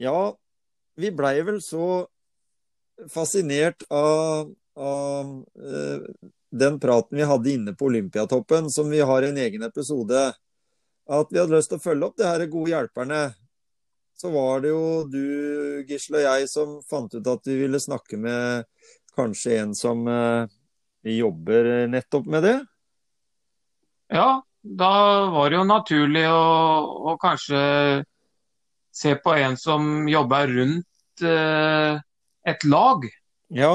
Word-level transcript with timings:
Ja, 0.00 0.34
vi 0.96 1.10
blei 1.14 1.42
vel 1.46 1.60
så 1.62 2.06
fascinert 3.10 3.82
av, 3.90 4.54
av 4.78 5.30
eh, 5.58 6.26
den 6.50 6.80
praten 6.80 7.18
vi 7.18 7.26
hadde 7.26 7.50
inne 7.50 7.74
på 7.74 7.86
Olympiatoppen, 7.90 8.70
som 8.70 8.90
vi 8.90 9.00
har 9.00 9.22
i 9.22 9.30
en 9.30 9.38
egen 9.38 9.62
episode, 9.66 10.26
at 11.04 11.30
vi 11.30 11.40
hadde 11.40 11.56
lyst 11.56 11.72
til 11.72 11.80
å 11.80 11.84
følge 11.84 12.08
opp 12.08 12.18
det 12.18 12.28
her 12.28 12.46
gode 12.50 12.70
hjelperne. 12.70 13.22
Så 14.14 14.30
var 14.30 14.62
det 14.62 14.70
jo 14.70 14.84
du, 15.10 15.24
Gisle 15.88 16.22
og 16.22 16.28
jeg 16.28 16.50
som 16.50 16.76
fant 16.86 17.14
ut 17.14 17.32
at 17.32 17.50
vi 17.50 17.58
ville 17.64 17.82
snakke 17.82 18.18
med 18.20 18.68
kanskje 19.18 19.58
en 19.60 19.74
som 19.78 20.06
eh, 20.10 20.46
jobber 21.16 21.88
nettopp 21.90 22.30
med 22.30 22.46
det. 22.46 22.56
Ja, 24.14 24.42
da 24.62 24.94
var 25.34 25.50
det 25.50 25.58
jo 25.58 25.66
naturlig 25.66 26.24
å, 26.30 26.44
å 27.10 27.16
kanskje 27.20 27.60
se 28.94 29.14
på 29.18 29.34
en 29.34 29.56
som 29.58 30.08
jobber 30.08 30.52
rundt 30.54 31.24
eh, 31.26 31.98
et 32.46 32.64
lag. 32.68 33.06
Ja. 33.54 33.72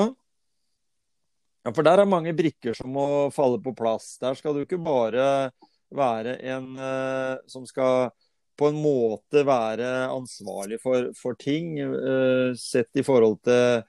ja, 1.65 1.73
for 1.73 1.85
der 1.85 2.03
er 2.03 2.09
mange 2.09 2.33
brikker 2.37 2.77
som 2.77 2.93
må 2.95 3.05
falle 3.35 3.59
på 3.63 3.75
plass. 3.77 4.15
Der 4.21 4.37
skal 4.39 4.55
du 4.55 4.63
ikke 4.63 4.81
bare 4.81 5.51
være 5.95 6.37
en 6.53 6.73
eh, 6.77 7.35
som 7.49 7.67
skal 7.67 8.11
på 8.59 8.67
en 8.67 8.81
måte 8.81 9.45
være 9.47 10.09
ansvarlig 10.11 10.81
for, 10.83 11.11
for 11.15 11.37
ting, 11.39 11.77
eh, 11.79 12.51
sett 12.59 12.99
i 12.99 13.05
forhold 13.07 13.39
til 13.47 13.81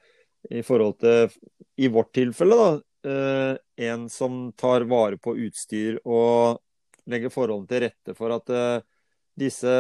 i 0.49 0.63
forhold 0.65 1.01
til, 1.03 1.29
i 1.77 1.89
vårt 1.93 2.15
tilfelle, 2.17 2.57
da, 2.57 3.11
eh, 3.11 3.87
en 3.91 4.09
som 4.09 4.53
tar 4.57 4.87
vare 4.89 5.19
på 5.21 5.35
utstyr 5.37 6.01
og 6.05 6.61
legger 7.11 7.33
forholdene 7.33 7.69
til 7.69 7.85
rette 7.85 8.15
for 8.17 8.35
at 8.37 8.53
eh, 8.55 8.87
disse 9.41 9.75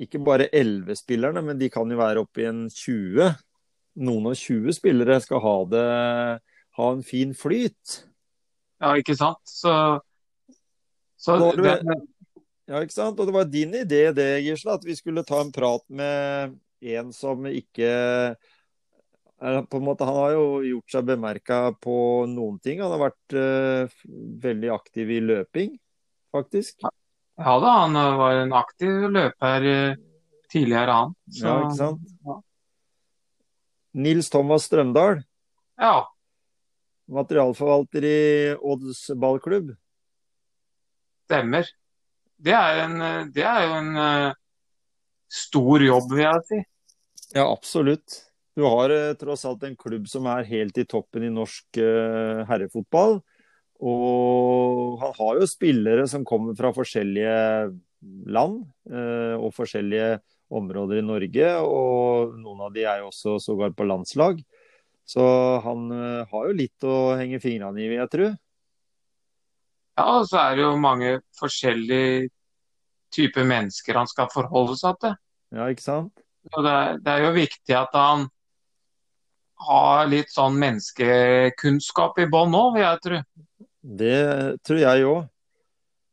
ikke 0.00 0.20
bare 0.24 0.48
11 0.52 0.96
spillerne, 0.96 1.42
men 1.44 1.58
de 1.60 1.68
kan 1.72 1.90
jo 1.90 1.98
være 2.00 2.22
oppe 2.24 2.44
i 2.44 2.48
en 2.48 2.64
20. 2.70 3.34
Noen 4.02 4.30
av 4.30 4.38
20 4.38 4.72
spillere 4.76 5.18
skal 5.20 5.42
ha, 5.44 5.56
det, 5.68 5.84
ha 6.78 6.88
en 6.94 7.04
fin 7.04 7.34
flyt. 7.36 7.98
Ja, 8.82 8.94
ikke 8.98 9.16
sant? 9.18 9.42
Så, 9.48 9.74
så 11.20 11.38
du- 11.52 11.62
det, 11.62 11.78
Ja, 12.70 12.78
ikke 12.80 12.94
sant? 12.94 13.18
Og 13.20 13.26
det 13.28 13.34
var 13.34 13.44
din 13.50 13.74
idé 13.74 14.14
det, 14.14 14.44
Gisle, 14.46 14.78
at 14.78 14.84
vi 14.86 14.94
skulle 14.96 15.26
ta 15.28 15.42
en 15.42 15.52
prat 15.52 15.82
med 15.90 16.54
en 16.80 17.10
som 17.12 17.42
ikke 17.50 17.90
eh, 18.32 19.60
på 19.66 19.76
en 19.76 19.84
måte, 19.84 20.06
Han 20.06 20.16
har 20.16 20.32
jo 20.38 20.46
gjort 20.64 20.94
seg 20.94 21.04
bemerka 21.10 21.60
på 21.82 22.24
noen 22.30 22.56
ting. 22.62 22.80
Han 22.80 22.94
har 22.94 23.02
vært 23.10 23.36
uh, 23.36 24.02
veldig 24.46 24.70
aktiv 24.72 25.10
i 25.10 25.20
løping, 25.20 25.74
faktisk. 26.32 26.78
ja 26.86 26.94
da, 27.38 27.74
han 27.82 27.94
var 28.18 28.40
en 28.42 28.52
aktiv 28.52 29.06
løper 29.10 29.66
eh, 29.66 30.00
tidligere, 30.52 30.90
han. 30.92 31.14
Så, 31.32 31.46
Ja, 31.46 31.58
ikke 31.64 31.78
sant? 31.78 32.16
Ja. 32.26 32.40
Nils 33.92 34.30
Thomas 34.32 34.64
Strømdal, 34.68 35.22
Ja, 35.80 36.08
materialforvalter 37.12 38.04
i 38.04 38.18
Odds 38.56 39.10
ballklubb. 39.20 39.74
stemmer. 41.26 41.66
Det 42.42 42.52
er, 42.52 42.84
en, 42.84 43.00
eh, 43.00 43.26
det 43.32 43.44
er 43.46 43.66
jo 43.66 43.74
en 43.78 43.96
uh, 43.96 44.32
stor 45.30 45.82
jobb, 45.84 46.10
vil 46.12 46.24
jeg 46.24 46.46
si. 46.48 46.58
Ja, 47.36 47.46
absolutt. 47.46 48.16
Du 48.56 48.64
har 48.66 48.90
uh, 48.90 49.12
tross 49.16 49.44
alt 49.48 49.62
en 49.64 49.76
klubb 49.76 50.08
som 50.10 50.26
er 50.26 50.44
helt 50.48 50.76
i 50.78 50.84
toppen 50.84 51.24
i 51.24 51.30
norsk 51.32 51.78
uh, 51.78 52.42
herrefotball. 52.48 53.20
Og 53.82 55.00
han 55.02 55.14
har 55.16 55.40
jo 55.40 55.48
spillere 55.50 56.06
som 56.10 56.26
kommer 56.26 56.54
fra 56.58 56.70
forskjellige 56.74 57.38
land 58.30 58.62
eh, 58.90 59.34
og 59.34 59.50
forskjellige 59.56 60.20
områder 60.52 61.00
i 61.00 61.06
Norge. 61.06 61.48
Og 61.66 62.36
noen 62.38 62.66
av 62.68 62.74
de 62.74 62.86
er 62.86 63.02
jo 63.02 63.10
også 63.10 63.38
sågar 63.42 63.74
på 63.74 63.86
landslag. 63.88 64.42
Så 65.08 65.24
han 65.64 65.88
eh, 65.90 66.22
har 66.30 66.48
jo 66.48 66.58
litt 66.58 66.86
å 66.86 67.16
henge 67.18 67.42
fingrene 67.42 67.82
i, 67.82 67.88
vil 67.90 68.00
jeg 68.04 68.12
tro. 68.12 68.28
Ja, 69.98 70.06
og 70.06 70.28
så 70.30 70.38
er 70.40 70.56
det 70.56 70.64
jo 70.64 70.76
mange 70.80 71.16
forskjellige 71.36 72.30
typer 73.12 73.44
mennesker 73.44 73.98
han 73.98 74.08
skal 74.08 74.30
forholde 74.32 74.78
seg 74.80 75.00
til. 75.02 75.18
Ja, 75.52 75.66
ikke 75.68 75.84
sant? 75.84 76.22
Og 76.54 76.62
det, 76.64 76.70
er, 76.72 77.02
det 77.02 77.12
er 77.12 77.26
jo 77.26 77.34
viktig 77.36 77.76
at 77.76 77.92
han 77.98 78.24
har 79.62 80.08
litt 80.10 80.32
sånn 80.32 80.56
menneskekunnskap 80.58 82.18
i 82.22 82.26
bånn 82.30 82.56
òg, 82.56 82.72
vil 82.76 82.86
jeg 82.86 83.02
tro. 83.04 83.20
Det 83.82 84.62
tror 84.62 84.78
jeg 84.78 85.06
òg. 85.08 85.22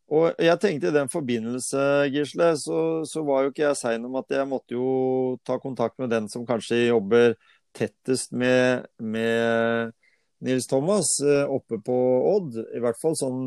Og 0.09 0.41
jeg 0.41 0.57
tenkte 0.57 0.89
i 0.89 0.95
den 0.95 1.09
forbindelse, 1.11 1.81
Gisle, 2.09 2.49
så, 2.57 2.79
så 3.05 3.21
var 3.27 3.45
jo 3.45 3.51
ikke 3.51 3.67
jeg 3.67 3.77
sein 3.77 4.05
om 4.07 4.17
at 4.17 4.33
jeg 4.33 4.49
måtte 4.49 4.73
jo 4.73 5.37
ta 5.45 5.59
kontakt 5.61 5.99
med 6.01 6.09
den 6.09 6.25
som 6.31 6.47
kanskje 6.49 6.87
jobber 6.87 7.35
tettest 7.77 8.33
med, 8.33 8.87
med 8.97 9.93
Nils 10.41 10.65
Thomas 10.67 11.19
eh, 11.21 11.45
oppe 11.45 11.77
på 11.85 11.97
Odd. 12.31 12.57
I 12.73 12.81
hvert 12.81 12.97
fall 12.97 13.13
sånn 13.19 13.43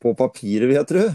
på 0.00 0.14
papiret, 0.14 0.68
vil 0.70 0.78
jeg 0.78 0.90
tro. 0.92 1.06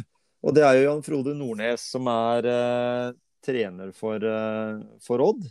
Og 0.46 0.54
det 0.58 0.66
er 0.68 0.76
jo 0.78 0.90
Jan 0.90 1.06
Frode 1.06 1.38
Nordnes 1.40 1.88
som 1.96 2.12
er 2.12 2.52
eh, 2.52 3.14
trener 3.46 3.96
for, 3.96 4.20
eh, 4.20 4.84
for 5.08 5.24
Odd. 5.24 5.48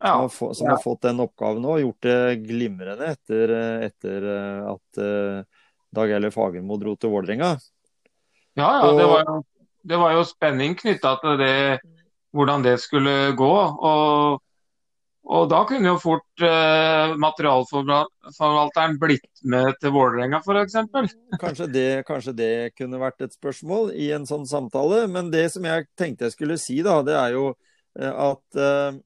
Ja, 0.00 0.14
Som, 0.14 0.20
har, 0.22 0.28
få, 0.32 0.54
som 0.56 0.70
har 0.72 0.80
fått 0.80 1.02
den 1.04 1.20
oppgaven 1.20 1.66
og 1.68 1.82
gjort 1.82 2.06
det 2.06 2.20
glimrende 2.46 3.10
etter, 3.12 3.50
etter 3.84 4.28
eh, 4.32 4.70
at 4.70 5.00
eh, 5.04 5.59
Dag 5.94 6.10
Eller 6.10 6.30
Fagermo 6.34 6.76
dro 6.78 6.94
til 6.96 7.10
Vålerenga. 7.12 7.56
ja, 8.54 8.68
ja 8.82 8.92
det, 8.96 9.06
var 9.06 9.24
jo, 9.26 9.40
det 9.82 9.98
var 9.98 10.14
jo 10.14 10.28
spenning 10.28 10.76
knytta 10.78 11.16
til 11.22 11.40
det, 11.40 11.80
hvordan 12.36 12.62
det 12.62 12.76
skulle 12.82 13.32
gå. 13.38 13.50
Og, 13.90 14.38
og 15.30 15.48
da 15.50 15.64
kunne 15.68 15.90
jo 15.90 15.98
fort 16.02 16.44
eh, 16.46 17.16
materialforvalteren 17.18 18.98
blitt 19.02 19.42
med 19.42 19.74
til 19.82 19.94
Vålerenga, 19.96 20.42
f.eks. 20.44 20.78
Kanskje 21.42 21.70
det, 21.74 21.88
kanskje 22.08 22.36
det 22.38 22.54
kunne 22.78 23.02
vært 23.02 23.26
et 23.26 23.34
spørsmål 23.34 23.90
i 23.98 24.12
en 24.14 24.28
sånn 24.30 24.46
samtale. 24.46 25.06
Men 25.10 25.32
det 25.34 25.48
som 25.56 25.66
jeg 25.66 25.90
tenkte 25.98 26.28
jeg 26.28 26.38
skulle 26.38 26.60
si, 26.60 26.80
da, 26.86 27.00
det 27.06 27.18
er 27.18 27.38
jo 27.38 27.50
eh, 27.98 28.14
at 28.14 28.62
eh, 28.62 29.00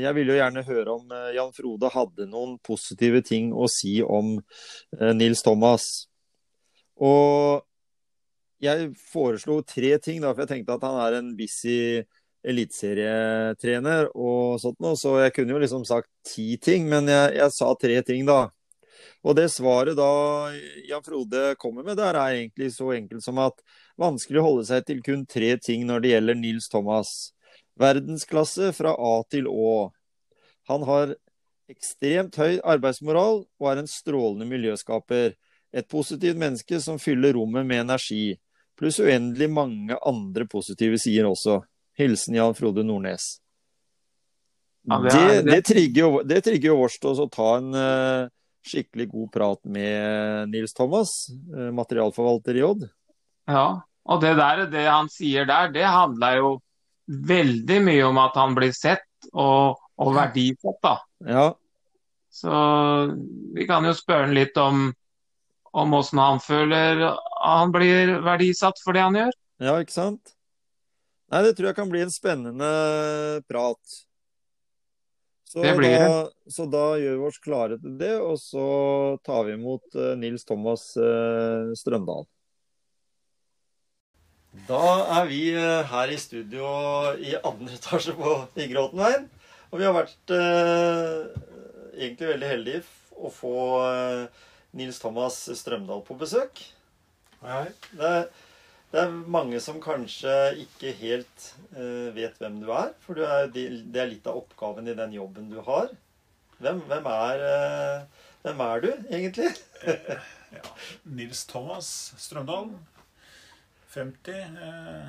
jeg 0.00 0.16
ville 0.16 0.32
jo 0.32 0.38
gjerne 0.38 0.64
høre 0.64 0.94
om 0.94 1.12
eh, 1.12 1.34
Jan 1.36 1.52
Frode 1.52 1.90
hadde 1.92 2.28
noen 2.30 2.56
positive 2.64 3.20
ting 3.26 3.50
å 3.52 3.68
si 3.68 3.98
om 4.02 4.38
eh, 4.38 5.12
Nils 5.12 5.44
Thomas. 5.44 5.88
Og 6.96 7.60
jeg 8.62 8.92
foreslo 9.10 9.60
tre 9.66 9.96
ting, 10.00 10.22
da, 10.22 10.32
for 10.32 10.44
jeg 10.44 10.52
tenkte 10.54 10.78
at 10.78 10.86
han 10.86 10.98
er 11.02 11.18
en 11.18 11.30
busy 11.36 11.76
eliteserietrener 12.42 14.08
og 14.18 14.58
sånt 14.62 14.80
noe, 14.82 14.96
så 14.98 15.18
jeg 15.22 15.34
kunne 15.36 15.54
jo 15.54 15.60
liksom 15.62 15.84
sagt 15.86 16.08
ti 16.26 16.56
ting, 16.62 16.88
men 16.90 17.10
jeg, 17.10 17.36
jeg 17.38 17.54
sa 17.54 17.70
tre 17.78 18.00
ting, 18.06 18.24
da. 18.26 18.46
Og 19.22 19.36
det 19.38 19.48
svaret 19.54 19.98
da 19.98 20.10
Jan 20.88 21.04
Frode 21.04 21.52
kommer 21.62 21.86
med 21.86 21.98
der, 22.00 22.16
er 22.18 22.40
egentlig 22.40 22.72
så 22.74 22.90
enkelt 22.96 23.22
som 23.24 23.38
at 23.42 23.60
vanskelig 24.00 24.40
å 24.40 24.46
holde 24.48 24.66
seg 24.70 24.86
til 24.88 25.02
kun 25.04 25.26
tre 25.30 25.54
ting 25.62 25.86
når 25.86 26.02
det 26.02 26.14
gjelder 26.14 26.40
Nils 26.40 26.70
Thomas. 26.72 27.12
Verdensklasse 27.80 28.72
fra 28.76 28.92
A 28.98 29.12
til 29.30 29.46
Å. 29.48 29.90
Han 30.68 30.84
har 30.88 31.14
ekstremt 31.72 32.36
høy 32.36 32.58
arbeidsmoral 32.68 33.44
og 33.46 33.68
er 33.70 33.80
en 33.82 33.88
strålende 33.90 34.48
miljøskaper. 34.50 35.34
Et 35.72 35.88
positivt 35.88 36.36
menneske 36.36 36.80
som 36.84 36.98
fyller 37.00 37.32
rommet 37.38 37.64
med 37.66 37.86
energi. 37.86 38.34
Pluss 38.76 38.98
uendelig 39.00 39.48
mange 39.52 39.96
andre 40.06 40.44
positive 40.50 40.98
sider 41.00 41.28
også. 41.30 41.62
Hilsen 41.98 42.36
Jan 42.36 42.54
Frode 42.56 42.84
Nordnes. 42.84 43.38
Ja, 44.88 44.98
det 44.98 45.12
er- 45.14 45.42
det, 45.46 45.58
det 46.28 46.42
trigger 46.44 46.68
jo 46.72 46.82
oss 46.84 46.98
til 46.98 47.14
å 47.14 47.28
ta 47.30 47.56
en 47.60 47.70
uh, 47.74 48.28
skikkelig 48.66 49.08
god 49.12 49.30
prat 49.32 49.60
med 49.64 50.50
Nils 50.50 50.72
Thomas, 50.74 51.12
eh, 51.30 51.70
materialforvalter 51.74 52.58
i 52.58 52.62
Odd. 52.66 52.84
Ja, 53.50 53.82
og 54.06 54.20
det 54.22 54.36
der, 54.38 54.66
det 54.70 54.84
han 54.86 55.08
sier 55.10 55.46
der, 55.46 55.70
det 55.74 55.82
handler 55.86 56.36
jo 56.38 56.50
veldig 57.06 57.78
mye 57.84 58.04
om 58.06 58.20
at 58.22 58.36
han 58.38 58.54
blir 58.56 58.72
sett 58.76 59.06
og, 59.32 59.80
og 59.98 60.14
verdisatt, 60.16 60.78
da. 60.82 60.96
Ja, 61.26 61.46
Så 62.32 62.52
vi 63.54 63.66
kan 63.68 63.84
jo 63.86 63.94
spørre 63.96 64.28
han 64.28 64.36
litt 64.36 64.56
om, 64.60 64.88
om 65.72 65.96
hvordan 65.96 66.22
han 66.22 66.40
føler 66.42 67.02
han 67.42 67.74
blir 67.74 68.18
verdisatt 68.24 68.80
for 68.84 68.96
det 68.96 69.04
han 69.04 69.18
gjør. 69.18 69.36
ja, 69.62 69.76
ikke 69.82 69.94
sant? 69.94 70.36
Nei, 71.32 71.42
det 71.46 71.54
tror 71.56 71.70
jeg 71.70 71.78
kan 71.78 71.88
bli 71.88 72.02
en 72.04 72.12
spennende 72.12 72.70
prat. 73.48 74.00
Så 75.48 75.62
Det 75.64 75.72
blir 75.76 75.98
da, 76.00 76.28
så 76.48 76.64
da 76.68 76.84
gjør 77.00 77.16
vi 77.20 77.28
oss 77.28 77.38
klare 77.40 77.76
til 77.80 77.96
det, 78.00 78.14
og 78.20 78.38
så 78.40 78.66
tar 79.24 79.44
vi 79.48 79.56
imot 79.56 79.96
eh, 80.00 80.14
Nils 80.16 80.44
Thomas 80.48 80.90
eh, 80.96 81.72
Strømdal. 81.76 82.24
Da 84.68 84.80
er 85.18 85.26
vi 85.26 85.40
eh, 85.56 85.82
her 85.90 86.10
i 86.12 86.18
studio 86.20 86.66
i 87.18 87.34
andre 87.38 87.74
etasje 87.78 88.14
på 88.18 88.34
Igeråtenveien. 88.54 89.26
Og 89.72 89.80
vi 89.80 89.88
har 89.88 89.96
vært 89.96 90.34
eh, 90.36 91.32
egentlig 91.96 92.28
veldig 92.34 92.50
heldige 92.50 92.82
å 93.18 93.30
få 93.32 93.56
eh, 93.88 94.46
Nils 94.78 95.00
Thomas 95.02 95.40
Strømdal 95.58 96.04
på 96.06 96.16
besøk. 96.20 96.62
Hei. 97.42 97.66
Det, 97.98 98.12
Det 98.92 99.00
er 99.00 99.12
mange 99.34 99.58
som 99.64 99.80
kanskje 99.82 100.32
ikke 100.66 100.92
helt 101.00 101.48
eh, 101.72 102.12
vet 102.14 102.38
hvem 102.38 102.60
du 102.62 102.70
er. 102.76 102.92
For 103.02 103.18
du 103.18 103.24
er, 103.26 103.48
det 103.50 103.98
er 103.98 104.10
litt 104.12 104.28
av 104.30 104.44
oppgaven 104.44 104.92
i 104.92 104.96
den 104.98 105.16
jobben 105.16 105.50
du 105.50 105.58
har. 105.66 105.90
Hvem, 106.62 106.84
hvem, 106.86 107.08
er, 107.10 107.44
eh, 107.48 108.26
hvem 108.44 108.60
er, 108.68 108.84
du, 108.84 108.90
egentlig? 109.10 109.50
ja. 110.58 110.66
Nils 111.08 111.46
Thomas 111.50 112.12
Strømdal. 112.20 112.70
50. 113.94 114.32
Eh, 114.32 115.06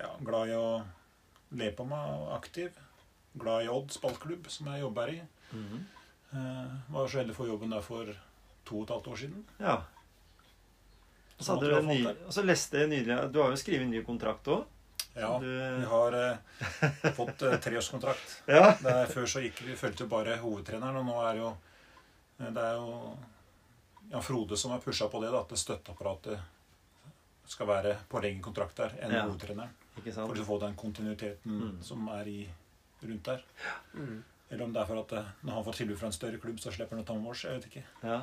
ja, 0.00 0.12
glad 0.20 0.52
i 0.52 0.56
å 0.58 0.70
le 1.56 1.70
på 1.72 1.86
meg 1.88 2.12
og 2.14 2.32
aktiv. 2.36 2.76
Glad 3.36 3.66
i 3.66 3.72
Odd 3.72 3.92
spaltklubb, 3.94 4.48
som 4.52 4.70
jeg 4.72 4.84
jobber 4.84 5.12
i. 5.12 5.20
Mm 5.52 5.66
-hmm. 5.66 5.82
var 6.88 7.08
så 7.08 7.18
heldig 7.18 7.34
å 7.34 7.36
få 7.36 7.46
jobben 7.46 7.70
der 7.70 7.80
for 7.80 8.06
to 8.64 8.78
og 8.78 8.82
et 8.82 8.90
halvt 8.90 9.06
år 9.06 9.16
siden. 9.16 9.44
Ja. 9.58 9.82
Og 11.38 11.44
så, 11.44 11.54
hadde 11.54 11.68
du 11.68 11.86
ny, 11.86 12.06
og 12.06 12.32
så 12.32 12.42
leste 12.42 12.78
jeg 12.78 12.88
nylig 12.88 13.16
Du 13.32 13.42
har 13.42 13.52
jo 13.52 13.56
skrevet 13.56 13.88
ny 13.88 14.02
kontrakt 14.04 14.48
òg? 14.48 14.64
Ja, 15.16 15.38
du... 15.40 15.46
vi 15.78 15.84
har 15.84 16.12
eh, 16.12 17.12
fått 17.16 17.42
eh, 17.42 17.56
treårskontrakt. 17.60 18.42
ja. 18.56 18.74
Der, 18.82 19.06
før 19.06 19.26
så 19.26 19.40
gikk 19.40 19.62
vi 19.64 19.76
fulgte 19.76 20.08
bare 20.08 20.36
hovedtreneren, 20.42 20.96
og 21.00 21.06
nå 21.08 21.16
er 21.24 21.40
jo 21.40 21.52
eh, 22.40 22.50
Det 22.50 22.64
er 22.64 22.74
jo 22.76 23.16
Jan 24.10 24.22
Frode 24.22 24.58
som 24.60 24.74
har 24.74 24.84
pusha 24.84 25.08
på 25.08 25.22
det, 25.24 25.32
da, 25.32 25.40
at 25.40 25.58
støtteapparatet 25.58 26.55
skal 27.50 27.68
være 27.70 27.96
på 28.10 28.22
lengre 28.24 28.44
kontrakt 28.48 28.78
der 28.80 28.96
enn 29.00 29.14
ja. 29.14 29.26
hovedtreneren. 29.26 29.74
For 29.96 30.40
å 30.42 30.46
få 30.46 30.58
den 30.62 30.74
kontinuiteten 30.78 31.60
mm. 31.60 31.76
som 31.84 32.08
er 32.12 32.28
i, 32.28 32.40
rundt 33.02 33.30
der. 33.30 33.44
Mm. 33.94 34.24
Eller 34.48 34.64
om 34.64 34.72
det 34.72 34.78
er 34.78 34.86
for 34.86 35.00
at 35.00 35.12
eh, 35.18 35.30
når 35.42 35.56
han 35.56 35.64
får 35.66 35.76
tilbud 35.80 35.98
fra 35.98 36.06
en 36.06 36.14
større 36.14 36.38
klubb, 36.38 36.58
så 36.62 36.70
slipper 36.70 36.94
han 36.94 37.02
å 37.02 37.06
ta 37.06 37.16
med 37.18 37.32
oss. 37.32 37.42
Jeg 37.48 37.56
vet 37.56 37.64
ikke. 37.66 37.82
Ja. 38.06 38.18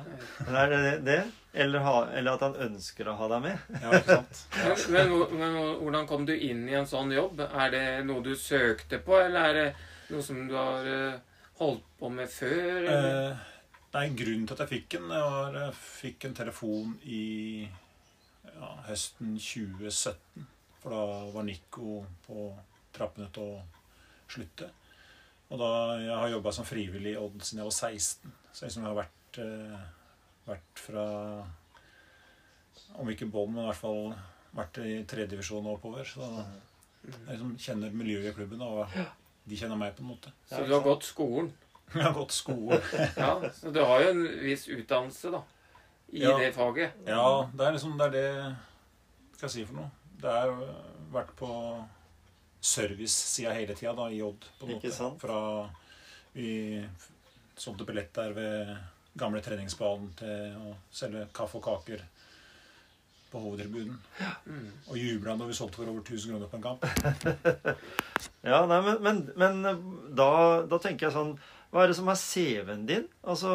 Men 0.46 0.56
er 0.56 0.70
det 0.72 0.92
det? 1.04 1.18
Eller, 1.64 1.84
ha, 1.84 1.96
eller, 2.08 2.38
at 2.38 2.44
han 2.46 2.56
ønsker 2.70 3.10
å 3.10 3.16
ha 3.18 3.28
deg 3.34 3.42
med? 3.44 3.66
Ja, 3.82 3.90
ikke 3.98 4.16
sant. 4.22 4.40
men, 4.94 5.12
men, 5.12 5.42
men, 5.42 5.58
hvordan 5.82 6.08
kom 6.08 6.24
du 6.24 6.32
inn 6.32 6.64
i 6.70 6.78
en 6.78 6.88
sånn 6.88 7.12
jobb? 7.12 7.44
Er 7.44 7.74
det 7.74 7.84
noe 8.08 8.24
du 8.24 8.32
søkte 8.40 9.02
på, 9.04 9.18
eller 9.20 9.50
er 9.50 9.58
det 9.58 9.66
noe 10.14 10.24
som 10.24 10.40
du 10.48 10.56
har 10.56 10.88
uh, 10.88 11.20
holdt 11.60 11.84
på 12.00 12.12
med 12.16 12.32
før? 12.32 12.88
Eh, 12.94 13.44
nei, 13.98 14.06
grunnen 14.16 14.48
til 14.48 14.56
at 14.56 14.64
jeg 14.64 14.72
fikk 14.78 14.96
den 14.96 15.12
Jeg, 15.12 15.28
var, 15.36 15.60
jeg 15.60 15.78
fikk 15.82 16.28
en 16.30 16.38
telefon 16.40 16.96
i 17.04 17.24
ja, 18.54 18.70
høsten 18.88 19.36
2017. 19.38 20.46
For 20.82 20.92
da 20.92 21.02
var 21.34 21.46
Nico 21.48 22.02
på 22.26 22.48
trappene 22.94 23.30
til 23.34 23.54
å 23.54 23.62
slutte. 24.30 24.68
Og 25.52 25.60
da 25.60 25.70
jeg 26.00 26.14
har 26.16 26.32
jobba 26.32 26.52
som 26.56 26.66
frivillig 26.66 27.14
i 27.14 27.20
Odd 27.20 27.40
siden 27.44 27.62
jeg 27.62 27.68
var 27.68 27.76
16. 27.76 28.32
Så 28.54 28.66
liksom 28.66 28.84
jeg 28.84 28.92
har 28.92 29.00
vært, 29.02 29.38
eh, 29.44 29.84
vært 30.48 30.82
fra 30.86 31.06
Om 32.94 33.08
ikke 33.10 33.26
bånn, 33.26 33.50
men 33.54 33.64
i 33.64 33.66
hvert 33.70 33.80
fall 33.80 34.14
vært 34.54 34.78
i 34.84 34.92
tredjedivisjon 35.08 35.66
og 35.66 35.78
oppover. 35.78 36.04
Så 36.06 36.22
jeg 37.04 37.26
liksom 37.26 37.54
kjenner 37.58 37.90
miljøet 37.96 38.30
i 38.30 38.34
klubben, 38.36 38.60
og 38.62 38.86
de 39.48 39.56
kjenner 39.58 39.78
meg 39.80 39.96
på 39.96 40.04
en 40.04 40.10
måte. 40.12 40.30
Så 40.46 40.62
du 40.66 40.72
har 40.76 40.84
gått 40.84 41.06
skolen? 41.08 41.50
Jeg 41.94 42.02
har 42.02 42.14
gått 42.16 42.32
skolen. 42.32 42.80
ja, 43.16 43.50
Så 43.52 43.70
du 43.74 43.80
har 43.84 44.00
jo 44.02 44.12
en 44.14 44.22
viss 44.40 44.64
utdannelse, 44.72 45.30
da, 45.34 45.42
i 46.14 46.22
ja, 46.22 46.36
det 46.38 46.52
faget? 46.54 46.94
Ja, 47.10 47.50
det 47.50 47.66
er 47.66 47.74
liksom 47.74 47.98
det 47.98 48.06
er 48.06 48.14
det 48.14 48.28
Skal 49.34 49.48
jeg 49.48 49.54
si 49.56 49.64
for 49.66 49.80
noe? 49.80 49.90
Det 50.22 50.30
har 50.30 50.52
vært 51.12 51.32
på 51.38 51.50
service-sida 52.64 53.52
hele 53.52 53.74
tida 53.76 54.06
i 54.08 54.22
Odd. 54.24 54.46
på 54.58 54.66
en 54.68 54.76
måte. 54.78 55.08
Fra 55.20 55.40
vi 56.34 56.80
solgte 57.56 57.84
billett 57.86 58.14
der 58.14 58.32
ved 58.34 58.70
gamle 59.18 59.42
treningsbanen 59.44 60.08
til 60.18 60.54
å 60.58 60.72
selge 60.94 61.26
kaffe 61.34 61.60
og 61.60 61.66
kaker 61.66 62.02
på 63.30 63.42
hovedtribunen. 63.42 63.98
Ja. 64.20 64.32
Mm. 64.46 64.70
Og 64.88 64.98
jubla 64.98 65.34
når 65.38 65.50
vi 65.50 65.58
solgte 65.58 65.82
for 65.82 65.90
over 65.90 66.02
1000 66.02 66.32
kroner 66.32 66.50
på 66.50 66.56
en 66.56 66.64
kamp. 66.64 66.86
ja, 68.50 68.60
nei, 68.70 68.80
men, 68.86 69.02
men, 69.02 69.22
men 69.38 69.62
da, 70.14 70.30
da, 70.70 70.78
tenker 70.78 71.08
jeg 71.08 71.16
sånn 71.16 71.34
Hva 71.74 71.82
er 71.82 71.90
det 71.90 71.96
som 71.98 72.06
er 72.06 72.18
CV-en 72.20 72.84
din? 72.86 73.06
Altså, 73.26 73.50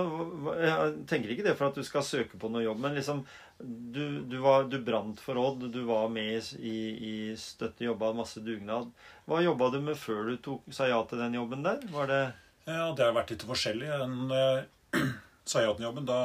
Jeg 0.59 0.95
tenker 1.07 1.31
ikke 1.31 1.45
det 1.45 1.53
for 1.55 1.69
at 1.69 1.77
du 1.79 1.85
skal 1.87 2.03
søke 2.03 2.35
på 2.41 2.49
noe 2.51 2.65
jobb, 2.65 2.81
men 2.83 2.97
liksom 2.97 3.21
du, 3.59 4.19
du, 4.27 4.35
var, 4.43 4.65
du 4.67 4.75
brant 4.83 5.21
for 5.23 5.39
Odd, 5.39 5.63
du 5.71 5.79
var 5.87 6.11
med 6.11 6.49
i, 6.59 6.75
i 7.11 7.13
støtte, 7.39 7.85
jobba 7.87 8.11
masse 8.15 8.43
dugnad. 8.43 8.91
Hva 9.23 9.39
jobba 9.43 9.71
du 9.71 9.79
med 9.83 9.95
før 9.99 10.33
du 10.33 10.35
tok, 10.43 10.67
sa 10.75 10.89
ja 10.91 10.99
til 11.07 11.23
den 11.23 11.39
jobben 11.39 11.63
der? 11.63 11.79
Var 11.95 12.11
det 12.11 12.21
Ja, 12.67 12.91
det 12.91 13.07
har 13.07 13.15
vært 13.15 13.31
litt 13.31 13.47
forskjellig. 13.47 13.87
Når 14.11 14.35
jeg 14.99 15.07
sa 15.47 15.63
ja 15.63 15.71
til 15.75 15.87
jobben, 15.87 16.07
da 16.07 16.19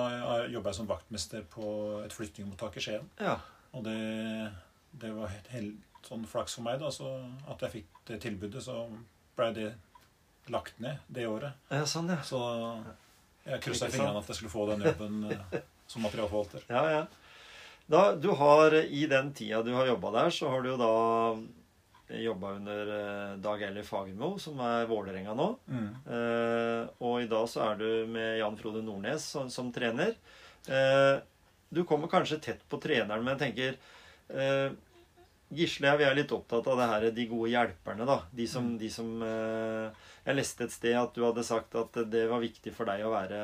jobba 0.50 0.75
jeg 0.75 0.81
som 0.82 0.90
vaktmester 0.90 1.47
på 1.55 1.70
et 2.02 2.14
flyktningmottak 2.14 2.82
i 2.82 2.87
Skien. 2.88 3.06
Ja. 3.23 3.38
Og 3.70 3.87
det, 3.87 3.99
det 4.99 5.14
var 5.14 5.31
helt, 5.31 5.50
helt 5.55 6.06
sånn 6.11 6.26
flaks 6.26 6.58
for 6.58 6.67
meg, 6.67 6.82
da, 6.82 6.90
så 6.90 7.17
at 7.50 7.62
jeg 7.69 7.79
fikk 7.79 8.06
det 8.11 8.23
tilbudet. 8.26 8.67
Så 8.67 8.82
blei 9.38 9.50
det 9.56 9.70
lagt 10.52 10.79
ned 10.82 11.02
det 11.06 11.26
året. 11.29 11.56
Ja, 11.73 11.85
sånn, 11.88 12.11
ja. 12.12 12.20
Så 12.26 12.41
jeg 13.44 13.61
kryssa 13.64 13.91
fingrene 13.93 14.20
at 14.20 14.31
jeg 14.31 14.41
skulle 14.41 14.52
få 14.52 14.69
den 14.73 14.85
jobben 14.87 15.20
eh, 15.32 15.61
som 15.87 16.05
materialforvalter. 16.06 16.64
Ja, 16.75 16.85
ja. 16.91 17.05
Da, 17.87 18.14
du 18.17 18.31
har, 18.32 18.73
I 18.73 19.05
den 19.06 19.35
tida 19.37 19.61
du 19.62 19.75
har 19.76 19.87
jobba 19.87 20.11
der, 20.14 20.31
så 20.32 20.49
har 20.49 20.62
du 20.64 20.70
jo 20.70 20.79
da 20.81 20.94
jobba 22.08 22.55
under 22.56 22.93
eh, 22.94 23.35
Dag 23.44 23.62
Eller 23.62 23.85
Fagermo, 23.85 24.38
som 24.41 24.61
er 24.64 24.88
Vålerenga 24.88 25.35
nå. 25.37 25.50
Mm. 25.69 25.91
Eh, 26.17 26.81
og 27.05 27.20
i 27.23 27.29
dag 27.29 27.44
så 27.50 27.67
er 27.69 27.81
du 27.81 27.88
med 28.08 28.38
Jan 28.40 28.56
Frode 28.61 28.81
Nordnes 28.85 29.29
som, 29.37 29.50
som 29.52 29.69
trener. 29.73 30.17
Eh, 30.69 31.20
du 31.75 31.85
kommer 31.85 32.08
kanskje 32.08 32.40
tett 32.40 32.64
på 32.69 32.81
treneren, 32.81 33.25
men 33.25 33.35
jeg 33.35 33.43
tenker 33.49 33.76
eh, 34.32 34.75
Gisle 35.55 35.93
vi 36.00 36.06
er 36.06 36.17
litt 36.17 36.32
opptatt 36.35 36.67
av 36.70 36.81
det 36.81 36.87
her, 36.90 37.08
de 37.14 37.26
gode 37.31 37.50
hjelperne. 37.52 38.06
da. 38.08 38.19
De 38.32 38.47
som, 38.49 38.73
mm. 38.73 38.79
de 38.81 38.90
som 38.90 39.11
eh, 39.23 40.06
Jeg 40.25 40.38
leste 40.38 40.65
et 40.65 40.73
sted 40.73 40.97
at 40.97 41.17
du 41.17 41.25
hadde 41.26 41.44
sagt 41.44 41.75
at 41.76 41.99
det 42.09 42.25
var 42.31 42.41
viktig 42.41 42.73
for 42.73 42.88
deg 42.88 43.05
å 43.05 43.12
være 43.12 43.41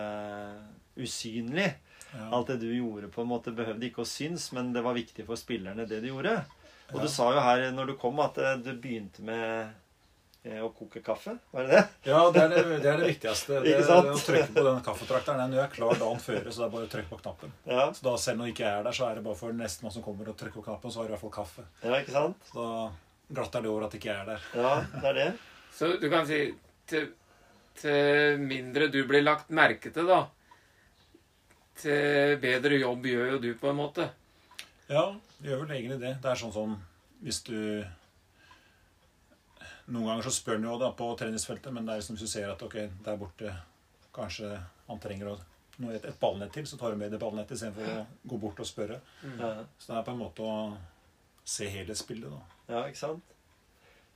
usynlig. 1.00 1.68
Ja. 2.14 2.30
Alt 2.36 2.54
det 2.54 2.56
du 2.64 2.70
gjorde, 2.72 3.10
på 3.12 3.22
en 3.22 3.30
måte 3.30 3.52
behøvde 3.54 3.86
ikke 3.86 4.02
å 4.02 4.08
synes, 4.08 4.48
men 4.56 4.72
det 4.74 4.82
var 4.82 4.96
viktig 4.96 5.26
for 5.28 5.38
spillerne, 5.38 5.86
det 5.86 6.00
du 6.02 6.08
gjorde. 6.10 6.40
Og 6.90 6.98
ja. 6.98 7.04
du 7.04 7.12
sa 7.12 7.28
jo 7.34 7.44
her 7.44 7.68
når 7.74 7.92
du 7.92 7.94
kom, 8.00 8.18
at 8.24 8.38
eh, 8.42 8.56
du 8.64 8.72
begynte 8.74 9.22
med 9.22 9.68
eh, 10.42 10.58
å 10.64 10.72
koke 10.74 11.02
kaffe. 11.06 11.36
Var 11.52 11.68
det 11.68 11.76
det? 11.76 11.82
Ja, 12.10 12.22
det 12.34 12.42
er 12.42 12.54
det, 12.54 12.64
det, 12.70 12.88
er 12.90 13.04
det 13.04 13.10
viktigste. 13.12 13.60
Det, 13.66 13.76
det, 13.78 13.98
å 14.00 14.16
trykke 14.16 14.48
på 14.56 14.64
den 14.66 14.80
kaffetrakteren. 14.88 15.44
Den 15.44 15.62
er 15.62 15.70
klar 15.70 16.00
dagen 16.00 16.24
før, 16.24 16.48
så 16.48 16.64
det 16.64 16.66
er 16.66 16.72
bare 16.72 16.88
å 16.88 16.90
trykke 16.96 17.12
på 17.12 17.20
knappen. 17.20 17.54
Ja. 17.68 17.84
Så 17.94 18.08
da 18.08 18.16
Selv 18.24 18.42
når 18.42 18.50
ikke 18.54 18.66
jeg 18.66 18.80
er 18.80 18.88
der, 18.88 18.96
så 18.96 19.06
er 19.06 19.20
det 19.20 19.26
bare 19.28 19.38
for 19.38 19.54
nestemann 19.60 19.94
som 19.94 20.06
kommer 20.06 20.32
og 20.32 20.40
trykker 20.40 20.58
på 20.58 20.66
knappen, 20.66 20.90
så 20.90 21.02
har 21.02 21.06
du 21.06 21.12
i 21.12 21.14
hvert 21.14 21.22
fall 21.28 21.36
kaffe. 21.38 21.68
Ja, 21.84 22.00
ikke 22.00 22.16
sant? 22.16 22.50
Så 22.50 22.58
da 22.64 22.74
glatter 23.38 23.62
det 23.62 23.70
over 23.70 23.86
at 23.86 23.94
ikke 24.00 24.10
jeg 24.10 24.24
er 24.24 24.32
der. 24.32 24.50
Ja, 24.58 24.74
det 24.96 25.12
er 25.12 25.20
det. 25.20 25.30
Så 25.76 25.92
du 26.02 26.10
kan 26.10 26.26
si 26.26 26.42
til, 26.90 27.08
til 27.80 28.42
mindre 28.42 28.90
du 28.92 29.00
blir 29.08 29.24
lagt 29.24 29.52
merke 29.54 29.92
til, 29.94 30.10
da, 30.10 30.24
til 31.80 32.36
bedre 32.42 32.80
jobb 32.80 33.08
gjør 33.10 33.34
jo 33.34 33.40
du, 33.42 33.50
på 33.60 33.70
en 33.70 33.78
måte. 33.78 34.10
Ja, 34.90 35.06
det 35.38 35.52
gjør 35.52 35.64
vel 35.64 35.76
egentlig 35.78 36.00
det. 36.02 36.16
Det 36.22 36.30
er 36.32 36.40
sånn 36.40 36.54
som 36.54 36.76
hvis 37.20 37.42
du 37.46 37.56
Noen 39.90 40.06
ganger 40.06 40.22
så 40.22 40.30
spør 40.30 40.60
han 40.60 40.68
jo 40.68 40.76
da 40.78 40.92
på 40.94 41.06
treningsfeltet, 41.18 41.72
men 41.74 41.86
det 41.86 41.92
er 41.92 41.98
liksom 41.98 42.14
hvis 42.14 42.28
du 42.28 42.30
ser 42.30 42.50
at 42.52 42.60
ok, 42.62 42.76
der 43.02 43.16
borte 43.18 43.54
kanskje 44.14 44.52
han 44.86 45.00
trenger 45.02 45.32
å 45.32 45.38
et, 45.88 46.04
et 46.04 46.20
ballnett 46.20 46.52
til, 46.54 46.66
så 46.68 46.76
tar 46.78 46.94
du 46.94 47.00
med 47.00 47.10
det 47.10 47.18
ballnettet 47.18 47.56
istedenfor 47.56 47.88
å 47.88 48.28
gå 48.30 48.38
bort 48.42 48.60
og 48.62 48.68
spørre. 48.68 49.00
Mm. 49.24 49.40
Så 49.80 49.90
det 49.90 49.98
er 49.98 50.06
på 50.06 50.14
en 50.14 50.20
måte 50.20 50.46
å 50.46 50.56
se 51.48 51.68
helhetsbildet, 51.72 52.30
da. 52.30 52.58
Ja, 52.70 52.82
ikke 52.86 53.00
sant? 53.00 53.36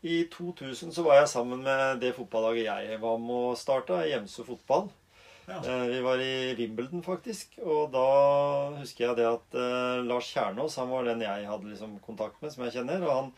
I 0.05 0.19
2000 0.29 0.93
så 0.93 1.03
var 1.07 1.23
jeg 1.23 1.33
sammen 1.33 1.65
med 1.65 2.03
det 2.03 2.13
fotballaget 2.17 2.67
jeg 2.67 3.01
var 3.01 3.17
med 3.23 3.49
å 3.53 3.57
starte, 3.57 4.03
Hjemsø 4.11 4.45
fotball. 4.45 4.91
Ja. 5.47 5.59
Eh, 5.65 5.87
vi 5.89 6.01
var 6.05 6.21
i 6.21 6.55
Wimbledon, 6.59 7.03
faktisk. 7.05 7.59
Og 7.65 7.93
da 7.93 8.05
husker 8.79 9.09
jeg 9.09 9.19
det 9.21 9.27
at 9.29 9.57
uh, 9.57 10.05
Lars 10.05 10.31
Kjernås 10.33 10.79
han 10.81 10.91
var 10.93 11.09
den 11.09 11.25
jeg 11.25 11.49
hadde 11.49 11.71
liksom 11.71 11.99
kontakt 12.05 12.41
med, 12.43 12.53
som 12.53 12.65
jeg 12.67 12.79
kjenner. 12.79 13.05
Og 13.05 13.15
han 13.15 13.33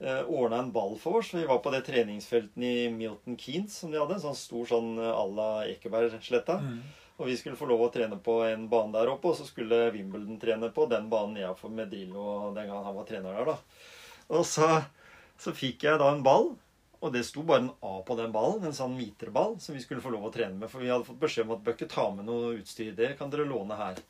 eh, 0.00 0.22
ordna 0.24 0.62
en 0.64 0.72
ball 0.74 0.96
for 1.00 1.20
oss. 1.20 1.34
Vi 1.36 1.46
var 1.48 1.60
på 1.64 1.72
det 1.74 1.84
treningsfelten 1.88 2.64
i 2.64 2.88
Milton 2.92 3.36
Keanes 3.40 3.80
som 3.82 3.92
de 3.92 4.00
hadde. 4.00 4.16
En 4.16 4.24
sånn 4.30 4.40
stor 4.40 4.68
sånn 4.70 4.94
à 5.00 5.24
la 5.28 5.50
Ekebergsletta. 5.68 6.60
Mm. 6.64 6.80
Og 7.20 7.28
vi 7.28 7.36
skulle 7.36 7.58
få 7.60 7.68
lov 7.68 7.82
å 7.84 7.90
trene 7.92 8.16
på 8.16 8.38
en 8.46 8.64
bane 8.72 8.94
der 8.96 9.10
oppe, 9.12 9.28
og 9.28 9.36
så 9.36 9.44
skulle 9.44 9.90
Wimbledon 9.92 10.40
trene 10.40 10.70
på 10.72 10.86
den 10.88 11.10
banen 11.12 11.36
jeg 11.36 11.52
for 11.58 11.72
med 11.72 11.92
Drillo 11.92 12.48
den 12.56 12.64
gangen 12.64 12.86
han 12.86 12.96
var 12.96 13.08
trener 13.08 13.36
der, 13.36 13.50
da. 13.52 13.58
Og 14.38 14.46
så, 14.48 14.70
så 15.40 15.54
fikk 15.56 15.86
jeg 15.88 16.00
da 16.00 16.10
en 16.12 16.24
ball. 16.26 16.52
Og 17.00 17.14
det 17.14 17.22
sto 17.24 17.42
bare 17.48 17.62
en 17.64 17.70
A 17.86 17.94
på 18.04 18.16
den 18.18 18.32
ballen, 18.32 18.64
en 18.66 18.76
sånn 18.76 18.92
mitreball, 18.98 19.54
som 19.64 19.72
vi 19.72 19.80
skulle 19.80 20.04
få 20.04 20.12
lov 20.12 20.26
å 20.28 20.32
trene 20.34 20.58
med. 20.58 20.68
For 20.68 20.84
vi 20.84 20.90
hadde 20.92 21.06
fått 21.06 21.20
beskjed 21.22 21.46
om 21.46 21.54
at 21.56 21.62
bør 21.64 21.78
ta 21.88 22.10
med 22.12 22.28
noe 22.28 22.58
utstyr. 22.58 22.92
Det 22.96 23.14
kan 23.16 23.32
dere 23.32 23.48
låne 23.48 23.78
her. 23.78 24.02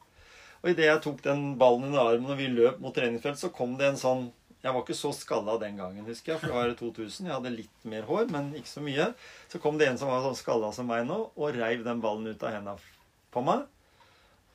Og 0.60 0.72
idet 0.72 0.88
jeg 0.88 1.02
tok 1.04 1.22
den 1.24 1.54
ballen 1.60 1.88
under 1.88 2.10
armen 2.10 2.34
og 2.34 2.40
vi 2.40 2.50
løp 2.50 2.80
mot 2.82 2.94
treningsfelt, 2.94 3.38
så 3.40 3.52
kom 3.54 3.78
det 3.80 3.92
en 3.92 4.00
sånn 4.00 4.28
Jeg 4.60 4.74
var 4.76 4.82
ikke 4.82 4.98
så 4.98 5.08
skalla 5.16 5.54
den 5.56 5.78
gangen, 5.78 6.04
husker 6.04 6.34
jeg, 6.34 6.40
for 6.42 6.50
det 6.50 6.56
var 6.58 6.74
2000. 6.76 7.28
Jeg 7.30 7.32
hadde 7.32 7.52
litt 7.54 7.84
mer 7.88 8.04
hår, 8.04 8.26
men 8.28 8.50
ikke 8.58 8.68
så 8.68 8.82
mye. 8.84 9.06
Så 9.48 9.56
kom 9.62 9.78
det 9.80 9.86
en 9.88 9.96
som 9.96 10.10
var 10.12 10.20
sånn 10.26 10.36
skalla 10.36 10.68
som 10.76 10.90
meg 10.90 11.06
nå, 11.08 11.16
og 11.32 11.56
reiv 11.56 11.86
den 11.86 12.02
ballen 12.04 12.28
ut 12.28 12.44
av 12.44 12.52
hendene 12.52 12.76
på 13.32 13.40
meg. 13.46 13.62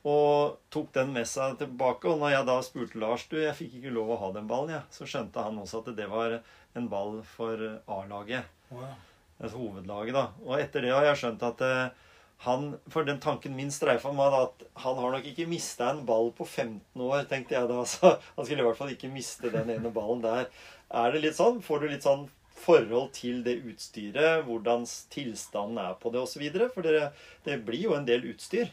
Og 0.06 0.60
tok 0.70 0.92
den 0.94 1.10
med 1.16 1.26
seg 1.26 1.58
tilbake. 1.58 2.06
Og 2.12 2.22
når 2.22 2.36
jeg 2.36 2.48
da 2.52 2.60
spurte 2.68 3.02
Lars 3.02 3.26
du, 3.32 3.40
jeg 3.42 3.58
fikk 3.58 3.80
ikke 3.80 3.96
lov 3.96 4.14
å 4.14 4.20
ha 4.28 4.30
den 4.36 4.46
ballen, 4.52 4.76
ja, 4.78 4.84
så 4.94 5.10
skjønte 5.10 5.42
han 5.42 5.58
også 5.64 5.82
at 5.82 5.90
det 5.98 6.06
var 6.12 6.38
en 6.76 6.90
ball 6.92 7.22
for 7.28 7.62
A-laget. 7.88 8.48
Wow. 8.70 8.94
Altså 9.40 9.60
hovedlaget, 9.60 10.16
da. 10.16 10.28
Og 10.46 10.60
etter 10.60 10.86
det 10.86 10.94
har 10.96 11.06
jeg 11.10 11.22
skjønt 11.22 11.44
at 11.44 11.64
eh, 11.66 12.04
han 12.46 12.66
For 12.92 13.08
den 13.08 13.20
tanken 13.24 13.56
min 13.56 13.72
streifa 13.72 14.12
meg 14.16 14.32
da 14.34 14.42
at 14.50 14.64
han 14.84 14.98
har 15.00 15.14
nok 15.16 15.28
ikke 15.30 15.48
mista 15.50 15.90
en 15.92 16.04
ball 16.08 16.34
på 16.36 16.46
15 16.46 17.02
år, 17.02 17.24
tenkte 17.30 17.56
jeg 17.56 17.70
da. 17.72 17.84
Så 17.94 18.16
han 18.20 18.46
skulle 18.46 18.64
i 18.64 18.68
hvert 18.68 18.80
fall 18.80 18.96
ikke 18.96 19.12
miste 19.12 19.52
den 19.54 19.72
ene 19.78 19.92
ballen 19.94 20.24
der. 20.24 20.50
Er 20.92 21.14
det 21.14 21.24
litt 21.24 21.38
sånn? 21.40 21.62
Får 21.66 21.84
du 21.84 21.88
litt 21.92 22.06
sånn 22.06 22.28
forhold 22.56 23.12
til 23.16 23.42
det 23.44 23.58
utstyret, 23.68 24.46
hvordan 24.48 24.86
tilstanden 25.12 25.80
er 25.82 25.96
på 26.00 26.12
det 26.14 26.22
osv.? 26.24 26.44
For 26.74 26.86
det, 26.86 27.10
det 27.48 27.60
blir 27.68 27.90
jo 27.90 27.96
en 27.98 28.08
del 28.08 28.28
utstyr. 28.32 28.72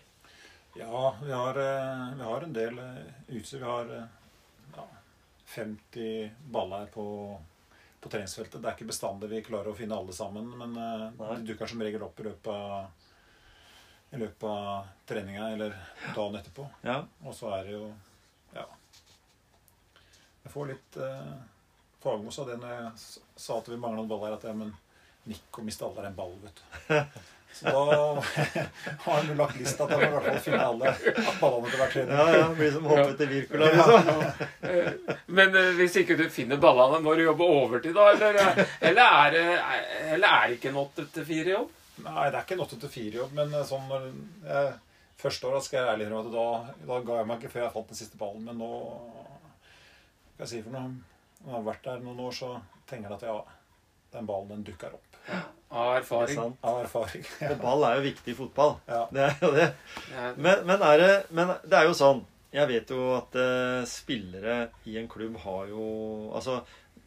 Ja, 0.78 1.14
vi 1.20 1.32
har, 1.32 1.58
eh, 1.60 2.04
vi 2.16 2.26
har 2.28 2.46
en 2.46 2.54
del 2.56 2.78
eh, 2.78 3.08
utstyr. 3.36 3.62
Vi 3.62 3.68
har 3.68 3.90
ja, 4.76 4.86
50 5.54 6.30
baller 6.54 6.86
på, 6.94 7.06
på 8.02 8.10
treningsfeltet. 8.10 8.58
Det 8.58 8.68
er 8.68 8.74
ikke 8.76 8.90
bestandig 8.90 9.30
vi 9.30 9.44
klarer 9.46 9.70
å 9.70 9.78
finne 9.78 9.96
alle 9.96 10.14
sammen, 10.16 10.48
men 10.58 10.74
eh, 10.74 11.04
Nei. 11.20 11.36
de 11.38 11.52
dukker 11.52 11.70
som 11.70 11.82
regel 11.84 12.02
opp 12.02 12.18
i 12.18 12.26
løpet 12.26 12.50
av, 12.50 13.10
i 14.10 14.20
løpet 14.20 14.46
av 14.50 14.88
treninga 15.08 15.50
eller 15.54 15.76
dagen 16.16 16.38
etterpå. 16.40 16.66
Ja. 16.86 16.98
Og 17.22 17.36
så 17.38 17.52
er 17.58 17.68
det 17.68 17.76
jo 17.78 17.86
Ja. 18.56 18.66
Jeg 20.42 20.50
får 20.50 20.72
litt 20.72 20.96
eh, 20.98 21.34
Fagermo 22.02 22.32
av 22.42 22.48
det 22.50 22.56
når 22.58 22.72
jeg 22.74 23.20
sa 23.44 23.60
at 23.60 23.68
vi 23.70 23.78
mangla 23.78 24.02
noen 24.02 24.10
baller, 24.10 24.34
at 24.34 24.48
ja, 24.48 24.56
men 24.58 24.74
Nico 25.30 25.62
mista 25.62 25.86
aldri 25.86 26.08
en 26.08 26.18
ball, 26.18 26.34
vet 26.42 26.58
du. 26.58 26.64
Så 27.52 27.64
da 27.64 28.22
har 29.04 29.18
han 29.18 29.32
lagt 29.36 29.58
lista 29.60 29.86
til 29.86 29.98
å 29.98 30.06
i 30.06 30.10
hvert 30.12 30.28
fall 30.28 30.38
finne 30.46 30.62
alle 30.66 30.92
ballene 31.40 31.72
til 31.72 31.82
hver 31.82 31.92
trening. 31.92 32.14
Ja, 32.16 32.38
ja. 32.38 32.46
Blir 32.56 32.72
som 32.74 32.88
hoppet 32.90 33.18
til 33.20 33.30
Wirkola, 33.32 33.68
liksom. 33.74 34.08
Ja. 34.62 35.16
Men 35.38 35.58
eh, 35.60 35.70
hvis 35.78 35.98
ikke 36.02 36.16
du 36.18 36.24
finner 36.32 36.60
ballene, 36.62 37.02
må 37.04 37.14
du 37.18 37.24
jobbe 37.26 37.48
overtid 37.58 37.94
da? 37.98 38.08
Eller, 38.14 38.40
eh, 38.40 38.64
eller, 38.90 39.18
er, 39.20 39.36
det, 39.36 39.44
eller 40.16 40.38
er 40.38 40.48
det 40.48 40.58
ikke 40.58 40.72
en 40.72 40.80
8-4-jobb? 40.86 41.78
Nei, 42.02 42.24
det 42.32 42.38
er 42.38 42.42
ikke 42.42 42.56
en 42.56 42.64
8-4-jobb, 42.66 43.36
men 43.36 43.54
eh, 43.54 43.68
sånn 43.68 43.86
når 43.90 44.08
jeg, 44.48 44.72
Første 45.22 45.46
året 45.46 45.62
skal 45.62 45.78
jeg 45.78 45.90
ærlig 45.92 46.06
innrømme 46.08 46.30
at 46.32 46.34
da, 46.34 46.76
da 46.88 46.96
ga 47.06 47.16
jeg 47.20 47.26
meg 47.30 47.36
ikke 47.38 47.50
før 47.52 47.60
jeg 47.62 47.72
fant 47.76 47.90
den 47.92 47.98
siste 48.00 48.18
ballen. 48.18 48.42
Men 48.48 48.56
nå 48.58 48.70
Hva 50.34 50.40
skal 50.40 50.42
jeg 50.42 50.50
si 50.50 50.62
for 50.64 50.74
noe? 50.74 50.88
Når 51.42 51.52
jeg 51.52 51.54
har 51.54 51.66
vært 51.68 51.84
der 51.86 52.00
noen 52.02 52.22
år, 52.24 52.34
så 52.34 52.48
tenker 52.90 53.12
jeg 53.12 53.20
at 53.20 53.26
ja, 53.28 53.36
den 54.16 54.26
ballen 54.26 54.50
den 54.50 54.64
dukker 54.66 54.96
opp. 54.96 55.20
Av 55.72 55.94
erfaring. 55.96 56.36
Sant? 56.36 56.58
Av 56.60 56.82
erfaring. 56.82 57.24
Og 57.50 57.56
ball 57.62 57.86
er 57.88 57.96
jo 57.96 58.04
viktig 58.04 58.34
i 58.34 58.36
fotball. 58.36 58.74
Ja. 58.88 59.06
Det 59.12 59.22
er 59.24 59.38
jo 59.40 59.50
det. 59.56 59.68
Men, 60.36 60.66
men, 60.68 60.84
er 60.84 61.00
det, 61.00 61.12
men 61.32 61.54
det 61.64 61.78
er 61.78 61.88
jo 61.88 61.96
sånn 61.96 62.20
Jeg 62.52 62.68
vet 62.68 62.90
jo 62.92 63.06
at 63.16 63.38
uh, 63.40 63.84
spillere 63.88 64.56
i 64.90 64.98
en 65.00 65.08
klubb 65.08 65.38
har 65.46 65.70
jo 65.70 65.86
Altså, 66.36 66.58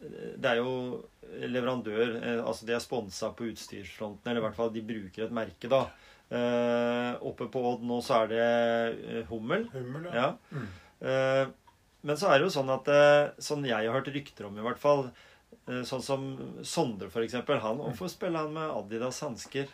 det 0.02 0.50
er 0.50 0.58
jo 0.58 1.04
leverandør 1.46 2.16
uh, 2.16 2.40
Altså 2.48 2.66
de 2.66 2.74
er 2.74 2.82
sponsa 2.82 3.30
på 3.36 3.46
utstyrsfronten, 3.52 4.26
eller 4.26 4.42
i 4.42 4.46
hvert 4.48 4.58
fall 4.58 4.74
de 4.74 4.82
bruker 4.86 5.28
et 5.28 5.36
merke, 5.38 5.70
da. 5.70 5.84
Uh, 6.26 7.14
oppe 7.30 7.46
på 7.54 7.62
Odd 7.70 7.86
nå 7.86 8.00
så 8.02 8.24
er 8.24 8.34
det 8.34 9.22
Hummel. 9.30 9.68
Hummel, 9.76 10.10
Ja. 10.10 10.32
Mm. 10.50 10.66
Eh, 11.06 11.46
men 12.08 12.16
så 12.16 12.30
er 12.30 12.38
det 12.38 12.46
jo 12.46 12.52
sånn 12.54 12.70
at 12.72 12.86
Sånn 13.44 13.66
jeg 13.68 13.84
har 13.84 13.92
hørt 13.92 14.08
rykter 14.08 14.46
om, 14.48 14.54
i 14.56 14.64
hvert 14.64 14.80
fall 14.80 15.02
Sånn 15.66 16.02
som 16.04 16.24
Sondre, 16.62 17.08
for 17.10 17.26
eksempel. 17.26 17.58
Han, 17.58 17.80
hvorfor 17.82 18.10
spiller 18.12 18.44
han 18.44 18.54
med 18.54 18.70
Adidas 18.70 19.18
hansker? 19.24 19.66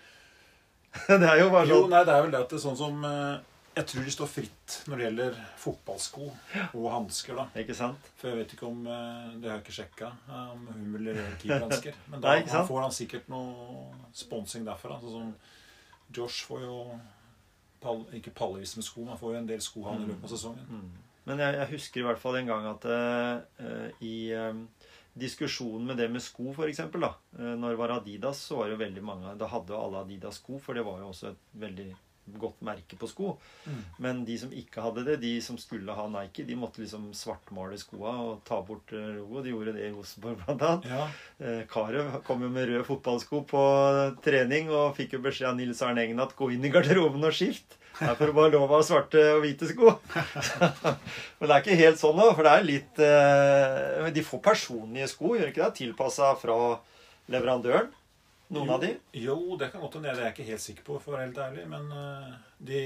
det 1.09 1.25
er 1.25 1.41
jo 1.41 1.49
bare 1.53 1.69
Jo, 1.69 1.83
sånn 1.85 1.95
nei, 1.95 2.03
det 2.05 2.15
er 2.15 2.27
vel 2.27 2.35
det 2.35 2.43
at 2.43 2.53
det 2.53 2.59
er 2.59 2.63
sånn 2.67 2.77
som 2.77 3.05
eh, 3.09 3.39
Jeg 3.79 3.89
tror 3.89 4.05
de 4.05 4.13
står 4.13 4.29
fritt 4.29 4.75
når 4.89 4.99
det 4.99 5.07
gjelder 5.07 5.39
fotballsko 5.63 6.27
og 6.27 6.89
hansker, 6.93 7.39
da. 7.39 7.47
Ikke 7.63 7.77
sant? 7.77 8.11
For 8.21 8.29
jeg 8.29 8.43
vet 8.43 8.53
ikke 8.57 8.69
om 8.69 8.83
eh, 8.85 9.31
Det 9.39 9.49
har 9.49 9.57
jeg 9.57 9.65
ikke 9.65 9.77
sjekka 9.79 10.11
om 10.53 10.67
Hummel 10.69 11.09
leverer 11.09 11.37
keeperhansker. 11.41 11.97
Men 12.13 12.25
da 12.25 12.35
Nei, 12.35 12.45
han 12.53 12.69
får 12.69 12.85
han 12.85 12.95
sikkert 12.99 13.33
noe 13.33 13.89
sponsing 14.17 14.69
derfra. 14.69 15.01
Sånn 15.01 15.17
som 15.17 15.33
Josh 16.13 16.45
får 16.45 16.67
jo 16.67 16.77
pall, 17.83 18.05
ikke 18.17 18.35
pallevis 18.37 18.77
med 18.77 18.87
sko, 18.87 19.07
men 19.07 19.15
han 19.15 19.21
får 19.21 19.35
jo 19.35 19.41
en 19.41 19.49
del 19.49 19.65
sko 19.65 19.87
han 19.89 20.05
i 20.05 20.11
løpet 20.11 20.29
av 20.29 20.35
sesongen. 20.35 20.69
Mm. 20.69 21.09
Men 21.31 21.43
jeg, 21.43 21.57
jeg 21.57 21.71
husker 21.73 22.03
i 22.03 22.07
hvert 22.07 22.21
fall 22.21 22.39
en 22.39 22.51
gang 22.51 22.65
at 22.67 22.87
uh, 22.91 23.89
i 24.03 24.17
eh, 24.35 24.57
diskusjonen 25.15 25.87
med 25.87 25.97
det 26.01 26.09
med 26.09 26.23
sko, 26.25 26.53
f.eks. 26.53 26.81
eh, 26.81 26.89
Når 27.39 27.69
det 27.69 27.79
var 27.81 27.89
Adidas, 27.99 28.39
så 28.49 28.57
var 28.57 28.69
det 28.71 28.77
jo 28.77 28.85
veldig 28.85 29.03
mange 29.05 29.35
Da 29.39 29.47
hadde 29.53 29.75
jo 29.75 29.81
alle 29.81 30.01
Adidas 30.07 30.41
sko, 30.41 30.59
for 30.59 30.75
det 30.75 30.85
var 30.87 31.01
jo 31.03 31.11
også 31.13 31.33
et 31.35 31.43
veldig 31.53 31.91
godt 32.39 32.61
merke 32.63 32.97
på 32.97 33.09
sko. 33.11 33.33
Mm. 33.67 33.81
Men 34.05 34.21
de 34.29 34.37
som 34.39 34.53
ikke 34.55 34.85
hadde 34.85 35.03
det, 35.09 35.17
de 35.25 35.33
som 35.43 35.59
skulle 35.59 35.93
ha 35.97 36.05
Nike, 36.09 36.45
de 36.47 36.55
måtte 36.59 36.81
liksom 36.83 37.11
svartmale 37.17 37.79
skoa 37.81 38.15
og 38.29 38.45
ta 38.49 38.61
bort 38.63 38.93
logo. 38.95 39.43
De 39.43 39.51
gjorde 39.51 39.75
det 39.77 39.89
i 39.89 39.93
Rosenborg, 39.95 40.39
blant 40.45 40.63
annet. 40.69 40.89
Ja, 40.93 41.09
Eh, 41.43 41.65
Carew 41.67 42.21
kom 42.23 42.43
jo 42.45 42.49
med 42.53 42.69
røde 42.69 42.85
fotballsko 42.87 43.41
på 43.51 43.61
trening 44.23 44.69
og 44.71 44.93
fikk 44.95 45.17
jo 45.17 45.23
beskjed 45.25 45.49
av 45.49 45.57
Nils 45.59 45.81
Arne 45.83 46.05
Eggen 46.05 46.21
at 46.23 46.37
gå 46.39 46.53
inn 46.55 46.63
i 46.63 46.71
garderoben 46.71 47.25
og 47.27 47.35
skift. 47.35 47.75
Her 47.99 48.15
får 48.17 48.31
du 48.31 48.37
bare 48.37 48.53
lov 48.55 48.69
å 48.71 48.77
ha 48.79 48.85
svarte 48.87 49.21
og 49.35 49.43
hvite 49.43 49.67
sko. 49.69 49.91
Men 51.41 51.49
det 51.49 51.51
er 51.51 51.59
ikke 51.65 51.81
helt 51.81 52.01
sånn 52.01 52.17
nå, 52.17 52.29
for 52.37 52.47
det 52.47 52.53
er 52.55 52.69
litt 52.69 53.03
eh, 53.03 54.07
De 54.15 54.25
får 54.25 54.43
personlige 54.47 55.11
sko, 55.11 55.35
gjør 55.37 55.51
ikke 55.51 55.65
det? 55.65 55.75
Tilpassa 55.81 56.31
fra 56.41 56.57
leverandøren. 57.33 57.91
Noen 58.53 58.71
av 58.75 58.81
de. 58.83 58.89
Jo, 59.17 59.35
det 59.57 59.71
kan 59.73 59.81
godt 59.81 59.95
hende. 59.97 60.11
Det 60.13 60.21
er 60.21 60.27
jeg 60.29 60.35
ikke 60.37 60.47
helt 60.51 60.61
sikker 60.65 60.85
på, 60.85 60.97
for 61.01 61.13
å 61.13 61.17
være 61.17 61.27
helt 61.31 61.39
ærlig. 61.41 61.63
Men 61.73 61.87
uh, 61.93 62.35
de 62.69 62.81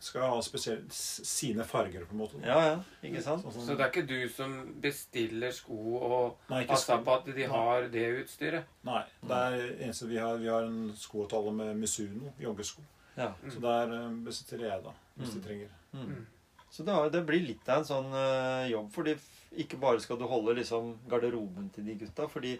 skal 0.00 0.28
ha 0.30 0.36
spesielt 0.46 0.92
sine 0.94 1.64
farger, 1.66 2.04
på 2.06 2.14
en 2.14 2.20
måte. 2.22 2.38
Ja, 2.46 2.58
ja. 2.68 2.76
Ikke 3.02 3.22
sant? 3.24 3.42
Sånn 3.42 3.66
Så 3.66 3.74
det 3.76 3.86
er 3.86 3.90
ikke 3.90 4.06
du 4.06 4.28
som 4.30 4.54
bestiller 4.84 5.50
sko 5.56 5.78
og 5.98 6.38
passer 6.48 6.94
sko. 6.94 7.00
på 7.08 7.16
at 7.18 7.30
de 7.34 7.48
har 7.50 7.88
det 7.92 8.06
utstyret? 8.22 8.70
Nei. 8.86 9.02
Det 9.26 9.42
er 9.48 9.58
eneste 9.88 10.06
vi 10.12 10.20
har. 10.22 10.38
Vi 10.38 10.48
har 10.52 10.68
en 10.70 10.92
skoavtale 10.96 11.52
med 11.58 11.74
Misuno, 11.82 12.30
joggesko. 12.38 12.84
Ja. 13.18 13.32
Så 13.50 13.58
der 13.64 13.90
eh, 13.98 14.10
bestiller 14.22 14.68
jeg, 14.70 14.82
da, 14.84 14.92
hvis 15.18 15.32
de 15.34 15.40
Mm. 15.40 15.46
trenger. 15.48 15.70
Mm. 15.92 16.26
Så 16.70 16.84
det, 16.84 16.94
det 17.12 17.24
blir 17.26 17.42
litt 17.48 17.68
av 17.68 17.80
en 17.82 17.88
sånn 17.88 18.12
uh, 18.14 18.68
jobb, 18.70 18.92
fordi 18.94 19.16
ikke 19.58 19.78
bare 19.80 19.98
skal 20.04 20.18
du 20.20 20.26
holde 20.28 20.54
liksom 20.58 20.90
garderoben 21.08 21.70
til 21.74 21.86
de 21.88 21.94
gutta. 22.04 22.26
fordi 22.28 22.58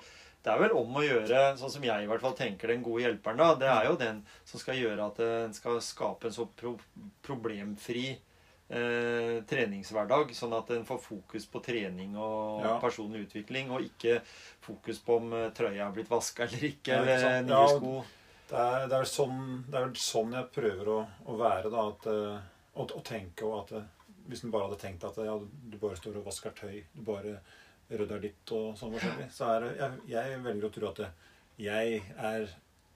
det 0.49 0.55
er 0.55 0.62
vel 0.62 0.76
om 0.81 0.97
å 0.97 1.02
gjøre, 1.05 1.40
sånn 1.61 1.73
som 1.76 1.85
jeg 1.85 2.05
i 2.05 2.09
hvert 2.09 2.23
fall 2.25 2.37
tenker 2.38 2.73
den 2.73 2.81
gode 2.87 3.02
hjelperen, 3.05 3.37
da. 3.37 3.50
Det 3.61 3.69
er 3.69 3.85
jo 3.90 3.99
den 4.00 4.23
som 4.49 4.61
skal 4.62 4.78
gjøre 4.81 5.11
at 5.11 5.21
eh, 5.21 5.35
en 5.45 5.52
skal 5.57 5.76
skape 5.85 6.31
en 6.31 6.37
så 6.38 6.47
pro 6.57 6.73
problemfri 7.26 8.07
eh, 8.69 9.43
treningshverdag. 9.49 10.33
Sånn 10.37 10.55
at 10.57 10.71
en 10.75 10.87
får 10.88 11.00
fokus 11.05 11.47
på 11.52 11.61
trening 11.64 12.17
og 12.17 12.62
Ja. 12.64 12.78
personlig 12.81 13.26
utvikling, 13.28 13.71
og 13.71 13.85
ikke 13.85 14.21
fokus 14.64 14.99
på 15.05 15.17
om 15.21 15.33
eh, 15.37 15.50
trøya 15.57 15.87
er 15.88 15.93
blitt 15.93 16.09
vaska 16.11 16.47
eller 16.49 16.64
ikke, 16.73 16.93
Ja, 16.97 17.02
ikke 17.02 17.12
eller 17.12 17.26
sant. 17.26 17.47
nye 17.47 17.61
Ja, 17.61 17.69
sko. 17.76 18.05
Det 18.49 18.57
er, 18.57 18.87
det 18.88 18.97
er, 18.97 19.05
sånn, 19.05 19.40
det 19.69 19.76
er 19.76 19.87
vel 19.90 19.95
sånn 20.00 20.33
jeg 20.33 20.47
prøver 20.55 20.88
å, 20.88 20.99
å 21.28 21.37
være, 21.37 21.69
da. 21.71 21.87
At, 21.93 22.07
eh, 22.09 22.38
å, 22.81 22.87
å 22.88 23.02
tenke 23.05 23.45
og 23.45 23.59
at 23.67 23.73
eh, 23.83 23.88
Hvis 24.28 24.43
en 24.45 24.50
bare 24.52 24.67
hadde 24.69 24.81
tenkt 24.81 25.05
at 25.05 25.17
ja, 25.25 25.38
du 25.40 25.76
bare 25.81 25.97
står 25.97 26.19
og 26.21 26.26
vasker 26.28 26.52
tøy, 26.52 26.83
du 26.93 27.00
bare 27.02 27.38
rydder 27.90 28.23
ditt 28.23 28.54
og 28.57 28.73
sånn 28.78 28.95
forskjellig, 28.97 29.28
så 29.33 29.52
er 29.54 29.68
jeg, 29.78 30.00
jeg 30.12 30.40
velger 30.45 30.68
å 30.68 30.73
tro 30.75 30.90
at 30.90 31.04
jeg 31.59 32.00
er 32.16 32.49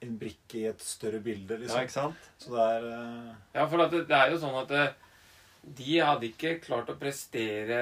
en 0.02 0.16
brikke 0.18 0.58
i 0.58 0.66
et 0.70 0.82
større 0.82 1.20
bilde, 1.22 1.60
liksom. 1.60 1.78
Ja, 1.78 1.86
ikke 1.86 1.94
sant? 1.94 2.30
Så 2.42 2.54
det 2.54 2.64
er 2.76 2.88
uh... 2.90 3.28
Ja, 3.54 3.66
for 3.70 3.82
det, 3.82 4.02
det 4.10 4.18
er 4.18 4.32
jo 4.34 4.40
sånn 4.42 4.58
at 4.58 4.72
det, 4.72 4.86
de 5.78 6.00
hadde 6.02 6.28
ikke 6.28 6.56
klart 6.64 6.90
å 6.90 6.98
prestere 6.98 7.78